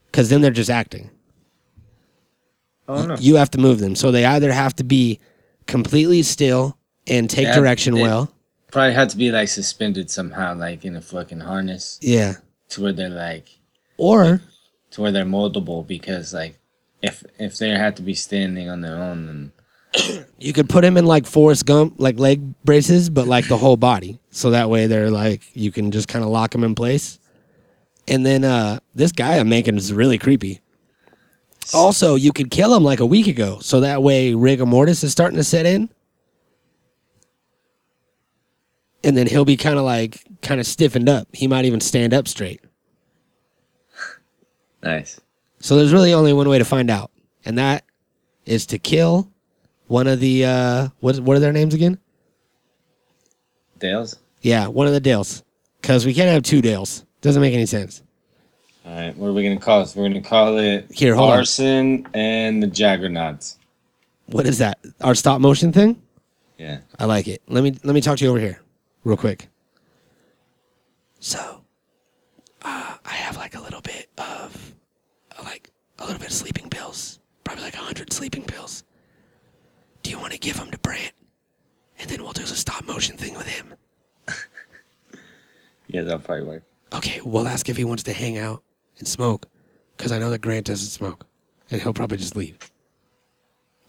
because 0.06 0.28
then 0.30 0.40
they're 0.40 0.50
just 0.50 0.70
acting. 0.70 1.10
Oh 2.88 3.04
no. 3.04 3.16
You 3.18 3.36
have 3.36 3.50
to 3.50 3.58
move 3.58 3.80
them, 3.80 3.94
so 3.94 4.10
they 4.10 4.24
either 4.24 4.50
have 4.52 4.74
to 4.76 4.84
be 4.84 5.20
completely 5.66 6.22
still 6.22 6.78
and 7.06 7.28
take 7.28 7.52
direction 7.52 7.94
they- 7.94 8.02
well. 8.02 8.32
Probably 8.70 8.92
had 8.92 9.08
to 9.10 9.16
be 9.16 9.30
like 9.30 9.48
suspended 9.48 10.10
somehow, 10.10 10.54
like 10.54 10.84
in 10.84 10.96
a 10.96 11.00
fucking 11.00 11.40
harness, 11.40 11.98
Yeah, 12.02 12.34
to 12.70 12.82
where 12.82 12.92
they're 12.92 13.08
like, 13.08 13.48
or 13.96 14.42
to 14.90 15.00
where 15.00 15.10
they're 15.12 15.24
moldable. 15.24 15.86
Because 15.86 16.34
like, 16.34 16.58
if 17.02 17.24
if 17.38 17.58
they 17.58 17.70
had 17.70 17.96
to 17.96 18.02
be 18.02 18.14
standing 18.14 18.68
on 18.68 18.82
their 18.82 18.96
own, 18.96 19.52
then 19.94 20.26
you 20.38 20.52
could 20.52 20.68
put 20.68 20.82
them 20.82 20.96
in 20.98 21.06
like 21.06 21.26
Forrest 21.26 21.64
Gump, 21.64 21.94
like 21.98 22.18
leg 22.18 22.42
braces, 22.64 23.08
but 23.08 23.26
like 23.26 23.48
the 23.48 23.56
whole 23.56 23.78
body, 23.78 24.20
so 24.30 24.50
that 24.50 24.68
way 24.68 24.86
they're 24.86 25.10
like 25.10 25.42
you 25.54 25.72
can 25.72 25.90
just 25.90 26.08
kind 26.08 26.24
of 26.24 26.30
lock 26.30 26.50
them 26.50 26.64
in 26.64 26.74
place. 26.74 27.18
And 28.06 28.24
then 28.24 28.44
uh 28.44 28.80
this 28.94 29.12
guy 29.12 29.38
I'm 29.38 29.48
making 29.48 29.76
is 29.76 29.92
really 29.92 30.18
creepy. 30.18 30.60
Also, 31.74 32.14
you 32.14 32.32
could 32.32 32.50
kill 32.50 32.74
him 32.74 32.82
like 32.82 33.00
a 33.00 33.06
week 33.06 33.26
ago, 33.26 33.58
so 33.60 33.80
that 33.80 34.02
way 34.02 34.34
rigor 34.34 34.66
mortis 34.66 35.04
is 35.04 35.12
starting 35.12 35.36
to 35.36 35.44
set 35.44 35.66
in. 35.66 35.90
And 39.04 39.16
then 39.16 39.26
he'll 39.26 39.44
be 39.44 39.56
kind 39.56 39.78
of 39.78 39.84
like 39.84 40.24
kind 40.42 40.60
of 40.60 40.66
stiffened 40.66 41.08
up. 41.08 41.28
He 41.32 41.46
might 41.46 41.64
even 41.64 41.80
stand 41.80 42.12
up 42.12 42.26
straight. 42.28 42.60
nice. 44.82 45.20
So 45.60 45.76
there's 45.76 45.92
really 45.92 46.12
only 46.12 46.32
one 46.32 46.48
way 46.48 46.58
to 46.58 46.64
find 46.64 46.88
out, 46.90 47.10
and 47.44 47.58
that 47.58 47.84
is 48.46 48.66
to 48.66 48.78
kill 48.78 49.30
one 49.88 50.06
of 50.06 50.20
the 50.20 50.44
uh 50.44 50.88
what 51.00 51.18
what 51.20 51.36
are 51.36 51.40
their 51.40 51.52
names 51.52 51.74
again? 51.74 51.98
Dales. 53.78 54.16
Yeah, 54.42 54.66
one 54.68 54.86
of 54.86 54.92
the 54.92 55.00
Dales. 55.00 55.42
Cause 55.82 56.04
we 56.06 56.14
can't 56.14 56.28
have 56.28 56.42
two 56.42 56.60
Dales. 56.60 57.04
Doesn't 57.20 57.40
make 57.42 57.54
any 57.54 57.66
sense. 57.66 58.02
All 58.84 58.92
right, 58.94 59.16
what 59.16 59.28
are 59.28 59.32
we 59.32 59.42
gonna 59.42 59.58
call 59.60 59.80
this? 59.80 59.94
We're 59.94 60.08
gonna 60.08 60.20
call 60.20 60.58
it 60.58 60.86
Here, 60.90 61.14
hold 61.14 61.30
on. 61.30 61.38
Arson 61.38 62.06
and 62.14 62.62
the 62.62 62.66
Jaggernauts. 62.66 63.56
What 64.26 64.46
is 64.46 64.58
that? 64.58 64.78
Our 65.00 65.14
stop 65.14 65.40
motion 65.40 65.72
thing? 65.72 66.00
Yeah. 66.58 66.78
I 66.98 67.04
like 67.04 67.28
it. 67.28 67.42
Let 67.48 67.64
me 67.64 67.76
let 67.84 67.94
me 67.94 68.00
talk 68.00 68.18
to 68.18 68.24
you 68.24 68.30
over 68.30 68.40
here, 68.40 68.60
real 69.08 69.16
quick. 69.16 69.48
So, 71.18 71.64
uh, 72.62 72.96
I 73.04 73.12
have 73.12 73.36
like 73.36 73.54
a 73.54 73.60
little 73.60 73.80
bit 73.80 74.08
of, 74.18 74.74
like 75.42 75.70
a 75.98 76.04
little 76.04 76.18
bit 76.18 76.28
of 76.28 76.34
sleeping 76.34 76.68
pills, 76.68 77.18
probably 77.42 77.64
like 77.64 77.74
a 77.74 77.78
hundred 77.78 78.12
sleeping 78.12 78.44
pills. 78.44 78.84
Do 80.02 80.10
you 80.10 80.18
want 80.18 80.32
to 80.34 80.38
give 80.38 80.58
them 80.58 80.70
to 80.70 80.78
Brant, 80.78 81.12
and 81.98 82.08
then 82.10 82.22
we'll 82.22 82.32
do 82.32 82.42
the 82.42 82.54
stop 82.54 82.86
motion 82.86 83.16
thing 83.16 83.34
with 83.34 83.48
him? 83.48 83.74
Yeah, 85.90 86.02
that'll 86.02 86.18
probably 86.18 86.44
work. 86.44 86.64
Okay, 86.92 87.22
we'll 87.24 87.48
ask 87.48 87.66
if 87.70 87.78
he 87.78 87.84
wants 87.84 88.02
to 88.02 88.12
hang 88.12 88.36
out 88.36 88.62
and 88.98 89.08
smoke, 89.08 89.46
because 89.96 90.12
I 90.12 90.18
know 90.18 90.28
that 90.28 90.42
Grant 90.42 90.66
doesn't 90.66 90.90
smoke, 90.90 91.24
and 91.70 91.80
he'll 91.80 91.94
probably 91.94 92.18
just 92.18 92.36
leave. 92.36 92.58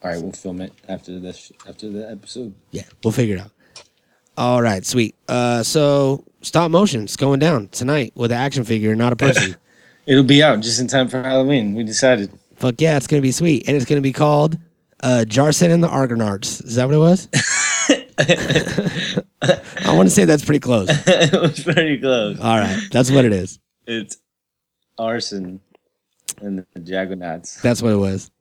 All 0.02 0.10
right, 0.10 0.22
we'll 0.22 0.32
film 0.32 0.62
it 0.62 0.72
after 0.88 1.20
this 1.20 1.52
after 1.68 1.90
the 1.90 2.10
episode. 2.10 2.56
Yeah, 2.72 2.84
we'll 3.04 3.12
figure 3.12 3.36
it 3.36 3.42
out. 3.42 3.52
All 4.40 4.62
right, 4.62 4.86
sweet. 4.86 5.16
Uh, 5.28 5.64
so 5.64 6.24
stop 6.42 6.72
motion's 6.72 7.18
going 7.18 7.40
down 7.40 7.68
tonight 7.68 8.14
with 8.16 8.32
an 8.32 8.38
action 8.38 8.64
figure, 8.64 8.96
not 8.96 9.12
a 9.12 9.18
person. 9.18 9.58
It'll 10.06 10.24
be 10.24 10.42
out 10.42 10.62
just 10.62 10.80
in 10.80 10.88
time 10.88 11.10
for 11.10 11.22
Halloween. 11.22 11.76
We 11.76 11.84
decided. 11.84 12.32
Fuck 12.56 12.76
yeah, 12.80 12.96
it's 12.96 13.06
gonna 13.06 13.22
be 13.22 13.34
sweet, 13.34 13.68
and 13.68 13.76
it's 13.76 13.86
gonna 13.86 14.00
be 14.00 14.14
called 14.14 14.58
uh, 15.04 15.26
Jarson 15.26 15.72
and 15.72 15.84
the 15.84 15.90
Argonauts. 15.90 16.62
Is 16.62 16.76
that 16.76 16.86
what 16.86 16.96
it 16.96 17.00
was? 17.00 17.28
I 19.86 19.94
want 19.94 20.08
to 20.08 20.16
say 20.16 20.24
that's 20.24 20.46
pretty 20.46 20.62
close. 20.62 20.88
it 21.08 21.34
was 21.34 21.62
pretty 21.62 21.98
close. 22.00 22.40
All 22.40 22.58
right, 22.58 22.80
that's 22.94 23.12
what 23.12 23.26
it 23.26 23.34
is. 23.34 23.60
It's 23.88 24.20
arson 24.98 25.60
and 26.42 26.66
the 26.74 26.80
Jaggernauts. 26.80 27.62
That's 27.62 27.82
what 27.82 27.92
it 27.92 27.98
was. 27.98 28.32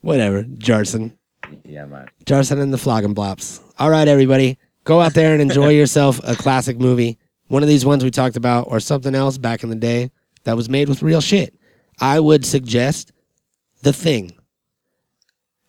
Whatever, 0.00 0.42
Jarson. 0.42 1.16
Yeah, 1.64 1.86
man. 1.86 2.08
Jarson 2.26 2.58
and 2.58 2.72
the 2.72 2.78
Flogging 2.78 3.14
Blops. 3.14 3.62
All 3.78 3.88
right, 3.88 4.08
everybody, 4.08 4.58
go 4.84 5.00
out 5.00 5.14
there 5.14 5.32
and 5.32 5.42
enjoy 5.42 5.70
yourself 5.70 6.20
a 6.24 6.34
classic 6.34 6.78
movie. 6.78 7.18
One 7.48 7.62
of 7.62 7.68
these 7.68 7.84
ones 7.86 8.04
we 8.04 8.10
talked 8.10 8.36
about, 8.36 8.68
or 8.68 8.80
something 8.80 9.14
else 9.14 9.38
back 9.38 9.62
in 9.62 9.70
the 9.70 9.76
day 9.76 10.10
that 10.44 10.56
was 10.56 10.68
made 10.68 10.88
with 10.88 11.02
real 11.02 11.20
shit. 11.20 11.54
I 12.00 12.20
would 12.20 12.44
suggest 12.44 13.12
The 13.82 13.92
Thing. 13.92 14.32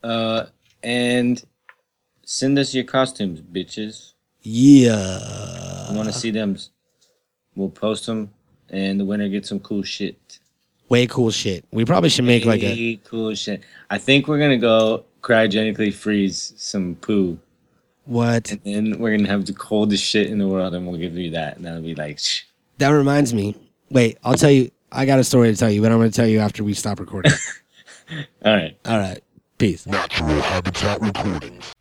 Uh, 0.04 0.46
and 0.84 1.44
send 2.24 2.60
us 2.60 2.74
your 2.74 2.84
costumes, 2.84 3.42
bitches. 3.42 4.14
Yeah. 4.42 5.20
I 5.90 5.94
want 5.94 6.08
to 6.08 6.14
see 6.14 6.32
them. 6.32 6.58
We'll 7.56 7.70
post 7.70 8.06
them, 8.06 8.32
and 8.70 9.00
the 9.00 9.06
winner 9.06 9.28
gets 9.28 9.50
some 9.50 9.60
cool 9.60 9.84
shit. 9.84 10.40
Way 10.88 11.08
cool 11.08 11.32
shit. 11.32 11.66
We 11.72 11.86
probably 11.86 12.10
should 12.10 12.26
make 12.26 12.46
like 12.46 12.64
a. 12.64 13.00
Cool 13.04 13.36
shit. 13.36 13.64
I 13.90 13.98
think 13.98 14.28
we're 14.28 14.40
gonna 14.40 14.58
go 14.58 15.06
cryogenically 15.22 15.94
freeze 15.94 16.54
some 16.58 16.96
poo, 16.96 17.38
What? 18.10 18.52
and 18.52 18.62
then 18.64 18.98
we're 18.98 19.16
gonna 19.16 19.30
have 19.30 19.46
the 19.46 19.54
coldest 19.54 20.04
shit 20.04 20.32
in 20.32 20.40
the 20.40 20.48
world, 20.48 20.74
and 20.74 20.88
we'll 20.88 21.00
give 21.00 21.16
you 21.16 21.30
that, 21.32 21.58
and 21.58 21.66
that'll 21.66 21.84
be 21.84 21.94
like, 21.94 22.18
shh. 22.18 22.42
That 22.80 22.90
reminds 22.90 23.36
me. 23.36 23.56
Wait, 23.92 24.18
I'll 24.24 24.34
tell 24.34 24.50
you. 24.50 24.72
I 24.92 25.06
got 25.06 25.20
a 25.20 25.24
story 25.24 25.52
to 25.52 25.56
tell 25.56 25.70
you, 25.70 25.84
but 25.84 25.92
I'm 25.92 26.00
going 26.00 26.10
to 26.10 26.16
tell 26.16 26.28
you 26.28 26.40
after 26.40 26.64
we 26.64 26.74
stop 26.74 27.00
recording. 27.00 27.32
all 28.44 28.56
right. 28.56 28.76
All 28.86 28.98
right. 28.98 29.22
Peace. 29.60 29.86
Natural 29.86 30.42
Habitat 30.42 31.00
Recordings. 31.02 31.76